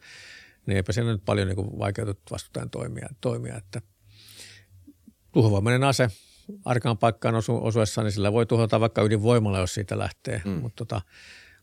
niin 0.66 0.76
eipä 0.76 0.94
siellä 0.94 1.12
nyt 1.12 1.26
paljon 1.26 1.48
niin 1.48 1.80
vaikeutettu 1.80 2.24
vastustajan 2.32 2.70
toimia, 2.70 3.10
toimia 3.22 3.58
että– 3.58 3.82
tuhovoimainen 5.32 5.84
ase 5.84 6.10
arkaan 6.66 6.98
paikkaan 6.98 7.36
osu, 7.36 7.60
osuessaan, 7.66 8.06
niin 8.06 8.12
sillä 8.12 8.34
voi 8.34 8.46
tuhota 8.46 8.80
vaikka 8.80 9.02
ydinvoimalla, 9.02 9.60
jos 9.60 9.74
siitä 9.74 9.98
lähtee. 9.98 10.42
Mm. 10.46 10.52
Mutta 10.52 10.86
tota, 10.86 11.02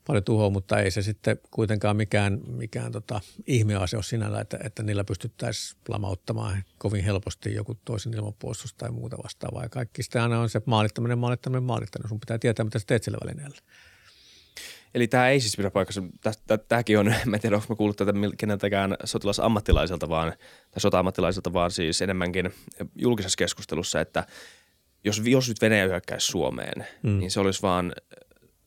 paljon 0.06 0.24
tuhoa, 0.24 0.50
mutta 0.50 0.80
ei 0.80 0.90
se 0.90 1.02
sitten 1.02 1.38
kuitenkaan 1.50 1.96
mikään, 1.96 2.40
mikään 2.46 2.92
tota, 2.92 3.20
ihmease 3.46 3.96
ole 3.96 4.02
sinällä, 4.02 4.40
että, 4.40 4.58
että 4.64 4.82
niillä 4.82 5.04
pystyttäisiin 5.04 5.80
lamauttamaan 5.88 6.64
kovin 6.78 7.04
helposti 7.04 7.54
joku 7.54 7.78
toisen 7.84 8.14
ilmapuolustus 8.14 8.74
tai 8.74 8.90
muuta 8.90 9.16
vastaavaa. 9.24 9.62
Ja 9.62 9.68
kaikki 9.68 10.02
sitä 10.02 10.22
aina 10.22 10.40
on 10.40 10.48
se 10.48 10.62
maalittaminen, 10.66 11.18
maalittaminen, 11.18 11.62
maalittaminen. 11.62 12.08
Sun 12.08 12.20
pitää 12.20 12.38
tietää, 12.38 12.64
mitä 12.64 12.78
sä 12.78 12.84
teet 12.86 13.02
sillä 13.02 13.18
välineellä. 13.24 13.56
Eli 14.94 15.08
tämä 15.08 15.28
ei 15.28 15.40
siis 15.40 15.56
pidä 15.56 15.70
paikassa. 15.70 16.02
Tämäkin 16.68 16.98
on, 16.98 17.06
mä 17.24 17.36
en 17.36 17.40
tiedä, 17.40 17.56
onko 17.56 17.66
mä 17.68 17.76
kuullut 17.76 17.96
tätä 17.96 18.12
keneltäkään 18.38 18.96
sotilasammattilaiselta, 19.04 20.08
vaan, 20.08 20.32
tai 20.70 20.80
sota-ammattilaiselta, 20.80 21.52
vaan 21.52 21.70
siis 21.70 22.02
enemmänkin 22.02 22.54
julkisessa 22.94 23.36
keskustelussa, 23.36 24.00
että 24.00 24.26
jos, 25.06 25.22
jos 25.24 25.48
nyt 25.48 25.60
Venäjä 25.60 25.86
hyökkäisi 25.86 26.26
Suomeen, 26.26 26.86
mm. 27.02 27.18
niin 27.18 27.30
se 27.30 27.40
olisi 27.40 27.62
vaan 27.62 27.92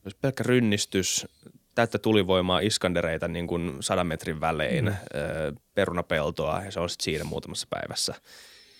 olisi 0.04 0.18
pelkkä 0.20 0.42
rynnistys, 0.42 1.26
täyttä 1.74 1.98
tulivoimaa, 1.98 2.60
iskandereita 2.60 3.28
niin 3.28 3.46
kuin 3.46 3.76
sadan 3.80 4.06
metrin 4.06 4.40
välein, 4.40 4.84
mm. 4.84 5.56
perunapeltoa 5.74 6.62
ja 6.64 6.70
se 6.70 6.80
olisi 6.80 6.96
siinä 7.02 7.24
muutamassa 7.24 7.66
päivässä. 7.70 8.14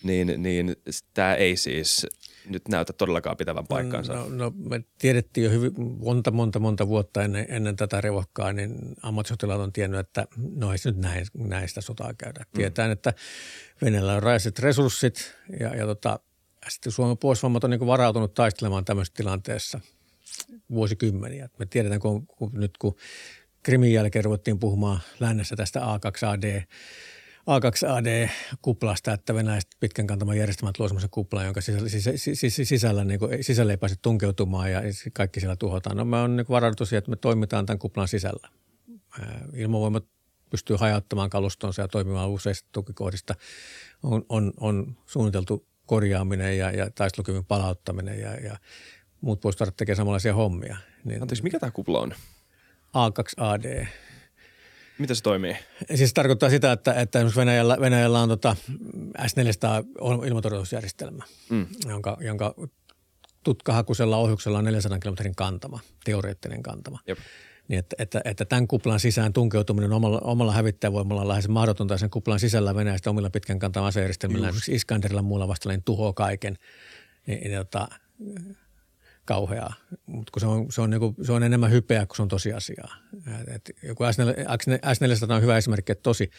Niin, 0.03 0.43
niin 0.43 0.77
tämä 1.15 1.35
ei 1.35 1.57
siis 1.57 2.07
nyt 2.49 2.69
näytä 2.69 2.93
todellakaan 2.93 3.37
pitävän 3.37 3.67
paikkaansa. 3.67 4.13
No, 4.13 4.29
no 4.29 4.53
me 4.57 4.85
tiedettiin 4.99 5.45
jo 5.45 5.51
hyvin, 5.51 5.73
monta, 5.99 6.31
monta, 6.31 6.59
monta 6.59 6.89
vuotta 6.89 7.23
ennen, 7.23 7.47
ennen 7.49 7.77
tätä 7.77 8.01
revohkaa, 8.01 8.53
niin 8.53 8.75
ammattisotilaat 9.03 9.61
on 9.61 9.73
tiennyt, 9.73 10.01
että 10.01 10.27
no 10.57 10.73
ei 10.73 10.79
se 10.79 10.91
nyt 10.91 10.99
näin, 10.99 11.27
näin 11.35 11.69
sitä 11.69 11.81
sotaa 11.81 12.15
käydä. 12.15 12.41
Mm. 12.41 12.57
Tietään, 12.57 12.91
että 12.91 13.15
Venäjällä 13.83 14.15
on 14.15 14.23
rajalliset 14.23 14.59
resurssit 14.59 15.37
ja, 15.61 15.77
ja 15.77 15.87
tota, 15.87 16.21
sitten 16.69 16.93
Suomen 16.93 17.19
puolustusvoimat 17.19 17.65
on 17.65 17.71
niin 17.71 17.87
varautunut 17.87 18.35
taistelemaan 18.35 18.85
tämmöisessä 18.85 19.17
tilanteessa 19.17 19.81
vuosikymmeniä. 20.71 21.49
Me 21.59 21.67
tiedetään, 21.67 22.01
kun, 22.01 22.27
kun 22.27 22.51
nyt 22.53 22.79
kun 22.79 22.97
Krimin 23.63 23.93
jälkeen 23.93 24.25
ruvettiin 24.25 24.59
puhumaan 24.59 25.01
lännessä 25.21 25.57
tästä 25.57 25.81
A2AD 25.81 26.63
a2AD-kuplasta, 27.41 29.13
että 29.13 29.35
venäläiset 29.35 29.71
pitkän 29.81 30.07
kantaman 30.07 30.37
järjestelmät 30.37 30.79
luo 30.79 30.89
semmoisen 30.89 31.11
kuplan, 31.11 31.45
jonka 31.45 31.61
sisällä, 31.61 31.89
sisällä, 32.65 33.05
niin 33.05 33.21
kuin, 33.21 33.45
sisällä 33.45 33.73
ei 33.73 33.77
pääse 33.77 33.97
tunkeutumaan 34.03 34.73
ja 34.73 34.83
kaikki 35.13 35.41
siellä 35.41 35.57
tuhotaan. 35.57 35.97
No 35.97 36.05
me 36.05 36.17
on 36.17 36.37
niin 36.37 36.47
varauduttu 36.51 36.87
siihen, 36.87 36.99
että 36.99 37.11
me 37.11 37.17
toimitaan 37.17 37.67
tämän 37.67 37.79
kuplan 37.79 38.09
sisällä. 38.09 38.49
Ilmavoimat 39.55 40.05
pystyy 40.51 40.77
hajauttamaan 40.77 41.31
kalustonsa 41.31 41.83
ja 41.83 41.89
toimimaan 41.89 42.31
useista 42.31 42.69
tukikohdista. 42.73 43.35
On, 44.03 44.25
on, 44.29 44.53
on 44.61 44.97
suunniteltu 45.07 45.67
korjaaminen 45.91 46.59
ja, 46.59 46.70
ja 46.70 46.91
taistelukyvyn 46.91 47.45
palauttaminen 47.45 48.20
ja, 48.20 48.34
ja 48.34 48.57
muut 49.20 49.41
puolustustarjat 49.41 49.76
tekee 49.76 49.95
samanlaisia 49.95 50.34
hommia. 50.34 50.76
Niin, 51.05 51.22
Anteeksi, 51.22 51.43
mikä 51.43 51.59
tämä 51.59 51.70
kupla 51.70 52.01
on? 52.01 52.14
A2AD. 52.88 53.86
Miten 54.99 55.16
se 55.16 55.22
toimii? 55.22 55.57
Siis 55.95 56.11
se 56.11 56.14
tarkoittaa 56.14 56.51
sitä, 56.51 56.72
että, 56.72 56.95
että 56.95 57.18
esimerkiksi 57.18 57.41
Venäjällä, 57.41 57.76
Venäjällä 57.80 58.20
on 58.20 58.28
tota 58.28 58.57
S-400 59.26 60.26
ilmatorjutusjärjestelmä, 60.26 61.24
mm. 61.49 61.66
jonka, 61.88 62.16
jonka 62.20 62.55
tutkahakusella 63.45 64.16
ohjuksella 64.16 64.59
on 64.59 64.64
400 64.64 64.99
kilometrin 64.99 65.34
kantama, 65.34 65.80
teoreettinen 66.05 66.62
kantama. 66.62 66.99
Jep. 67.07 67.18
Niin 67.71 67.79
että, 67.79 67.97
että, 67.99 68.21
että 68.25 68.45
tämän 68.45 68.68
kuplan 68.68 69.01
sisään 69.01 69.33
tunkeutuminen 69.33 69.93
omalla, 69.93 70.18
omalla 70.18 70.53
hävittäjävoimalla 70.53 71.23
on 71.23 71.29
lähes 71.29 71.49
mahdotonta. 71.49 71.99
Sen 71.99 72.11
kuplan 72.11 72.41
sisällä 72.41 72.75
Venäjästä 72.75 73.11
omilla 73.11 73.31
pitkän 73.31 73.59
kantaman 73.59 73.89
asejärjestelmillä, 73.89 74.49
esimerkiksi 74.49 74.75
Iskanderilla 74.75 75.23
muulla 75.23 75.49
vastainen 75.49 75.83
tuhoaa 75.83 76.12
kaiken. 76.12 76.59
Niin, 77.27 77.41
niin, 77.41 77.59
tota, 77.59 77.89
kauheaa, 79.25 79.75
mutta 80.07 80.41
se 80.41 80.47
on, 80.47 80.73
se, 80.73 80.81
on 80.81 80.91
niinku, 80.91 81.14
se 81.23 81.33
on 81.33 81.43
enemmän 81.43 81.71
hypeä 81.71 82.07
kuin 82.07 82.16
se 82.16 82.23
on 82.23 82.29
tosiasiaa. 82.29 82.97
Et, 83.55 83.71
joku 83.83 84.05
S400 84.05 85.33
on 85.33 85.43
hyvä 85.43 85.57
esimerkki, 85.57 85.93
että 85.93 86.03
tosi, 86.03 86.31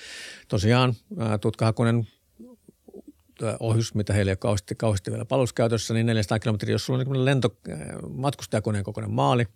tosiaan 0.47 0.93
tutkahakunen 1.41 2.07
ohjus, 3.59 3.95
mitä 3.95 4.13
heillä 4.13 4.29
ei 4.29 4.33
ole 4.33 4.37
kauheasti, 4.37 4.75
kauheasti 4.75 5.11
vielä 5.11 5.25
paluskäytössä, 5.25 5.93
niin 5.93 6.05
400 6.05 6.39
kilometriä, 6.39 6.73
jos 6.73 6.85
sulla 6.85 6.99
on 6.99 7.11
niin 7.11 7.25
lento, 7.25 7.57
matkustajakoneen 8.09 8.83
kokoinen 8.83 9.11
maali, 9.11 9.47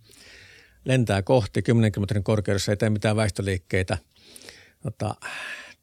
lentää 0.86 1.22
kohti 1.22 1.62
10 1.62 1.92
kilometrin 1.92 2.24
korkeudessa, 2.24 2.72
ei 2.72 2.78
tee 2.78 2.90
mitään 2.90 3.16
väistöliikkeitä, 3.16 3.98
tota, 4.84 5.16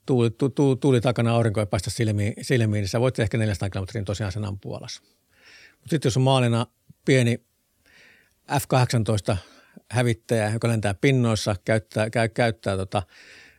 tuuli, 0.07 0.30
tu, 0.30 0.48
tu, 0.48 0.76
tuuli 0.76 1.00
takana 1.00 1.34
aurinko 1.34 1.61
ei 1.61 1.66
paista 1.66 1.90
silmiin, 1.90 2.34
silmiin, 2.42 2.82
niin 2.82 2.88
sä 2.88 3.00
voit 3.00 3.18
ehkä 3.18 3.38
400 3.38 3.70
kilometrin 3.70 4.05
tosiaan 4.05 4.32
sen 4.32 4.44
ampua 4.44 4.76
alas. 4.76 5.03
Mutta 5.70 5.90
sitten 5.90 6.07
jos 6.09 6.16
on 6.16 6.22
maalina 6.22 6.66
pieni 7.05 7.38
F-18 8.53 9.36
hävittäjä, 9.90 10.50
joka 10.50 10.68
lentää 10.68 10.94
pinnoissa, 10.94 11.57
käyttää, 11.64 12.11
käy, 12.11 12.28
käyttää 12.28 12.76
tota 12.76 13.03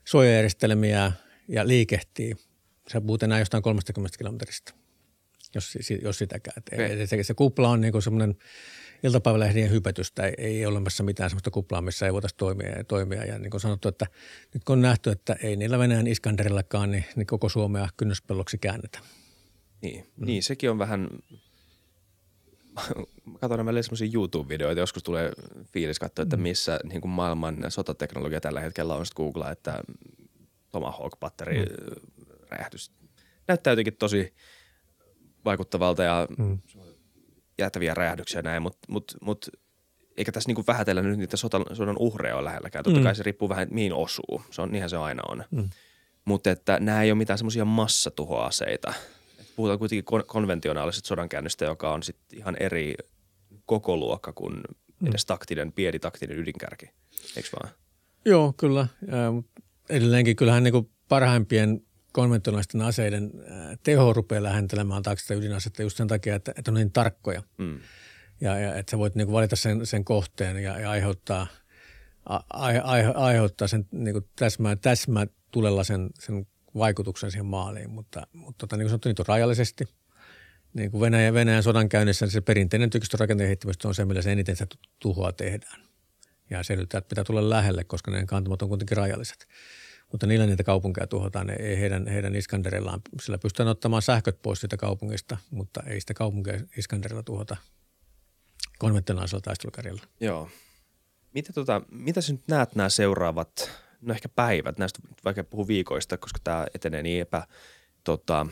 suojajärjestelmiä 0.06 1.12
ja 1.48 1.68
liikehtii. 1.68 2.36
Se 2.88 3.02
puhut 3.02 3.24
enää 3.24 3.40
jostain 3.40 3.64
30 3.64 4.18
kilometristä, 4.18 4.74
jos, 5.56 5.78
jos 6.02 6.18
sitäkään. 6.18 6.64
Okay. 6.74 7.08
Se, 7.08 7.24
se 7.24 7.34
kupla 7.34 7.70
on 7.70 7.82
niin 7.82 8.02
semmoinen 8.02 8.36
iltapäivälehdien 9.04 9.72
hypetystä. 9.72 10.26
Ei, 10.26 10.34
ei 10.38 10.66
ole 10.66 10.72
olemassa 10.72 11.04
mitään 11.04 11.30
semmoista 11.30 11.52
kuplaa, 11.52 11.82
missä 11.82 12.06
ei 12.06 12.14
voitaisiin 12.14 12.38
toimia 12.38 12.78
ja 12.78 12.84
toimia. 12.84 13.26
Ja 13.26 13.40
niin 13.40 13.52
kuin 13.52 13.62
sanottu, 13.62 13.88
että 13.88 14.08
nyt 14.54 14.64
kun 14.64 14.74
on 14.74 14.82
nähty, 14.82 15.10
että 15.10 15.36
ei 15.44 15.56
niillä 15.56 15.80
Venäjän 15.80 16.08
Iskanderillakaan, 16.08 16.92
niin, 16.92 17.06
niin 17.16 17.28
koko 17.28 17.50
Suomea 17.50 17.90
kynnyspelloksi 17.98 18.58
käännetä. 18.58 19.00
Niin, 19.82 20.06
mm. 20.18 20.26
niin, 20.26 20.44
sekin 20.44 20.72
on 20.72 20.80
vähän 20.80 21.10
katson 23.40 23.66
välillä 23.66 23.82
semmoisia 23.82 24.12
YouTube-videoita, 24.14 24.80
joskus 24.80 25.04
tulee 25.04 25.32
fiilis 25.66 26.00
katsoa, 26.00 26.24
että 26.24 26.38
mm. 26.38 26.44
missä 26.44 26.80
niin 26.84 27.02
kuin 27.02 27.12
maailman 27.12 27.58
sotateknologia 27.70 28.42
tällä 28.42 28.62
hetkellä 28.62 28.96
on. 28.96 29.06
Sitten 29.06 29.26
googlaa, 29.26 29.52
että 29.52 29.84
Tomahawk-patteri 30.72 31.66
mm. 31.66 31.96
räjähtys 32.50 32.92
näyttää 33.48 33.72
jotenkin 33.72 33.96
tosi 33.96 34.34
vaikuttavalta 35.46 36.04
ja, 36.04 36.28
mm. 36.38 36.60
Ja 37.64 37.66
jäätäviä 37.66 37.94
räjähdyksiä 37.94 38.42
näin, 38.42 38.62
mutta 38.62 38.80
mut, 38.88 39.14
mut, 39.22 39.50
eikä 40.18 40.32
tässä 40.32 40.50
niinku 40.50 40.64
vähätellä 40.68 41.02
nyt 41.02 41.18
niitä 41.18 41.38
sodan, 41.38 41.64
sodan 41.74 41.96
uhreja 42.00 42.36
ole 42.36 42.44
lähelläkään. 42.44 42.84
Totta 42.84 43.00
mm. 43.00 43.04
kai 43.04 43.16
se 43.16 43.24
riippuu 43.24 43.50
vähän, 43.50 43.68
mihin 43.72 43.94
osuu. 43.94 44.42
Se 44.52 44.62
on, 44.62 44.72
niinhän 44.72 44.90
se 44.90 44.98
aina 44.98 45.22
on. 45.30 45.44
Mm. 45.52 45.70
Mutta 46.26 46.52
että 46.52 46.80
nämä 46.80 47.04
ei 47.04 47.12
ole 47.12 47.18
mitään 47.18 47.38
semmoisia 47.38 47.66
massatuhoaseita. 47.66 48.94
Puhutaan 49.56 49.80
kuitenkin 49.80 50.06
kon- 50.14 50.26
konventionaalisesta 50.28 51.08
sodankäynnistä, 51.08 51.66
joka 51.66 51.94
on 51.94 52.04
sitten 52.04 52.40
ihan 52.40 52.56
eri 52.60 52.96
koko 53.66 53.98
luokka 53.98 54.34
kuin 54.34 54.54
mm. 55.00 55.08
edes 55.08 55.26
taktinen, 55.26 55.72
pieni 55.72 56.00
taktinen 56.00 56.38
ydinkärki. 56.38 56.86
Eikö 57.38 57.50
vaan? 57.62 57.74
Joo, 58.26 58.54
kyllä. 58.58 58.88
Edelleenkin 59.90 60.36
kyllähän 60.36 60.64
niin 60.64 60.90
parhaimpien 61.10 61.82
konventionaalisten 62.14 62.82
aseiden 62.82 63.32
teho 63.84 64.14
rupeaa 64.14 64.44
lähentelemään 64.44 65.04
taksista 65.04 65.34
ydinasetta 65.34 65.82
just 65.82 65.98
sen 65.98 66.08
takia, 66.08 66.36
että, 66.36 66.54
että 66.58 66.72
on 66.72 66.76
niin 66.76 66.92
tarkkoja. 66.92 67.44
Mm. 67.58 67.80
Ja, 68.42 68.60
ja 68.60 68.76
että 68.76 68.92
sä 68.92 68.98
voit 68.98 69.16
niin 69.16 69.32
valita 69.32 69.56
sen, 69.56 69.86
sen 69.86 70.06
kohteen 70.06 70.64
ja, 70.64 70.80
ja 70.80 70.90
aiheuttaa, 70.90 71.48
a, 72.26 72.36
a, 72.36 72.68
aiheuttaa 73.16 73.68
sen 73.68 73.86
niin 73.92 74.28
täsmää, 74.36 74.76
täsmää 74.76 75.28
tulella 75.52 75.84
sen, 75.84 76.10
sen 76.20 76.48
vaikutuksen 76.78 77.32
siihen 77.32 77.46
maaliin. 77.46 77.90
Mutta, 77.90 78.28
mutta 78.34 78.58
tota, 78.58 78.78
niin 78.78 78.84
kuin 78.84 78.90
sanottu, 78.90 79.10
niitä 79.10 79.22
on 79.22 79.28
rajallisesti. 79.28 79.88
Niin 80.74 80.92
kuin 80.92 81.02
Venäjän, 81.02 81.34
Venäjän 81.34 81.64
sodan 81.64 81.90
käynnissä 81.90 82.26
niin 82.26 82.32
se 82.32 82.42
perinteinen 82.42 82.90
tykistörakenteen 82.90 83.48
kehittämistä 83.48 83.88
on 83.88 83.96
se, 83.96 84.06
millä 84.06 84.22
se 84.22 84.32
eniten 84.32 84.56
sitä 84.56 84.76
tuhoa 85.00 85.32
tehdään. 85.32 85.82
Ja 86.50 86.64
se 86.64 86.74
että 86.74 87.02
pitää 87.02 87.24
tulla 87.24 87.50
lähelle, 87.50 87.84
koska 87.84 88.12
ne 88.12 88.26
kantamat 88.26 88.62
on 88.62 88.70
kuitenkin 88.70 88.98
rajalliset 88.98 89.48
mutta 90.14 90.28
niillä 90.28 90.46
niitä 90.46 90.64
kaupunkeja 90.64 91.08
tuhotaan. 91.08 91.50
Ei 91.50 91.80
heidän, 91.80 92.08
heidän 92.08 92.36
Iskanderillaan, 92.36 93.02
sillä 93.22 93.38
pystytään 93.38 93.70
ottamaan 93.70 94.02
sähköt 94.02 94.42
pois 94.42 94.60
siitä 94.60 94.78
kaupungista, 94.78 95.38
mutta 95.52 95.84
ei 95.88 96.02
sitä 96.02 96.14
kaupunkia 96.14 96.60
Iskanderilla 96.78 97.24
tuhota 97.24 97.58
konventionaalisella 98.80 99.42
taistelukärjellä. 99.42 100.02
Joo. 100.20 100.50
Mitä, 101.34 101.54
tota, 101.54 101.82
mitä 101.92 102.22
sä 102.22 102.34
nyt 102.34 102.48
näet 102.48 102.76
nämä 102.76 102.90
seuraavat, 102.90 103.72
no 104.02 104.14
ehkä 104.14 104.30
päivät, 104.30 104.78
näistä 104.78 105.00
vaikka 105.26 105.44
puhu 105.44 105.68
viikoista, 105.68 106.18
koska 106.18 106.40
tämä 106.44 106.68
etenee 106.76 107.04
niin 107.04 107.22
epä, 107.22 107.48
tota, 108.04 108.48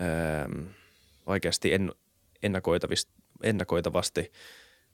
ähm, 0.00 0.66
vaikeasti 1.26 1.74
en, 1.74 1.92
ennakoitavasti, 3.42 4.32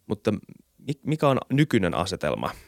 mutta 0.06 0.32
mikä 1.02 1.28
on 1.28 1.38
nykyinen 1.52 1.94
asetelma– 1.94 2.50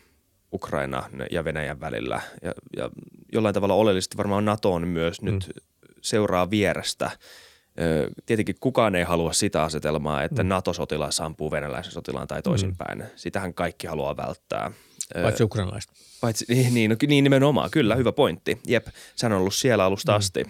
Ukraina 0.52 1.10
ja 1.30 1.44
Venäjän 1.44 1.80
välillä. 1.80 2.20
Ja, 2.42 2.52
ja 2.76 2.90
jollain 3.32 3.54
tavalla 3.54 3.74
oleellisesti 3.74 4.16
varmaan 4.16 4.44
NATO 4.44 4.74
on 4.74 4.88
myös 4.88 5.22
mm. 5.22 5.26
nyt 5.26 5.50
seuraa 6.02 6.50
vierestä. 6.50 7.10
Tietenkin 8.26 8.54
kukaan 8.60 8.94
ei 8.94 9.04
halua 9.04 9.32
sitä 9.32 9.62
asetelmaa, 9.62 10.22
että 10.22 10.42
mm. 10.42 10.48
NATO-sotilas 10.48 11.20
ampuu 11.20 11.50
venäläisen 11.50 11.92
sotilaan 11.92 12.28
tai 12.28 12.42
toisinpäin. 12.42 12.98
Mm. 12.98 13.06
Sitähän 13.16 13.54
kaikki 13.54 13.86
haluaa 13.86 14.16
välttää. 14.16 14.72
Paitsi 15.22 15.42
ukrainalaiset. 15.42 15.90
Paitsi, 16.20 16.44
niin, 16.54 16.74
niin, 16.74 16.96
niin 17.06 17.24
nimenomaan, 17.24 17.70
kyllä, 17.70 17.94
hyvä 17.94 18.12
pointti. 18.12 18.58
Jep, 18.66 18.86
sehän 19.16 19.32
on 19.32 19.38
ollut 19.38 19.54
siellä 19.54 19.84
alusta 19.84 20.12
mm. 20.12 20.16
asti 20.16 20.44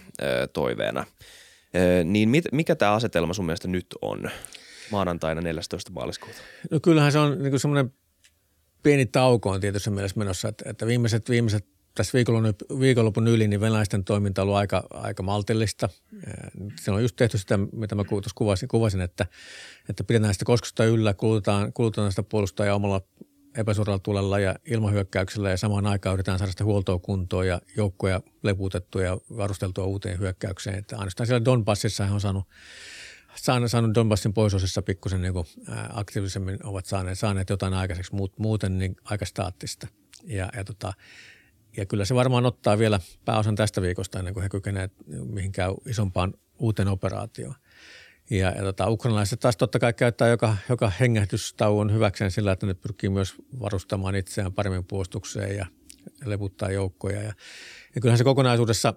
toiveena. 0.52 1.04
Niin 2.04 2.28
mit, 2.28 2.44
mikä 2.52 2.76
tämä 2.76 2.92
asetelma 2.92 3.34
sun 3.34 3.46
mielestä 3.46 3.68
nyt 3.68 3.86
on 4.02 4.30
maanantaina 4.90 5.40
14. 5.40 5.92
maaliskuuta? 5.92 6.38
No 6.70 6.80
kyllähän 6.80 7.12
se 7.12 7.18
on 7.18 7.42
niin 7.42 7.60
semmoinen 7.60 7.92
pieni 8.82 9.06
tauko 9.06 9.50
on 9.50 9.60
tietysti 9.60 9.90
mielessä 9.90 10.18
menossa, 10.18 10.48
että, 10.48 10.70
että 10.70 10.86
viimeiset, 10.86 11.30
viimeiset 11.30 11.66
tässä 11.94 12.12
viikonlopun, 12.12 12.80
viikonlopun 12.80 13.28
yli, 13.28 13.48
niin 13.48 13.60
venäläisten 13.60 14.04
toiminta 14.04 14.42
on 14.42 14.48
ollut 14.48 14.58
aika, 14.58 14.86
aika 14.90 15.22
maltillista. 15.22 15.88
Se 16.80 16.90
on 16.90 17.02
just 17.02 17.16
tehty 17.16 17.38
sitä, 17.38 17.58
mitä 17.72 17.94
mä 17.94 18.04
tuossa 18.04 18.30
kuvasin, 18.34 18.68
kuvasin 18.68 19.00
että, 19.00 19.26
että 19.88 20.04
pidetään 20.04 20.34
sitä 20.34 20.44
koskusta 20.44 20.84
yllä, 20.84 21.14
kulutetaan, 21.14 21.72
kulutetaan 21.72 22.12
sitä 22.12 22.22
puolustajaa 22.22 22.76
omalla 22.76 23.00
epäsuoralla 23.56 23.98
tulella 23.98 24.38
ja 24.38 24.54
ilmahyökkäyksellä 24.66 25.50
ja 25.50 25.56
samaan 25.56 25.86
aikaan 25.86 26.14
yritetään 26.14 26.38
saada 26.38 26.50
sitä 26.50 26.64
huoltoa 26.64 26.98
kuntoon 26.98 27.46
ja 27.46 27.60
joukkoja 27.76 28.20
leputettua 28.42 29.02
ja 29.02 29.18
varusteltua 29.36 29.84
uuteen 29.84 30.18
hyökkäykseen. 30.18 30.78
Että 30.78 30.96
ainoastaan 30.96 31.26
siellä 31.26 31.44
Donbassissa 31.44 32.04
on 32.04 32.20
saanut 32.20 32.44
saanut, 33.42 33.70
saanut 33.70 33.94
Donbassin 33.94 34.34
poisosissa 34.34 34.82
pikkusen 34.82 35.22
niin 35.22 35.32
aktiivisemmin 35.92 36.66
ovat 36.66 36.86
saaneet, 36.86 37.18
saaneet 37.18 37.50
jotain 37.50 37.74
aikaiseksi, 37.74 38.12
muuten 38.38 38.78
niin 38.78 38.96
aika 39.04 39.24
staattista. 39.24 39.88
Ja, 40.24 40.48
ja, 40.56 40.64
tota, 40.64 40.92
ja 41.76 41.86
kyllä 41.86 42.04
se 42.04 42.14
varmaan 42.14 42.46
ottaa 42.46 42.78
vielä 42.78 43.00
pääosan 43.24 43.54
tästä 43.54 43.82
viikosta 43.82 44.18
ennen 44.18 44.34
kuin 44.34 44.42
he 44.42 44.48
kykenevät 44.48 44.92
mihinkään 45.06 45.74
isompaan 45.86 46.34
uuteen 46.58 46.88
operaatioon. 46.88 47.54
Ja, 48.30 48.50
ja 48.50 48.62
tota, 48.62 48.90
ukrainalaiset 48.90 49.40
taas 49.40 49.56
totta 49.56 49.78
kai 49.78 49.92
käyttää 49.92 50.28
joka, 50.28 50.56
joka 50.68 50.92
hengähdystauon 51.00 51.92
hyväkseen 51.92 52.30
sillä, 52.30 52.52
että 52.52 52.66
ne 52.66 52.74
pyrkii 52.74 53.10
myös 53.10 53.34
varustamaan 53.60 54.14
itseään 54.14 54.52
paremmin 54.52 54.84
puolustukseen 54.84 55.56
ja 55.56 55.66
leputtaa 56.24 56.70
joukkoja. 56.70 57.22
Ja, 57.22 57.32
ja 57.94 58.00
kyllähän 58.00 58.18
se 58.18 58.24
kokonaisuudessa, 58.24 58.94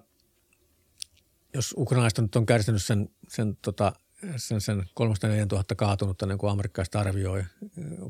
jos 1.54 1.74
ukrainalaiset 1.76 2.18
nyt 2.18 2.36
on 2.36 2.46
kärsinyt 2.46 2.82
sen, 2.82 3.08
sen 3.28 3.56
tota, 3.56 3.92
sen, 4.36 4.60
sen 4.60 4.84
3 4.94 5.14
000 5.52 5.64
kaatunutta, 5.76 6.26
niin 6.26 6.38
kuin 6.38 6.50
amerikkalaiset 6.50 6.96
arvioi 6.96 7.44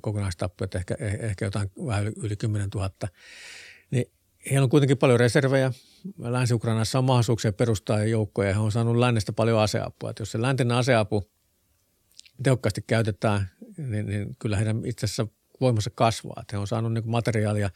kokonaistappiot, 0.00 0.74
ehkä, 0.74 0.96
eh, 0.98 1.18
ehkä 1.20 1.44
jotain 1.44 1.70
vähän 1.86 2.06
yli 2.06 2.36
10 2.36 2.68
000, 2.74 2.90
niin 3.90 4.04
heillä 4.50 4.64
on 4.64 4.70
kuitenkin 4.70 4.98
paljon 4.98 5.20
reservejä. 5.20 5.72
Länsi-Ukrainassa 6.18 6.98
on 6.98 7.04
mahdollisuuksia 7.04 7.52
perustaa 7.52 8.04
joukkoja 8.04 8.48
ja 8.48 8.54
he 8.54 8.60
on 8.60 8.72
saanut 8.72 8.96
lännestä 8.96 9.32
paljon 9.32 9.60
aseapua. 9.60 10.10
Että 10.10 10.22
jos 10.22 10.32
se 10.32 10.42
läntinen 10.42 10.76
aseapu 10.76 11.30
tehokkaasti 12.42 12.84
käytetään, 12.86 13.50
niin, 13.76 14.06
niin 14.06 14.36
kyllä 14.38 14.56
heidän 14.56 14.86
itse 14.86 15.06
asiassa 15.06 15.26
voimassa 15.60 15.90
kasvaa. 15.90 16.38
Että 16.40 16.56
he 16.56 16.58
on 16.58 16.66
saanut 16.66 16.92
niin 16.92 17.10
materiaalia 17.10 17.70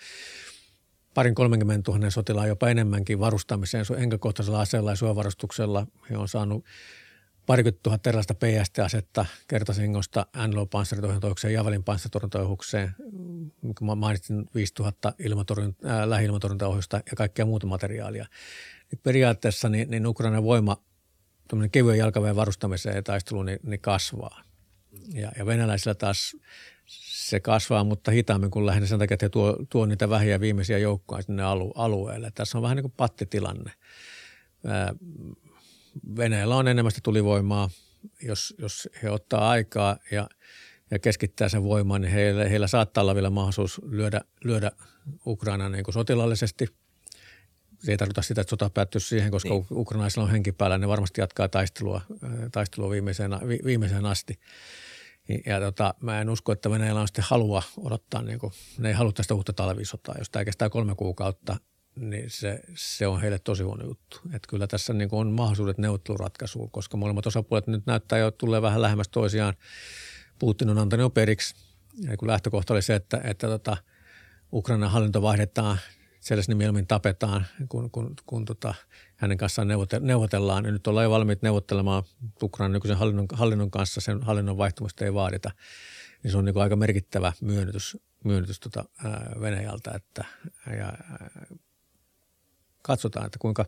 parin 1.14 1.34
30 1.34 1.93
000 1.93 2.11
sotilaan 2.11 2.49
jopa 2.49 2.68
enemmänkin 2.68 3.20
varustamiseen 3.20 3.84
henkilökohtaisella 3.99 4.61
aseella 4.61 4.93
ja 4.93 4.97
suojavarustuksella. 4.97 5.87
He 6.11 6.16
on 6.16 6.28
saanut 6.28 6.64
parikymmentä 7.47 7.80
tuhatta 7.82 8.11
erilaista 8.11 8.34
PST-asetta 8.34 9.26
kertasingosta 9.49 10.26
NLO-panssaritoihintoihukseen, 10.36 11.53
Javelin 11.53 11.84
panssaritorjuntaohjukseen. 11.84 12.94
Mä 13.80 13.94
mainitsin 13.94 14.47
5000 14.55 15.12
ilmatorjun, 15.18 15.76
äh, 15.86 16.09
lähi-ilmatorjuntaohjusta 16.09 16.97
ja 16.97 17.16
kaikkea 17.16 17.47
muuta 17.47 17.66
materiaalia. 17.66 18.26
Niin 18.90 19.01
periaatteessa 19.03 19.68
niin, 19.68 19.90
niin 19.90 20.07
Ukrainan 20.07 20.44
voima 20.44 20.76
kevyen 21.72 21.99
jalkaväen 21.99 22.36
varustamiseen 22.36 22.97
ja 22.97 23.03
taisteluun 23.03 23.47
niin, 23.47 23.59
niin 23.62 23.80
kasvaa. 23.80 24.42
Ja, 25.14 25.32
ja 25.38 25.47
venäläisillä 25.47 25.94
taas 25.94 26.36
se 26.86 27.40
kasvaa, 27.40 27.84
mutta 27.84 28.11
hitaammin 28.11 28.51
kuin 28.51 28.66
lähinnä 28.66 28.86
sen 28.86 28.99
takia, 28.99 29.14
että 29.14 29.26
he 29.26 29.30
tuo, 29.30 29.57
tuo 29.68 29.86
niitä 29.86 30.11
vähiä 30.11 30.40
viimeisiä 30.40 30.78
joukkoja 30.78 31.22
sinne 31.22 31.42
alu, 31.42 31.70
alueelle. 31.70 32.30
Tässä 32.34 32.59
on 32.59 32.62
vähän 32.62 32.76
niin 32.76 32.82
kuin 32.82 32.94
pattitilanne. 32.97 33.72
Venäjällä 36.16 36.57
on 36.57 36.68
enemmän 36.68 36.90
sitä 36.90 37.01
tulivoimaa. 37.05 37.70
Jos, 38.22 38.55
jos 38.59 38.88
he 39.03 39.11
ottaa 39.11 39.51
aikaa 39.51 39.97
ja, 40.11 40.28
ja 40.90 40.99
keskittää 40.99 41.49
sen 41.49 41.62
voimaan, 41.62 42.01
niin 42.01 42.12
heillä, 42.12 42.49
heillä 42.49 42.66
saattaa 42.66 43.03
olla 43.03 43.14
vielä 43.14 43.30
mahdollisuus 43.30 43.80
lyödä, 43.84 44.20
lyödä 44.44 44.70
Ukraina 45.26 45.68
niin 45.68 45.84
kuin 45.84 45.92
sotilaallisesti. 45.92 46.68
Se 47.78 47.92
ei 47.92 47.97
tarkoita 47.97 48.22
sitä, 48.22 48.40
että 48.40 48.51
sota 48.51 48.70
päättyy 48.70 49.01
siihen, 49.01 49.30
koska 49.30 49.49
niin. 49.49 49.66
ukrainaisilla 49.70 50.24
on 50.24 50.30
henki 50.30 50.53
päällä. 50.53 50.78
Ne 50.78 50.88
varmasti 50.88 51.20
jatkaa 51.20 51.49
taistelua, 51.49 52.01
taistelua 52.53 52.90
viimeiseen, 52.90 53.30
viimeiseen 53.64 54.07
asti. 54.07 54.40
Ja 55.47 55.61
tota, 55.61 55.94
mä 56.01 56.20
en 56.20 56.30
usko, 56.30 56.53
että 56.53 56.70
Venäjällä 56.70 57.01
on 57.01 57.09
sitten 57.09 57.24
halua 57.28 57.62
odottaa, 57.76 58.22
niin 58.22 58.38
kuin, 58.38 58.53
ne 58.78 58.88
ei 58.88 58.94
halua 58.94 59.12
tästä 59.12 59.34
uutta 59.34 59.53
talvisotaa. 59.53 60.14
Jos 60.18 60.30
tämä 60.30 60.44
kestää 60.44 60.70
kolme 60.70 60.94
kuukautta, 60.94 61.57
niin 61.97 62.30
se, 62.30 62.61
se 62.74 63.07
on 63.07 63.20
heille 63.20 63.38
tosi 63.38 63.62
huono 63.62 63.84
juttu. 63.84 64.20
Että 64.26 64.49
kyllä 64.49 64.66
tässä 64.66 64.92
niin 64.92 65.09
on 65.12 65.32
mahdollisuudet 65.32 65.78
neuvotteluratkaisuun, 65.78 66.70
koska 66.70 66.97
molemmat 66.97 67.26
osapuolet 67.26 67.66
nyt 67.66 67.86
näyttää 67.86 68.18
jo 68.18 68.30
tulee 68.30 68.62
vähän 68.62 68.82
lähemmäs 68.82 69.09
toisiaan. 69.09 69.55
Putin 70.38 70.70
on 70.70 70.78
antanut 70.78 71.14
periksi. 71.14 71.55
Ja 71.99 72.16
kun 72.16 72.28
lähtökohta 72.28 72.74
oli 72.74 72.82
se, 72.82 72.94
että, 72.94 73.20
että 73.24 73.47
tota, 73.47 73.76
Ukrainan 74.53 74.90
hallinto 74.90 75.22
vaihdetaan, 75.22 75.78
sellaisen 76.20 76.57
mieluummin 76.57 76.86
tapetaan, 76.86 77.47
kun, 77.68 77.90
kun, 77.90 78.14
kun 78.26 78.44
tota, 78.44 78.74
hänen 79.16 79.38
kanssaan 79.38 79.68
neuvotellaan. 80.01 80.64
Ja 80.64 80.72
nyt 80.72 80.86
ollaan 80.86 81.05
jo 81.05 81.11
valmiit 81.11 81.42
neuvottelemaan 81.42 82.03
Ukrainan 82.42 82.72
nykyisen 82.72 82.97
hallinnon, 82.97 83.26
hallinnon 83.32 83.70
kanssa, 83.70 84.01
sen 84.01 84.22
hallinnon 84.22 84.59
vaihtumista 84.59 85.05
ei 85.05 85.14
vaadita. 85.14 85.51
Niin 86.22 86.30
se 86.30 86.38
on 86.38 86.44
niin 86.44 86.59
aika 86.59 86.76
merkittävä 86.76 87.32
myönnytys, 87.40 87.97
myönnytys 88.24 88.61
tota, 88.61 88.84
ää, 89.05 89.32
Venäjältä, 89.40 89.90
että 89.94 90.24
ja, 90.66 90.92
katsotaan, 92.87 93.26
että 93.26 93.39
kuinka, 93.39 93.64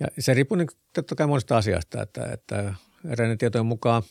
ja 0.00 0.06
se 0.18 0.34
riippuu 0.34 0.56
niin 0.56 0.68
totta 0.92 1.14
kai 1.14 1.26
monesta 1.26 1.56
asiasta, 1.56 2.02
että, 2.02 2.32
että 2.32 2.74
eräiden 3.08 3.38
tietojen 3.38 3.66
mukaan, 3.66 4.02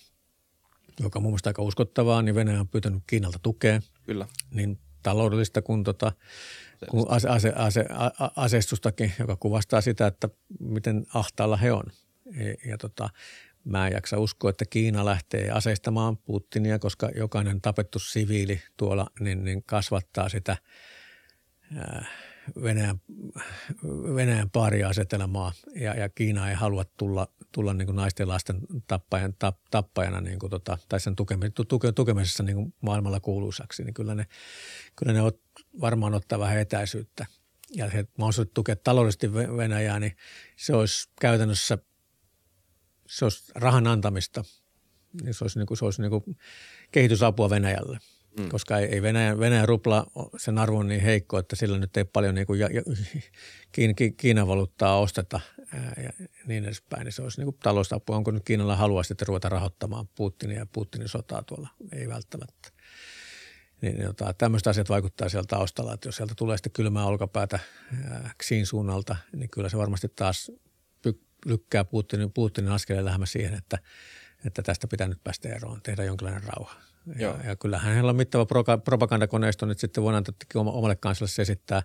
joka 1.00 1.20
on 1.20 1.24
mun 1.24 1.32
mielestä 1.32 1.50
aika 1.50 1.62
uskottavaa, 1.62 2.22
niin 2.22 2.36
Venäjä 2.36 2.60
on 2.60 2.68
pyytänyt 2.68 3.04
Kiinalta 3.08 3.40
tukea. 3.44 3.82
Kyllä. 4.06 4.28
Niin 4.52 4.80
taloudellista 5.04 5.62
kuin, 5.62 5.84
tota, 5.84 6.12
kuin 6.90 7.06
ase, 7.10 7.30
ase, 7.30 7.54
ase, 7.56 7.86
aseistustakin, 8.36 9.14
joka 9.20 9.36
kuvastaa 9.36 9.82
sitä, 9.82 10.08
että 10.08 10.30
miten 10.60 11.06
ahtaalla 11.14 11.58
he 11.58 11.72
on. 11.72 11.84
Ja, 12.26 12.70
ja 12.72 12.78
tota, 12.78 13.10
Mä 13.64 13.88
en 13.88 13.94
jaksa 13.94 14.18
uskoa, 14.18 14.50
että 14.50 14.66
Kiina 14.66 15.06
lähtee 15.06 15.52
aseistamaan 15.52 16.18
Putinia, 16.18 16.80
koska 16.80 17.10
jokainen 17.16 17.62
tapettu 17.62 18.00
siviili 18.00 18.62
tuolla 18.78 19.08
niin, 19.20 19.44
niin 19.44 19.64
kasvattaa 19.64 20.30
sitä 20.30 20.58
ää, 21.78 22.06
Venäjän, 22.64 23.02
Venäjän 24.16 24.50
pariasetelmaa 24.50 25.54
ja, 25.76 25.94
ja 25.94 26.10
Kiina 26.10 26.50
ei 26.50 26.56
halua 26.56 26.86
tulla, 26.98 27.28
tulla 27.52 27.74
niin 27.74 27.86
kuin 27.86 27.96
naisten 27.96 28.24
ja 28.24 28.28
lasten 28.28 28.60
tappajan, 28.88 29.34
tap, 29.40 29.58
tappajana 29.72 30.22
niin 30.22 30.40
kuin 30.40 30.50
tota, 30.50 30.78
tai 30.90 31.00
sen 31.00 31.16
tukemisessa, 31.16 31.64
tuke, 31.64 31.92
tukemisessa 31.92 32.44
niin 32.44 32.56
kuin 32.56 32.74
maailmalla 32.82 33.20
kuuluisaksi, 33.20 33.84
niin 33.84 33.94
kyllä 33.94 34.16
ne, 34.16 34.28
kyllä 34.96 35.14
ne 35.14 35.22
ot, 35.22 35.42
varmaan 35.82 36.14
ottaa 36.14 36.40
vähän 36.40 36.60
etäisyyttä. 36.60 37.26
Ja 37.76 37.92
se 37.92 38.08
mahdollisuus 38.18 38.48
tukea 38.54 38.76
taloudellisesti 38.76 39.34
Venäjää, 39.34 40.00
niin 40.00 40.16
se 40.56 40.76
olisi 40.76 41.10
käytännössä 41.22 41.78
se 43.08 43.26
olisi 43.26 43.52
rahan 43.56 43.88
antamista. 43.88 44.44
Niin 45.22 45.34
se 45.34 45.44
olisi, 45.44 45.60
niin 45.60 45.68
kuin, 45.68 45.78
se 45.78 45.86
olisi 45.86 46.02
niin 46.02 46.10
kuin 46.10 46.38
kehitysapua 46.92 47.50
Venäjälle– 47.50 48.00
mm. 48.40 48.50
koska 48.50 48.78
ei, 48.78 48.86
ei 48.86 49.02
Venäjän, 49.02 49.40
Venäjän 49.40 49.68
rupla, 49.68 50.06
sen 50.38 50.58
arvo 50.58 50.78
on 50.78 50.88
niin 50.88 51.02
heikko, 51.02 51.38
että 51.38 51.56
sillä 51.56 51.78
nyt 51.78 51.98
ei 51.98 52.06
paljon 52.06 52.36
niin 52.36 52.48
kuin, 52.48 52.60
ja, 52.60 52.70
ja, 52.74 52.82
Kiin, 53.72 53.96
Kiinan 54.18 54.48
valuuttaa 54.48 55.00
osteta 55.00 55.40
ää, 55.74 55.94
ja 56.04 56.28
niin 56.48 56.66
edespäin. 56.66 57.06
Niin 57.06 57.14
se 57.14 57.22
olisi 57.22 57.40
niin 57.40 57.46
kuin 57.46 57.58
talousapua. 57.64 58.16
Onko 58.16 58.32
nyt 58.32 58.44
Kiinalla 58.46 58.76
halua 58.76 59.04
sitten 59.04 59.28
ruveta 59.28 59.50
rahoittamaan 59.50 60.08
Putinia 60.08 60.58
ja 60.58 60.66
Putinin 60.66 61.10
sotaa 61.10 61.44
tuolla? 61.44 61.70
Ei 61.92 62.08
välttämättä. 62.08 62.70
Niin, 63.82 63.96
niin 63.96 64.08
tota, 64.08 64.34
tämmöiset 64.34 64.68
asiat 64.68 64.90
vaikuttaa 64.90 65.30
siellä 65.30 65.48
taustalla, 65.48 65.94
että 65.94 66.08
jos 66.08 66.16
sieltä 66.16 66.34
tulee 66.38 66.58
sitten 66.58 66.72
kylmää 66.72 67.06
olkapäätä 67.06 67.60
ää, 68.10 68.32
Xiin 68.44 68.66
suunnalta, 68.66 69.16
niin 69.36 69.50
kyllä 69.50 69.70
se 69.70 69.78
varmasti 69.78 70.08
taas 70.16 70.52
py, 71.02 71.22
lykkää 71.46 71.86
Putinin, 71.86 72.34
Putinin 72.34 72.72
askeleen 72.72 73.06
lähemmäs 73.06 73.32
siihen, 73.32 73.54
että, 73.54 73.78
että 74.46 74.62
tästä 74.62 74.88
pitää 74.88 75.08
nyt 75.08 75.24
päästä 75.24 75.50
eroon, 75.50 75.82
tehdä 75.82 76.04
jonkinlainen 76.04 76.44
rauha. 76.44 76.76
Ja, 77.20 77.36
ja 77.44 77.56
kyllähän 77.56 77.92
hänellä 77.92 78.10
on 78.10 78.16
mittava 78.16 78.46
propagandakoneisto 78.84 79.66
nyt 79.66 79.80
sitten 79.80 80.04
vuonna 80.04 80.24
omalle 80.56 80.96
kansalle 80.96 81.42
esittää, 81.42 81.84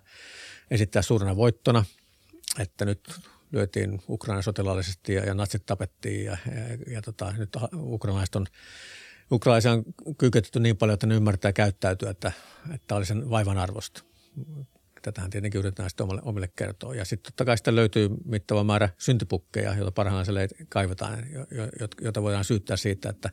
esittää 0.71 1.01
suurena 1.01 1.35
voittona, 1.35 1.85
että 2.59 2.85
nyt 2.85 3.19
lyötiin 3.51 4.01
Ukraina 4.09 4.41
sotilaallisesti 4.41 5.13
ja, 5.13 5.25
ja 5.25 5.33
natsit 5.33 5.65
tapettiin 5.65 6.25
ja, 6.25 6.37
ja, 6.55 6.93
ja 6.93 7.01
tota, 7.01 7.33
nyt 7.37 7.49
ukrainalaiset 7.73 8.35
on 8.35 8.45
Ukrainaisia 9.31 9.71
on 9.71 9.83
kyketetty 10.17 10.59
niin 10.59 10.77
paljon, 10.77 10.93
että 10.93 11.07
ne 11.07 11.15
ymmärtää 11.15 11.53
käyttäytyä, 11.53 12.09
että, 12.09 12.31
että 12.73 12.95
oli 12.95 13.05
sen 13.05 13.29
vaivan 13.29 13.57
arvosta. 13.57 14.03
Tätähän 15.01 15.29
tietenkin 15.29 15.59
yritetään 15.59 15.89
sitten 15.89 16.03
omille, 16.03 16.21
omille 16.25 16.49
kertoa. 16.55 16.95
Ja 16.95 17.05
sitten 17.05 17.31
totta 17.31 17.45
kai 17.45 17.57
sitten 17.57 17.75
löytyy 17.75 18.09
mittava 18.25 18.63
määrä 18.63 18.89
syntypukkeja, 18.97 19.75
joita 19.75 19.91
parhaillaan 19.91 20.49
kaivetaan, 20.69 21.25
jota 22.01 22.21
voidaan 22.21 22.45
syyttää 22.45 22.77
siitä, 22.77 23.09
että 23.09 23.29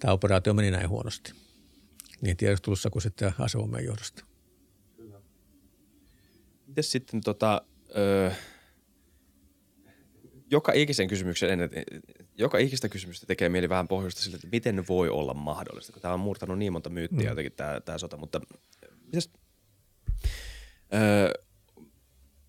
tämä 0.00 0.12
operaatio 0.12 0.54
meni 0.54 0.70
näin 0.70 0.88
huonosti. 0.88 1.32
Niin 2.20 2.36
tiedustelussa 2.36 2.90
kuin 2.90 3.02
sitten 3.02 3.32
asevoimien 3.38 3.84
johdosta. 3.84 4.24
Miten 6.66 6.84
sitten 6.84 7.20
tota, 7.20 7.62
ö, 7.96 8.32
joka 10.50 10.72
ikisen 10.72 11.08
kysymyksen 11.08 11.50
ennen, 11.50 11.70
joka 12.34 12.58
ikistä 12.58 12.88
kysymystä 12.88 13.26
tekee 13.26 13.48
mieli 13.48 13.68
vähän 13.68 13.88
pohjusta 13.88 14.22
sille, 14.22 14.34
että 14.34 14.48
miten 14.52 14.84
voi 14.88 15.08
olla 15.08 15.34
mahdollista, 15.34 15.92
kun 15.92 16.02
tämä 16.02 16.14
on 16.14 16.20
murtanut 16.20 16.58
niin 16.58 16.72
monta 16.72 16.90
myyttiä 16.90 17.20
mm. 17.20 17.28
jotenkin 17.28 17.52
tämä, 17.52 17.80
tämä 17.80 17.98
sota, 17.98 18.16
mutta 18.16 18.40
mitäs, 19.04 19.30
ö, 20.94 21.42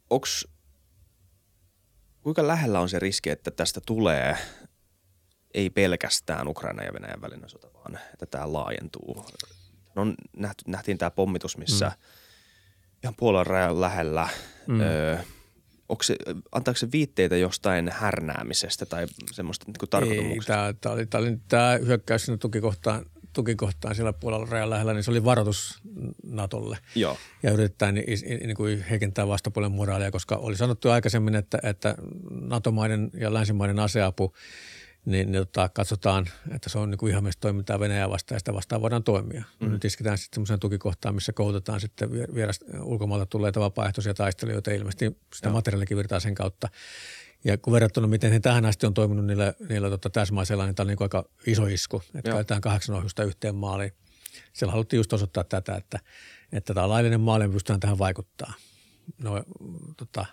onks, 0.09 0.47
kuinka 2.21 2.47
lähellä 2.47 2.79
on 2.79 2.89
se 2.89 2.99
riski, 2.99 3.29
että 3.29 3.51
tästä 3.51 3.81
tulee 3.85 4.37
ei 5.53 5.69
pelkästään 5.69 6.47
Ukraina 6.47 6.83
ja 6.83 6.93
Venäjän 6.93 7.21
välinen 7.21 7.49
sota, 7.49 7.73
vaan 7.73 7.99
että 8.13 8.25
tämä 8.25 8.53
laajentuu. 8.53 9.25
No, 9.95 10.05
nähty, 10.37 10.63
nähtiin 10.67 10.97
tämä 10.97 11.11
pommitus, 11.11 11.57
missä 11.57 11.87
mm. 11.87 11.93
ihan 13.03 13.15
Puolan 13.17 13.47
rajan 13.47 13.81
lähellä, 13.81 14.29
mm. 14.67 14.81
öö, 14.81 15.17
se, 16.03 16.15
antaako 16.51 16.77
se 16.77 16.91
viitteitä 16.91 17.37
jostain 17.37 17.91
härnäämisestä 17.93 18.85
tai 18.85 19.07
semmoista 19.31 19.65
niin 19.67 19.89
tarkoitumuksesta? 19.89 20.67
Ei, 20.67 20.73
tämä, 20.73 20.93
oli, 20.93 21.05
tämä, 21.05 21.21
oli, 21.21 21.37
tämä 21.47 21.79
hyökkäys 21.85 22.25
sinne 22.25 22.37
tukikohtaan, 22.37 23.05
tukikohtaan 23.33 23.95
siellä 23.95 24.13
puolella 24.13 24.45
rajan 24.45 24.69
lähellä, 24.69 24.93
niin 24.93 25.03
se 25.03 25.11
oli 25.11 25.23
varoitus 25.23 25.81
Natolle. 26.23 26.77
Joo. 26.95 27.17
Ja 27.43 27.51
yritetään 27.51 27.93
niin, 27.93 28.19
niin 28.47 28.55
kuin 28.55 28.83
heikentää 28.83 29.27
vastapuolen 29.27 29.71
moraalia, 29.71 30.11
koska 30.11 30.35
oli 30.35 30.57
sanottu 30.57 30.89
aikaisemmin, 30.89 31.35
että, 31.35 31.59
että 31.63 31.95
NATO-maiden 32.31 33.11
ja 33.13 33.33
länsimaiden 33.33 33.79
aseapu– 33.79 34.33
niin, 35.05 35.31
niin 35.31 35.41
tota, 35.41 35.69
katsotaan, 35.69 36.27
että 36.51 36.69
se 36.69 36.79
on 36.79 36.89
niin 36.89 36.97
kuin 36.97 37.15
toimintaa 37.39 37.79
Venäjää 37.79 38.09
vastaan 38.09 38.35
ja 38.35 38.39
sitä 38.39 38.53
vastaan 38.53 38.81
voidaan 38.81 39.03
toimia. 39.03 39.43
Mm. 39.59 39.71
Nyt 39.71 39.85
isketään 39.85 40.17
sitten 40.17 40.35
semmoiseen 40.35 40.59
tukikohtaan, 40.59 41.15
missä 41.15 41.33
koulutetaan 41.33 41.81
sitten 41.81 42.11
vieras 42.11 42.59
ulkomailta 42.81 43.25
tulleita 43.25 43.59
vapaaehtoisia 43.59 44.13
taistelijoita 44.13 44.71
ilmeisesti 44.71 45.17
sitä 45.35 45.47
Joo. 45.47 45.53
materiaalikin 45.53 45.97
virtaa 45.97 46.19
sen 46.19 46.35
kautta. 46.35 46.67
Ja 47.43 47.57
kun 47.57 47.73
verrattuna, 47.73 48.07
miten 48.07 48.31
he 48.31 48.39
tähän 48.39 48.65
asti 48.65 48.85
on 48.85 48.93
toiminut 48.93 49.25
niillä, 49.25 49.53
niillä 49.69 49.89
tota, 49.89 50.09
täsmäisellä, 50.09 50.65
niin 50.65 50.75
tämä 50.75 50.83
on 50.83 50.87
niin 50.87 51.01
aika 51.01 51.25
iso 51.47 51.65
isku, 51.65 52.03
että 52.15 52.29
Joo. 52.29 52.35
käytetään 52.35 52.61
kahdeksan 52.61 52.95
ohjusta 52.95 53.23
yhteen 53.23 53.55
maaliin. 53.55 53.91
Siellä 54.53 54.71
haluttiin 54.71 54.97
just 54.97 55.13
osoittaa 55.13 55.43
tätä, 55.43 55.75
että, 55.75 55.99
että 56.51 56.73
tämä 56.73 56.89
laillinen 56.89 57.21
maali, 57.21 57.49
pystytään 57.49 57.79
tähän 57.79 57.97
vaikuttaa. 57.97 58.53
No, 59.17 59.43
tota, 59.97 60.25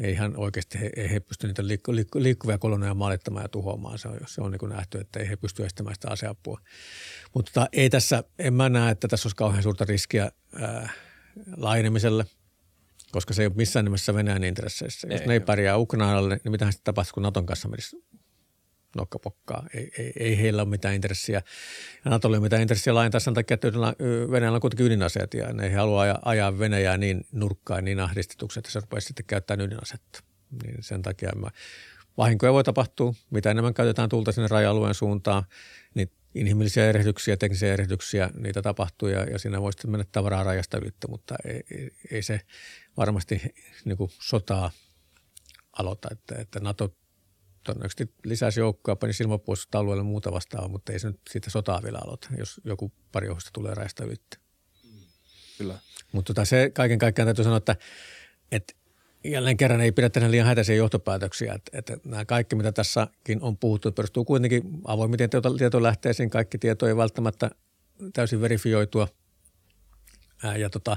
ei 0.00 0.12
ihan 0.12 0.36
oikeasti, 0.36 0.80
he, 0.80 0.90
ei 0.96 1.10
he 1.10 1.20
pysty 1.20 1.46
niitä 1.46 1.66
liikku, 1.66 1.94
liikku, 1.94 2.22
liikkuvia 2.22 2.58
koloneja 2.58 2.94
maalittamaan 2.94 3.44
ja 3.44 3.48
tuhoamaan. 3.48 3.98
Se 3.98 4.08
on, 4.08 4.18
se 4.26 4.42
on 4.42 4.50
niin 4.50 4.58
kuin 4.58 4.70
nähty, 4.70 4.98
että 4.98 5.20
ei 5.20 5.28
he 5.28 5.36
pysty 5.36 5.64
estämään 5.64 5.94
sitä 5.94 6.08
aseapua. 6.10 6.60
Mutta 7.34 7.52
tota, 7.52 7.68
ei 7.72 7.90
tässä, 7.90 8.24
en 8.38 8.54
mä 8.54 8.68
näe, 8.68 8.92
että 8.92 9.08
tässä 9.08 9.26
olisi 9.26 9.36
kauhean 9.36 9.62
suurta 9.62 9.84
riskiä 9.84 10.32
ää, 10.60 10.90
laajenemiselle, 11.56 12.24
koska 13.12 13.34
se 13.34 13.42
ei 13.42 13.46
ole 13.46 13.54
missään 13.56 13.84
nimessä 13.84 14.14
Venäjän 14.14 14.44
intresseissä. 14.44 15.08
Jos 15.10 15.20
ei, 15.20 15.26
ne 15.26 15.32
ei 15.32 15.40
pärjää 15.40 15.78
Ukrainalle, 15.78 16.40
niin 16.44 16.52
mitähän 16.52 16.72
sitten 16.72 16.84
tapahtuu, 16.84 17.14
kun 17.14 17.22
Naton 17.22 17.46
kanssa 17.46 17.68
menisi 17.68 17.96
nokkapokkaa. 18.96 19.66
Ei, 19.74 19.90
ei, 19.98 20.12
ei 20.16 20.38
heillä 20.38 20.62
ole 20.62 20.70
mitään 20.70 20.94
intressiä. 20.94 21.42
Ja 22.04 22.10
Natolla 22.10 22.36
ei 22.36 22.38
ole 22.38 22.46
mitään 22.46 22.62
intressiä 22.62 22.94
laajentaa 22.94 23.20
sen 23.20 23.34
takia, 23.34 23.54
että 23.54 23.68
Venäjällä 24.30 24.56
on 24.56 24.60
kuitenkin 24.60 24.86
ydinaseet 24.86 25.34
ja 25.34 25.52
ne 25.52 25.66
ei 25.66 25.72
halua 25.72 26.04
ajaa 26.24 26.58
Venäjää 26.58 26.98
niin 26.98 27.26
nurkkaan, 27.32 27.84
niin 27.84 28.00
ahdistetuksi, 28.00 28.58
että 28.58 28.70
se 28.70 28.80
rupeaa 28.80 29.00
sitten 29.00 29.26
käyttämään 29.26 29.66
ydinasetta. 29.66 30.22
Niin 30.62 30.76
sen 30.80 31.02
takia 31.02 31.30
mä, 31.36 31.50
vahinkoja 32.16 32.52
voi 32.52 32.64
tapahtua. 32.64 33.14
Mitä 33.30 33.50
enemmän 33.50 33.74
käytetään 33.74 34.08
tulta 34.08 34.32
sinne 34.32 34.48
raja-alueen 34.48 34.94
suuntaan, 34.94 35.44
niin 35.94 36.10
inhimillisiä 36.34 36.88
erehdyksiä, 36.88 37.36
teknisiä 37.36 37.72
erehdyksiä, 37.72 38.30
niitä 38.38 38.62
tapahtuu 38.62 39.08
ja, 39.08 39.24
ja 39.24 39.38
siinä 39.38 39.62
voi 39.62 39.72
sitten 39.72 39.90
mennä 39.90 40.06
tavaraa 40.12 40.42
rajasta 40.42 40.78
ylittä, 40.78 41.08
mutta 41.08 41.34
ei, 41.44 41.62
ei, 41.70 41.90
ei 42.10 42.22
se 42.22 42.40
varmasti 42.96 43.54
niin 43.84 43.96
kuin 43.96 44.10
sotaa 44.20 44.70
aloita, 45.78 46.08
että, 46.12 46.34
että 46.38 46.60
NATO 46.60 46.94
todennäköisesti 47.64 48.14
lisäsi 48.24 48.60
joukkoa, 48.60 48.96
pani 48.96 49.12
silmäpuolustusta 49.12 49.78
alueelle 49.78 50.02
muuta 50.02 50.32
vastaavaa, 50.32 50.68
mutta 50.68 50.92
ei 50.92 50.98
se 50.98 51.08
nyt 51.08 51.20
siitä 51.30 51.50
sotaa 51.50 51.82
vielä 51.82 51.98
aloita, 52.04 52.28
jos 52.38 52.60
joku 52.64 52.92
pari 53.12 53.28
ohjusta 53.28 53.50
tulee 53.52 53.74
rajasta 53.74 54.04
ylittä. 54.04 54.36
Kyllä. 55.58 55.78
Mutta 56.12 56.34
tota 56.34 56.44
se 56.44 56.70
kaiken 56.74 56.98
kaikkiaan 56.98 57.26
täytyy 57.26 57.44
sanoa, 57.44 57.56
että, 57.56 57.76
että 58.52 58.74
jälleen 59.24 59.56
kerran 59.56 59.80
ei 59.80 59.92
pidä 59.92 60.10
tehdä 60.10 60.30
liian 60.30 60.46
hätäisiä 60.46 60.74
johtopäätöksiä. 60.74 61.54
Että, 61.54 61.78
että 61.78 61.96
nämä 62.04 62.24
kaikki, 62.24 62.56
mitä 62.56 62.72
tässäkin 62.72 63.42
on 63.42 63.56
puhuttu, 63.56 63.92
perustuu 63.92 64.24
kuitenkin 64.24 64.62
avoimiten 64.84 65.30
tietolähteisiin. 65.58 66.30
Kaikki 66.30 66.58
tieto 66.58 66.88
ei 66.88 66.96
välttämättä 66.96 67.50
täysin 68.12 68.40
verifioitua– 68.40 69.08
ja 70.58 70.70
tota, 70.70 70.96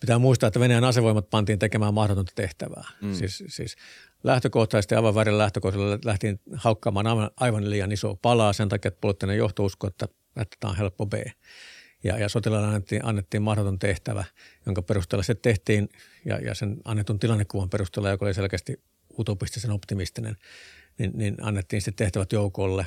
pitää 0.00 0.18
muistaa, 0.18 0.46
että 0.46 0.60
Venäjän 0.60 0.84
asevoimat 0.84 1.30
pantiin 1.30 1.58
tekemään 1.58 1.94
mahdotonta 1.94 2.32
tehtävää. 2.34 2.84
Mm. 3.00 3.14
Siis, 3.14 3.44
siis 3.46 3.76
lähtökohtaisesti 4.24 4.94
aivan 4.94 5.14
väärin 5.14 5.38
lähtökohdalla 5.38 5.98
lähtiin 6.04 6.40
haukkaamaan 6.54 7.06
aivan, 7.06 7.30
aivan 7.36 7.70
liian 7.70 7.92
iso 7.92 8.16
palaa 8.22 8.52
sen 8.52 8.68
takia, 8.68 8.88
että 8.88 9.00
poliittinen 9.00 9.36
johto 9.36 9.64
uskoi, 9.64 9.88
että, 9.88 10.08
että 10.36 10.56
tämä 10.60 10.70
on 10.70 10.76
helppo 10.76 11.06
B. 11.06 11.14
Ja, 12.04 12.18
ja 12.18 12.28
sotilaille 12.28 12.66
annettiin, 12.66 13.04
annettiin 13.04 13.42
mahdoton 13.42 13.78
tehtävä, 13.78 14.24
jonka 14.66 14.82
perusteella 14.82 15.22
se 15.22 15.34
tehtiin 15.34 15.88
ja, 16.24 16.38
ja 16.38 16.54
sen 16.54 16.76
annetun 16.84 17.18
tilannekuvan 17.18 17.70
perusteella, 17.70 18.10
joka 18.10 18.24
oli 18.24 18.34
selkeästi 18.34 18.82
utopistisen 19.18 19.70
optimistinen, 19.70 20.36
niin, 20.98 21.10
niin 21.14 21.36
annettiin 21.42 21.82
sitten 21.82 22.04
tehtävät 22.06 22.32
joukolle. 22.32 22.86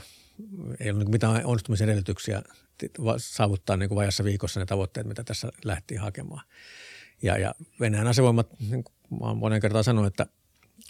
Ei 0.79 0.89
ollut 0.89 0.99
niinku 0.99 1.11
mitään 1.11 1.45
onnistumisen 1.45 1.89
edellytyksiä 1.89 2.41
saavuttaa 3.17 3.77
niin 3.77 3.89
kuin 3.89 3.95
vajassa 3.95 4.23
viikossa 4.23 4.59
ne 4.59 4.65
tavoitteet, 4.65 5.07
mitä 5.07 5.23
tässä 5.23 5.51
lähti 5.63 5.95
hakemaan. 5.95 6.45
Ja, 7.21 7.37
ja 7.37 7.55
Venäjän 7.79 8.07
asevoimat, 8.07 8.59
niin 8.59 8.83
kuin 8.83 8.95
olen 9.19 9.37
monen 9.37 9.61
kertaan 9.61 9.83
sanonut, 9.83 10.07
että, 10.07 10.25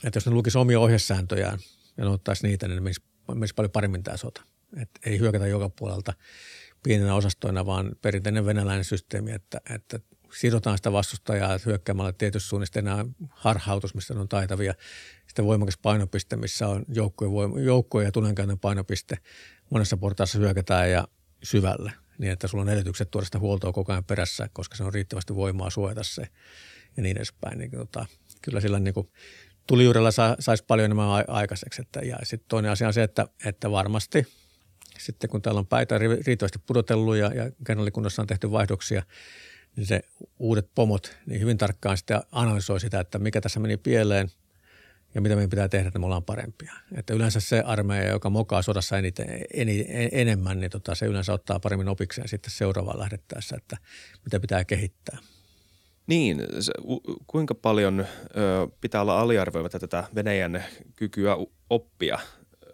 että 0.04 0.18
jos 0.18 0.26
ne 0.26 0.32
lukisi 0.32 0.58
omia 0.58 0.80
ohjesääntöjään 0.80 1.60
ja 1.98 2.04
ne 2.04 2.10
ottaisi 2.10 2.48
niitä, 2.48 2.68
niin 2.68 2.76
ne 2.76 2.82
menisi, 2.82 3.02
menisi 3.34 3.54
paljon 3.54 3.72
paremmin 3.72 4.04
tämä 4.04 4.18
sota. 4.18 4.42
Että 4.78 5.00
ei 5.06 5.20
hyökätä 5.20 5.48
joka 5.48 5.70
puolelta 5.70 6.14
pienenä 6.84 7.16
osastoina, 7.16 7.66
vaan 7.66 7.96
perinteinen 8.02 8.46
venäläinen 8.46 8.86
systeemi, 8.86 9.32
että, 9.32 9.62
että 9.76 10.00
sidotaan 10.34 10.78
sitä 10.78 10.92
vastustajaa 10.92 11.60
hyökkäämällä 11.66 12.14
tietyssä 12.14 12.50
suunnista 12.50 12.80
enää 12.80 13.06
harhautus, 13.30 13.96
missä 13.96 14.14
ne 14.14 14.20
on 14.20 14.30
taitavia. 14.30 14.74
Sitten 15.28 15.46
voimakas 15.46 15.78
painopiste, 15.78 16.36
missä 16.36 16.68
on 16.68 16.86
joukkojen, 16.94 17.66
joukkojen 17.66 18.06
ja 18.06 18.12
tunnenkäynnön 18.12 18.60
painopiste. 18.60 19.18
Monessa 19.70 19.98
portaassa 19.98 20.40
hyökätään 20.40 20.92
ja 20.92 21.08
syvälle, 21.44 21.92
niin 22.18 22.32
että 22.32 22.48
sulla 22.48 22.62
on 22.62 22.70
edellytykset 22.70 23.12
tuoda 23.12 23.26
sitä 23.26 23.40
huoltoa 23.40 23.72
koko 23.72 23.92
ajan 23.92 24.04
perässä, 24.04 24.50
koska 24.54 24.76
se 24.76 24.84
on 24.84 24.94
riittävästi 24.94 25.36
voimaa 25.36 25.70
suojata 25.70 26.04
se 26.04 26.28
ja 26.98 27.04
niin 27.04 27.18
edespäin. 27.18 27.58
Niin, 27.58 27.72
tota, 27.72 28.06
kyllä 28.42 28.62
sillä 28.62 28.80
niin 28.80 28.94
kuin, 28.94 29.10
tulijuurella 29.68 30.12
sa, 30.12 30.36
saisi 30.40 30.64
paljon 30.68 30.86
enemmän 30.86 31.26
aikaiseksi. 31.28 31.82
Että, 31.82 32.00
ja 32.00 32.18
sitten 32.24 32.50
toinen 32.50 32.72
asia 32.72 32.88
on 32.88 32.94
se, 32.94 33.04
että, 33.04 33.28
että 33.46 33.72
varmasti 33.72 34.28
sitten 34.98 35.30
kun 35.30 35.42
täällä 35.42 35.60
on 35.60 35.68
päitä 35.68 35.98
riittävästi 36.26 36.60
pudotellut 36.60 37.16
ja, 37.16 37.34
ja 37.34 37.52
kennellikunnassa 37.66 38.22
on 38.22 38.28
tehty 38.28 38.52
vaihdoksia, 38.52 39.04
niin 39.76 39.86
se 39.86 40.02
uudet 40.40 40.70
pomot 40.76 41.18
niin 41.26 41.42
hyvin 41.42 41.58
tarkkaan 41.58 41.98
sitten 41.98 42.22
analysoi 42.32 42.80
sitä, 42.80 43.00
että 43.00 43.20
mikä 43.20 43.42
tässä 43.42 43.60
meni 43.60 43.78
pieleen 43.78 44.32
ja 45.16 45.22
mitä 45.22 45.36
meidän 45.36 45.50
pitää 45.50 45.70
tehdä, 45.70 45.88
että 45.88 46.00
me 46.00 46.06
ollaan 46.06 46.24
parempia. 46.24 46.74
Että 46.96 47.14
yleensä 47.14 47.40
se 47.40 47.62
armeija, 47.62 48.10
joka 48.10 48.30
mokaa 48.30 48.62
sodassa 48.62 48.98
eniten, 48.98 49.28
en, 49.54 49.68
enemmän, 50.12 50.60
niin 50.60 50.72
tota, 50.72 50.96
se 50.96 51.06
yleensä 51.06 51.34
ottaa 51.34 51.60
paremmin 51.60 51.88
opikseen 51.88 52.28
sitten 52.28 52.52
seuraavaan 52.52 53.00
lähdettäessä, 53.00 53.56
että 53.56 53.78
mitä 54.26 54.40
pitää 54.40 54.66
kehittää. 54.66 55.18
Niin, 56.08 56.44
se, 56.60 56.74
kuinka 57.28 57.56
paljon 57.56 58.00
ö, 58.00 58.06
pitää 58.82 59.02
olla 59.02 59.20
aliarvoimatta 59.20 59.80
tätä 59.80 60.04
Venäjän 60.16 60.64
kykyä 60.96 61.38
oppia 61.70 62.20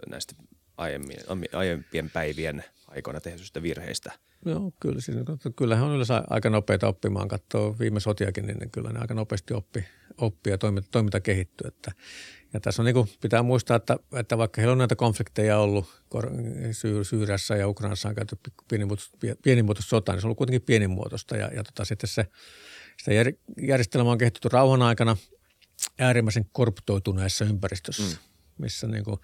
näistä 0.10 0.36
aiemmin, 0.78 1.18
aiempien 1.54 2.10
päivien 2.10 2.64
aikoina 2.88 3.20
tehdyistä 3.20 3.62
virheistä? 3.62 4.12
Joo, 4.48 4.72
kyllä. 4.80 5.02
Siis, 5.02 5.18
kyllähän 5.56 5.86
on 5.86 5.94
yleensä 5.94 6.24
aika 6.30 6.50
nopeita 6.50 6.88
oppimaan. 6.88 7.28
Katsoo 7.28 7.76
viime 7.80 8.00
sotiakin, 8.00 8.46
niin 8.46 8.72
kyllä 8.72 8.90
ne 8.90 9.00
aika 9.00 9.14
nopeasti 9.14 9.54
oppi, 9.54 9.86
oppi 10.18 10.50
ja 10.50 10.58
toiminta, 10.58 10.90
toiminta 10.92 11.20
kehittyy. 11.20 11.68
Että, 11.68 11.92
ja 12.54 12.60
tässä 12.60 12.82
on 12.82 12.86
niin 12.86 12.94
kuin, 12.94 13.10
pitää 13.22 13.44
muistaa, 13.44 13.78
että, 13.78 13.98
että 14.14 14.38
vaikka 14.38 14.62
heillä 14.62 14.72
on 14.72 14.78
näitä 14.78 14.96
konflikteja 14.96 15.58
ollut 15.58 15.86
Syy, 16.72 17.04
Syyriassa 17.04 17.56
ja 17.56 17.68
Ukrainassa 17.68 18.10
on 18.10 18.16
käyty 18.16 18.38
pienimuotoista, 18.68 19.18
pienimuotoista 19.42 19.90
sotaa, 19.90 20.16
niin 20.16 20.22
se 20.22 20.26
on 20.26 20.30
ollut 20.30 20.38
kuitenkin 20.38 20.62
pienimuotoista. 20.62 21.38
Ja, 21.38 21.48
ja 21.54 21.64
tota, 21.64 21.86
sitten 21.86 22.08
se, 22.08 22.26
sitä 22.98 23.12
järjestelmää 23.62 24.12
on 24.12 24.18
kehitetty 24.18 24.50
rauhan 24.50 24.82
aikana 24.82 25.18
äärimmäisen 26.00 26.46
korruptoituneessa 26.52 27.46
ympäristössä, 27.46 28.04
mm. 28.04 28.24
missä 28.58 28.88
niin 28.88 29.04
kuin, 29.04 29.20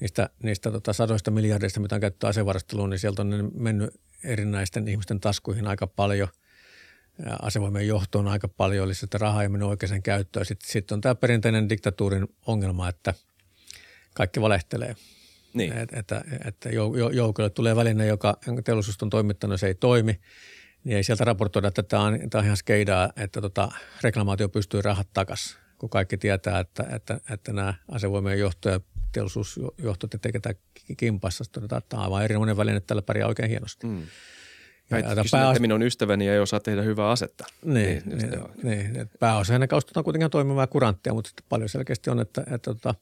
niistä, 0.00 0.30
niistä 0.42 0.70
tota 0.70 0.92
sadoista 0.92 1.30
miljardeista, 1.30 1.80
mitä 1.80 1.94
on 1.94 2.00
käytetty 2.00 2.26
asevarasteluun, 2.26 2.90
niin 2.90 2.98
sieltä 2.98 3.22
on 3.22 3.50
mennyt 3.54 4.00
erinäisten 4.24 4.88
ihmisten 4.88 5.20
taskuihin 5.20 5.66
aika 5.66 5.86
paljon. 5.86 6.28
Asevoimien 7.42 7.86
johtoon 7.86 8.28
aika 8.28 8.48
paljon, 8.48 8.84
eli 8.84 8.94
sitä 8.94 9.18
rahaa 9.18 9.42
ei 9.42 9.48
mennyt 9.48 9.68
oikeaan 9.68 10.02
käyttöön. 10.02 10.46
Sitten, 10.46 10.70
sitten 10.70 10.94
on 10.96 11.00
tämä 11.00 11.14
perinteinen 11.14 11.68
diktatuurin 11.68 12.26
ongelma, 12.46 12.88
että 12.88 13.14
kaikki 14.14 14.40
valehtelee. 14.40 14.96
Niin. 15.54 15.72
Et, 15.72 15.92
että, 15.92 16.24
että 16.44 16.68
joukolle 17.12 17.50
tulee 17.50 17.76
väline, 17.76 18.06
joka 18.06 18.36
teollisuus 18.64 19.02
on 19.02 19.10
toimittanut, 19.10 19.60
se 19.60 19.66
ei 19.66 19.74
toimi. 19.74 20.20
Niin 20.84 20.96
ei 20.96 21.04
sieltä 21.04 21.24
raportoida, 21.24 21.68
että 21.68 21.82
tämä 21.82 22.02
on, 22.02 22.18
tämä 22.30 22.40
on 22.40 22.44
ihan 22.44 22.56
skeidaa, 22.56 23.12
että 23.16 23.40
tota, 23.40 23.68
reklamaatio 24.02 24.48
pystyy 24.48 24.82
rahat 24.82 25.08
takaisin 25.12 25.64
kun 25.84 25.90
kaikki 25.90 26.16
tietää, 26.16 26.60
että, 26.60 26.86
että, 26.90 27.20
että 27.30 27.52
nämä 27.52 27.74
asevoimien 27.88 28.38
johto 28.38 28.68
teollisuusjohto 29.14 30.06
tekevät 30.06 30.58
kimpassa. 30.96 31.44
Todetaan, 31.52 31.78
että 31.78 31.88
tämä 31.88 32.00
on 32.00 32.04
aivan 32.04 32.24
erinomainen 32.24 32.56
väline, 32.56 32.76
että 32.76 32.86
tällä 32.86 33.02
pärjää 33.02 33.28
oikein 33.28 33.48
hienosti. 33.48 33.86
Mm. 33.86 34.02
Ja, 34.90 34.98
ja 34.98 35.24
pääos... 35.30 35.52
että 35.52 35.60
minun 35.60 35.82
ystäväni 35.82 36.28
ei 36.28 36.38
osaa 36.38 36.60
tehdä 36.60 36.82
hyvää 36.82 37.10
asetta. 37.10 37.44
Niin, 37.64 38.02
niin, 38.06 38.30
niin, 38.62 38.92
niin 38.92 39.10
pääosa 39.20 39.52
hänen 39.52 39.68
kuitenkin 40.04 40.30
toimivaa 40.30 40.66
kuranttia, 40.66 41.14
mutta 41.14 41.30
paljon 41.48 41.68
selkeästi 41.68 42.10
on, 42.10 42.20
että, 42.20 42.40
että, 42.40 42.54
että 42.54 42.74
tota, 42.74 42.94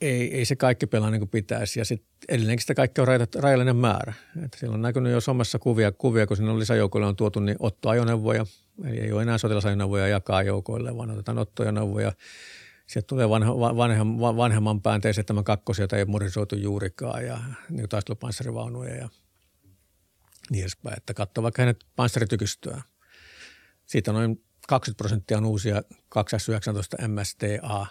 ei, 0.00 0.34
ei 0.34 0.44
se 0.44 0.56
kaikki 0.56 0.86
pelaa 0.86 1.10
niin 1.10 1.20
kuin 1.20 1.28
pitäisi. 1.28 1.78
Ja 1.78 1.84
sitten 1.84 2.08
edelleenkin 2.28 2.62
sitä 2.62 2.74
kaikki 2.74 3.00
on 3.00 3.06
rajallinen 3.38 3.76
määrä. 3.76 4.12
Että 4.44 4.58
siellä 4.58 4.74
on 4.74 4.82
näkynyt 4.82 5.12
jo 5.12 5.20
somessa 5.20 5.58
kuvia, 5.58 5.92
kuvia 5.92 6.26
kun 6.26 6.36
sinne 6.36 6.52
on 6.52 6.60
lisäjoukoille 6.60 7.06
on 7.06 7.16
tuotu 7.16 7.40
niin 7.40 7.56
ottoajoneuvoja. 7.60 8.46
Eli 8.84 9.00
ei 9.00 9.12
ole 9.12 9.22
enää 9.22 9.38
sotilasajoneuvoja 9.38 10.08
jakaa 10.08 10.42
joukoille, 10.42 10.96
vaan 10.96 11.10
otetaan 11.10 11.38
ottoajoneuvoja. 11.38 12.12
Sieltä 12.86 13.06
tulee 13.06 13.28
vanha, 13.28 13.54
vanhem, 13.58 14.08
vanhemman 14.18 14.82
pään 14.82 15.00
T-7 15.00 15.42
kakkosia, 15.42 15.82
joita 15.82 15.96
ei 15.96 16.04
modernisoitu 16.04 16.56
juurikaan 16.56 17.26
ja 17.26 17.40
niin 17.70 17.88
taistelupanssarivaunuja 17.88 18.94
ja 18.96 19.08
niin 20.50 20.62
edespäin. 20.62 20.96
Että 20.96 21.14
katsoo 21.14 21.42
vaikka 21.42 21.62
hänet 21.62 21.84
panssaritykystyä. 21.96 22.82
Siitä 23.86 24.12
noin 24.12 24.44
20 24.68 24.96
prosenttia 24.96 25.38
on 25.38 25.44
uusia 25.44 25.82
219 26.08 26.96
MSTA 27.08 27.86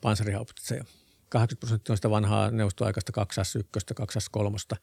panssarihauptseja. 0.00 0.84
80 1.28 1.60
prosenttia 1.60 1.92
on 1.92 1.96
sitä 1.96 2.10
vanhaa 2.10 2.50
neuvostoaikaista 2.50 3.12
2S1, 3.22 3.94
2S3 4.00 4.78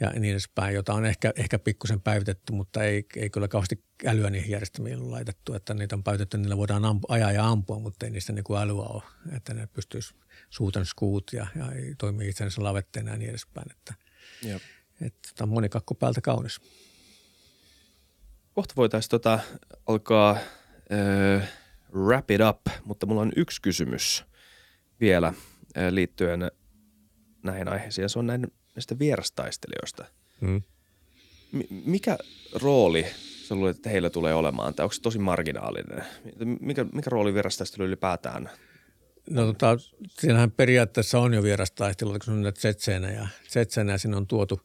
ja 0.00 0.10
niin 0.10 0.32
edespäin, 0.32 0.74
jota 0.74 0.94
on 0.94 1.06
ehkä, 1.06 1.32
ehkä 1.36 1.58
pikkusen 1.58 2.00
päivitetty, 2.00 2.52
mutta 2.52 2.84
ei, 2.84 3.06
ei 3.16 3.30
kyllä 3.30 3.48
kauheasti 3.48 3.84
älyä 4.06 4.30
niihin 4.30 4.50
järjestelmiin 4.50 5.10
laitettu, 5.10 5.54
että 5.54 5.74
niitä 5.74 5.96
on 5.96 6.04
päivitetty, 6.04 6.38
niillä 6.38 6.56
voidaan 6.56 6.84
ampu, 6.84 7.06
ajaa 7.10 7.32
ja 7.32 7.48
ampua, 7.48 7.78
mutta 7.78 8.06
ei 8.06 8.12
niistä 8.12 8.32
niin 8.32 8.44
kuin 8.44 8.60
älyä 8.60 8.82
ole, 8.82 9.02
että 9.36 9.54
ne 9.54 9.66
pystyisi 9.66 10.14
suutan 10.50 10.86
skuut 10.86 11.32
ja, 11.32 11.46
ja 11.56 11.72
ei 11.72 11.94
toimi 11.98 12.28
itsensä 12.28 12.62
lavetteena 12.64 13.10
ja 13.10 13.16
niin 13.16 13.30
edespäin, 13.30 13.70
että, 13.70 13.94
Jep. 14.42 14.62
että 15.00 15.28
tämä 15.36 15.44
on 15.44 15.54
monikakku 15.54 15.94
päältä 15.94 16.20
kaunis. 16.20 16.60
Kohta 18.54 18.74
voitaisiin 18.76 19.10
tota, 19.10 19.40
alkaa 19.86 20.30
äh, 20.30 21.48
wrap 21.94 22.30
it 22.30 22.40
up, 22.48 22.60
mutta 22.84 23.06
mulla 23.06 23.22
on 23.22 23.32
yksi 23.36 23.62
kysymys 23.62 24.24
vielä– 25.00 25.32
liittyen 25.90 26.50
näihin 27.42 27.68
aiheisiin, 27.68 28.08
se 28.08 28.18
on 28.18 28.26
näin, 28.26 28.52
näistä 28.74 28.98
vierastaistelijoista. 28.98 30.04
Hmm. 30.40 30.62
mikä 31.84 32.18
rooli 32.62 33.06
sä 33.48 33.54
luulet, 33.54 33.76
että 33.76 33.90
heillä 33.90 34.10
tulee 34.10 34.34
olemaan, 34.34 34.74
tai 34.74 34.84
onko 34.84 34.92
se 34.92 35.02
tosi 35.02 35.18
marginaalinen? 35.18 36.04
Mikä, 36.60 36.86
mikä 36.92 37.10
rooli 37.10 37.34
vierastaistelu 37.34 37.86
ylipäätään 37.86 38.50
No 39.30 39.46
tota, 39.46 39.76
siinähän 40.08 40.50
periaatteessa 40.50 41.18
on 41.18 41.34
jo 41.34 41.42
vierastaistelua, 41.42 42.18
kun 42.24 42.34
on 42.34 42.42
näitä 42.42 42.58
tsetseenejä. 42.58 43.28
Tsetseenejä 43.48 43.98
sinne 43.98 44.16
on 44.16 44.26
tuotu, 44.26 44.60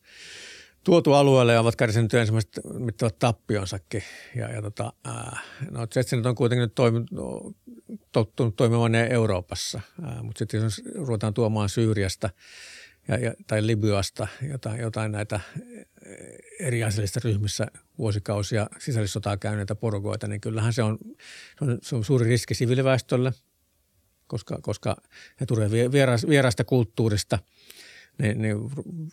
tuotu 0.84 1.14
alueelle 1.14 1.54
ja 1.54 1.60
ovat 1.60 1.76
kärsineet 1.76 2.14
ensimmäiset 2.14 2.60
mittavat 2.74 3.20
tappionsakin. 3.20 4.04
Ja, 4.36 4.50
ja 4.52 4.62
tota, 4.62 4.94
ää, 5.04 5.40
no 5.72 5.88
tsetseenit 5.88 6.26
on 6.26 6.36
kuitenkin 6.36 6.62
nyt 6.62 6.76
toimi, 6.76 7.00
tottunut 8.12 8.56
toimimaan 8.56 8.96
Euroopassa, 8.96 9.82
mutta 10.22 10.40
sitten 10.40 10.64
jos 10.64 10.82
ruvetaan 10.96 11.34
tuomaan 11.34 11.70
Syyriasta 11.70 12.30
ja, 13.08 13.18
ja, 13.18 13.34
tai 13.48 13.68
Libyasta 13.68 14.28
jotain, 14.50 14.80
jotain 14.80 15.12
näitä 15.12 15.40
eri 16.60 16.84
asiallisissa 16.84 17.20
ryhmissä 17.24 17.68
vuosikausia 17.98 18.68
sisällissotaa 18.80 19.38
käyneitä 19.38 19.76
porukoita, 19.76 20.28
niin 20.28 20.42
kyllähän 20.42 20.74
se 20.74 20.84
on, 20.84 20.98
se 21.60 21.66
on, 21.66 21.78
se 21.82 21.96
on 21.96 22.04
suuri 22.04 22.26
riski 22.26 22.54
siviiliväestölle, 22.54 23.34
koska, 24.28 24.60
koska 24.62 24.96
he 25.42 25.46
tulevat 25.46 25.72
vieraasta 26.30 26.64
kulttuurista– 26.64 27.40
niin, 28.18 28.42
niin 28.42 28.58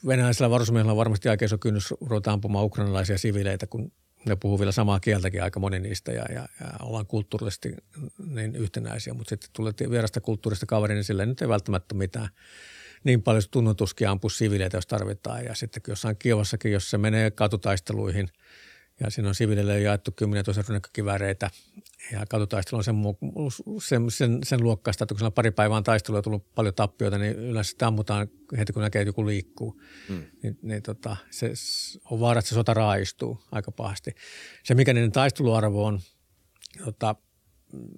venäläisellä 0.07 0.51
varusmiehellä 0.51 0.93
on 0.93 0.97
varmasti 0.97 1.29
aika 1.29 1.45
iso 1.45 1.59
kynnys 1.59 1.95
ruveta 2.01 2.33
ampumaan 2.33 2.65
ukrainalaisia 2.65 3.19
siviileitä, 3.19 3.67
kun 3.67 3.93
ne 4.27 4.37
puhuu 4.37 4.59
vielä 4.59 4.73
samaa 4.73 5.01
kieltäkin 5.01 5.43
aika 5.43 5.61
moni 5.61 5.81
niistä 5.81 6.13
ja, 6.13 6.25
ja, 6.33 6.49
ja 6.61 6.67
ollaan 6.83 7.07
kulttuurisesti 7.07 7.77
niin 8.27 8.57
yhtenäisiä, 8.57 9.15
mutta 9.15 9.31
sitten 9.31 9.51
tulee 9.53 9.73
vierasta 9.91 10.21
kulttuurista 10.21 10.67
kaveri, 10.67 10.95
niin 10.95 11.05
sillä 11.05 11.27
nyt 11.27 11.43
ei 11.43 11.49
välttämättä 11.49 11.95
mitään 11.95 12.29
niin 13.05 13.23
paljon 13.23 13.43
tunnutuskin 13.51 14.09
ampua 14.09 14.31
siviileitä, 14.31 14.77
jos 14.77 14.87
tarvitaan. 14.87 15.45
Ja 15.45 15.55
sitten 15.55 15.83
jossain 15.89 16.17
Kiovassakin, 16.17 16.73
jos 16.73 16.91
se 16.91 16.99
menee 16.99 17.31
katutaisteluihin– 17.31 18.29
ja 19.01 19.11
siinä 19.11 19.29
on 19.29 19.35
siviilille 19.35 19.81
jaettu 19.81 20.13
kymmeniä 20.17 20.43
toisen 20.43 20.65
rynnäkkökivääreitä 20.69 21.51
ja 22.13 22.27
katutaistelu 22.29 22.79
on 22.79 22.85
sen, 22.85 22.97
sen, 23.81 24.11
sen, 24.11 24.39
sen 24.43 24.63
luokkaista, 24.63 25.05
että 25.05 25.15
kun 25.15 25.19
siellä 25.19 25.29
on 25.29 25.33
pari 25.33 25.51
päivää 25.51 25.83
taistelua 25.83 26.19
ja 26.19 26.23
tullut 26.23 26.55
paljon 26.55 26.75
tappioita, 26.75 27.19
niin 27.19 27.37
yleensä 27.37 27.71
sitä 27.71 27.87
ammutaan 27.87 28.29
heti 28.59 28.73
kun 28.73 28.83
näkee, 28.83 29.03
että 29.03 29.09
joku 29.09 29.27
liikkuu. 29.27 29.83
Hmm. 30.09 30.23
Niin, 30.43 30.59
niin 30.63 30.83
tota, 30.83 31.17
se 31.31 31.53
on 32.11 32.21
vaara, 32.21 32.39
että 32.39 32.49
se 32.49 32.55
sota 32.55 32.75
raaistuu 32.75 33.43
aika 33.53 33.73
pahasti. 33.73 34.15
Se, 34.63 34.75
mikä 34.75 34.93
niiden 34.93 35.13
taisteluarvo 35.13 35.85
on, 35.85 36.01
tota, 36.85 37.15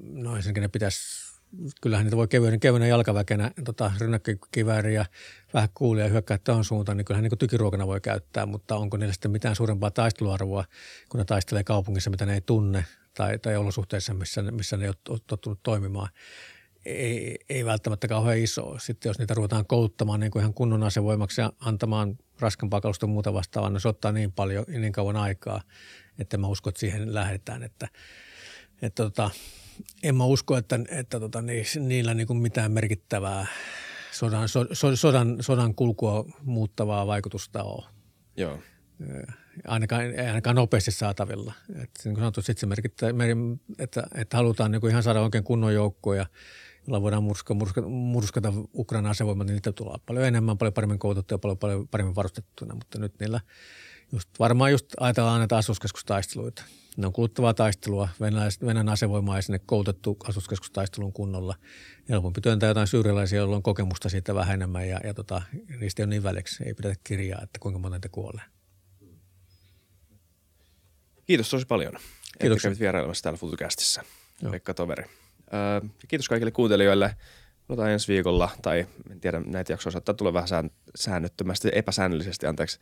no 0.01 0.37
ensinnäkin 0.37 0.61
ne 0.61 0.69
pitäisi 0.69 1.34
kyllähän 1.81 2.07
niitä 2.07 2.17
voi 2.17 2.29
kevyen, 2.29 2.61
kevyen 2.61 2.89
jalkaväkenä 2.89 3.51
tota, 3.65 3.93
rynnäkkökivääriä 3.99 5.07
vähän 5.55 5.69
kuulia 5.75 6.09
hyökkää 6.09 6.39
tuohon 6.39 6.65
suuntaan, 6.65 6.97
niin 6.97 7.05
kyllähän 7.05 7.23
niin 7.31 7.39
tykiruokana 7.39 7.87
voi 7.87 8.01
käyttää, 8.01 8.47
mutta 8.47 8.77
onko 8.77 8.97
niillä 8.97 9.13
sitten 9.13 9.31
mitään 9.31 9.57
suurempaa 9.57 9.91
taisteluarvoa, 9.91 10.65
kun 11.09 11.19
ne 11.19 11.25
taistelee 11.25 11.65
kaupungissa, 11.65 12.11
mitä 12.11 12.27
ne 12.27 12.35
ei 12.35 12.41
tunne, 12.41 12.85
tai, 13.15 13.39
tai 13.39 13.57
olosuhteissa, 13.57 14.15
missä, 14.15 14.43
missä 14.43 14.77
ne 14.77 14.85
ei 14.85 14.93
ole 15.09 15.19
tottunut 15.27 15.63
toimimaan. 15.63 16.09
Ei, 16.85 17.39
ei 17.49 17.65
välttämättä 17.65 18.09
kauhean 18.09 18.39
iso. 18.39 18.79
Sitten 18.79 19.11
jos 19.11 19.19
niitä 19.19 19.35
ruvetaan 19.35 19.67
kouluttamaan 19.67 20.21
niin 20.21 20.31
kuin 20.31 20.41
ihan 20.41 20.55
kunnon 20.55 20.83
asevoimaksi 20.83 21.41
ja 21.41 21.53
antamaan 21.61 22.19
raskampaa 22.41 22.81
kalusta 22.81 23.07
muuta 23.07 23.33
vastaavaa, 23.33 23.71
niin 23.71 23.81
se 23.81 23.89
ottaa 23.89 24.13
niin 24.13 24.33
paljon 24.33 24.65
niin 24.69 24.93
kauan 24.93 25.17
aikaa, 25.17 25.61
että 26.19 26.39
mä 26.39 26.47
uskon, 26.47 26.71
että 26.71 26.81
siihen 26.81 27.15
lähdetään. 27.15 27.63
Että, 27.63 27.89
että 28.83 29.03
tota, 29.03 29.31
en 30.03 30.17
mä 30.17 30.25
usko, 30.25 30.57
että, 30.57 30.81
että 30.89 31.21
tota, 31.21 31.43
niillä 31.81 32.15
niin 32.15 32.27
kuin 32.27 32.39
mitään 32.39 32.73
merkittävää 32.73 33.47
sodan, 34.13 34.49
so, 34.49 34.67
sodan, 34.95 35.37
sodan 35.41 35.75
kulkua 35.75 36.25
muuttavaa 36.43 37.07
vaikutusta 37.07 37.63
ole. 37.63 37.87
Joo. 38.37 38.59
Ainakaan, 39.67 40.03
ainakaan 40.27 40.57
nopeasti 40.57 40.91
saatavilla. 40.91 41.53
Että, 41.69 42.01
niin 42.05 42.15
kuin 42.15 42.17
sanottu, 42.17 42.43
sit 42.43 42.59
se 42.59 42.67
merkittää, 42.67 43.11
että, 43.79 44.03
että 44.15 44.37
halutaan 44.37 44.71
niin 44.71 44.81
kuin 44.81 44.91
ihan 44.91 45.03
saada 45.03 45.21
oikein 45.21 45.45
kunnon 45.45 45.75
joukkoja, 45.75 46.27
jolla 46.87 47.03
voidaan 47.03 47.23
murska, 47.25 47.55
murska, 47.55 47.83
murskata 47.83 48.53
Ukrainan 48.75 49.11
asevoimat, 49.11 49.47
niin 49.47 49.55
niitä 49.55 49.73
tulee 49.73 49.97
paljon 50.07 50.27
enemmän, 50.27 50.59
paljon 50.59 50.73
paremmin 50.73 50.99
koulutettuja, 50.99 51.39
paljon, 51.39 51.59
paljon 51.59 51.89
paremmin 51.89 52.15
varustettuna. 52.15 52.75
Mutta 52.75 52.99
nyt 52.99 53.21
niillä 53.21 53.41
just, 54.13 54.29
varmaan 54.39 54.73
just 54.73 54.87
ajatellaan 55.01 55.41
näitä 55.41 55.57
asuskeskustaisteluita. 55.57 56.63
Ne 56.97 57.07
on 57.07 57.13
kuluttavaa 57.13 57.55
taistelua. 57.55 58.09
Venäjän 58.67 58.89
asevoima 58.89 59.37
ei 59.37 59.43
sinne 59.43 59.61
koulutettu 59.67 60.17
asuskeskustaistelun 60.29 61.13
kunnolla. 61.13 61.55
Helpompi 62.09 62.41
työntää 62.41 62.69
jotain 62.69 62.87
syyrialaisia, 62.87 63.39
joilla 63.39 63.57
on 63.57 63.63
kokemusta 63.63 64.09
siitä 64.09 64.35
vähän 64.35 64.55
enemmän 64.55 64.89
ja, 64.89 65.01
ja 65.05 65.15
tota, 65.15 65.43
niistä 65.81 66.03
ei 66.03 66.05
ole 66.05 66.11
niin 66.11 66.23
väleksi. 66.23 66.65
Ei 66.65 66.75
pidetä 66.75 66.95
kirjaa, 67.05 67.43
että 67.43 67.59
kuinka 67.59 67.79
monta 67.79 68.01
te 68.01 68.09
kuolee. 68.09 68.45
Kiitos 71.27 71.51
tosi 71.51 71.67
paljon, 71.67 71.93
Kiitos. 72.41 72.63
kävit 72.63 72.81
vierailemassa 72.81 73.23
täällä 73.23 73.39
Futucastissa, 73.39 74.03
Pekka 74.51 74.75
Toveri. 74.75 75.05
Öö, 75.55 75.89
kiitos 76.09 76.29
kaikille 76.29 76.51
kuuntelijoille. 76.51 77.17
Palataan 77.67 77.91
ensi 77.91 78.13
viikolla, 78.13 78.51
tai 78.63 78.87
en 79.11 79.21
tiedä, 79.21 79.41
näitä 79.41 79.73
jaksoja 79.73 79.93
saattaa 79.93 80.15
tulla 80.15 80.33
vähän 80.33 80.49
sään, 80.49 80.71
säännöttömästi, 80.95 81.69
epäsäännöllisesti, 81.73 82.47
anteeksi. 82.47 82.79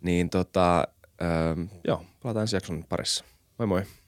Niin 0.00 0.30
tota, 0.30 0.88
öö, 1.22 1.28
joo, 1.84 2.04
palataan 2.22 2.44
ensi 2.44 2.56
jakson 2.56 2.84
parissa. 2.88 3.24
Moi 3.62 3.68
moi. 3.68 4.01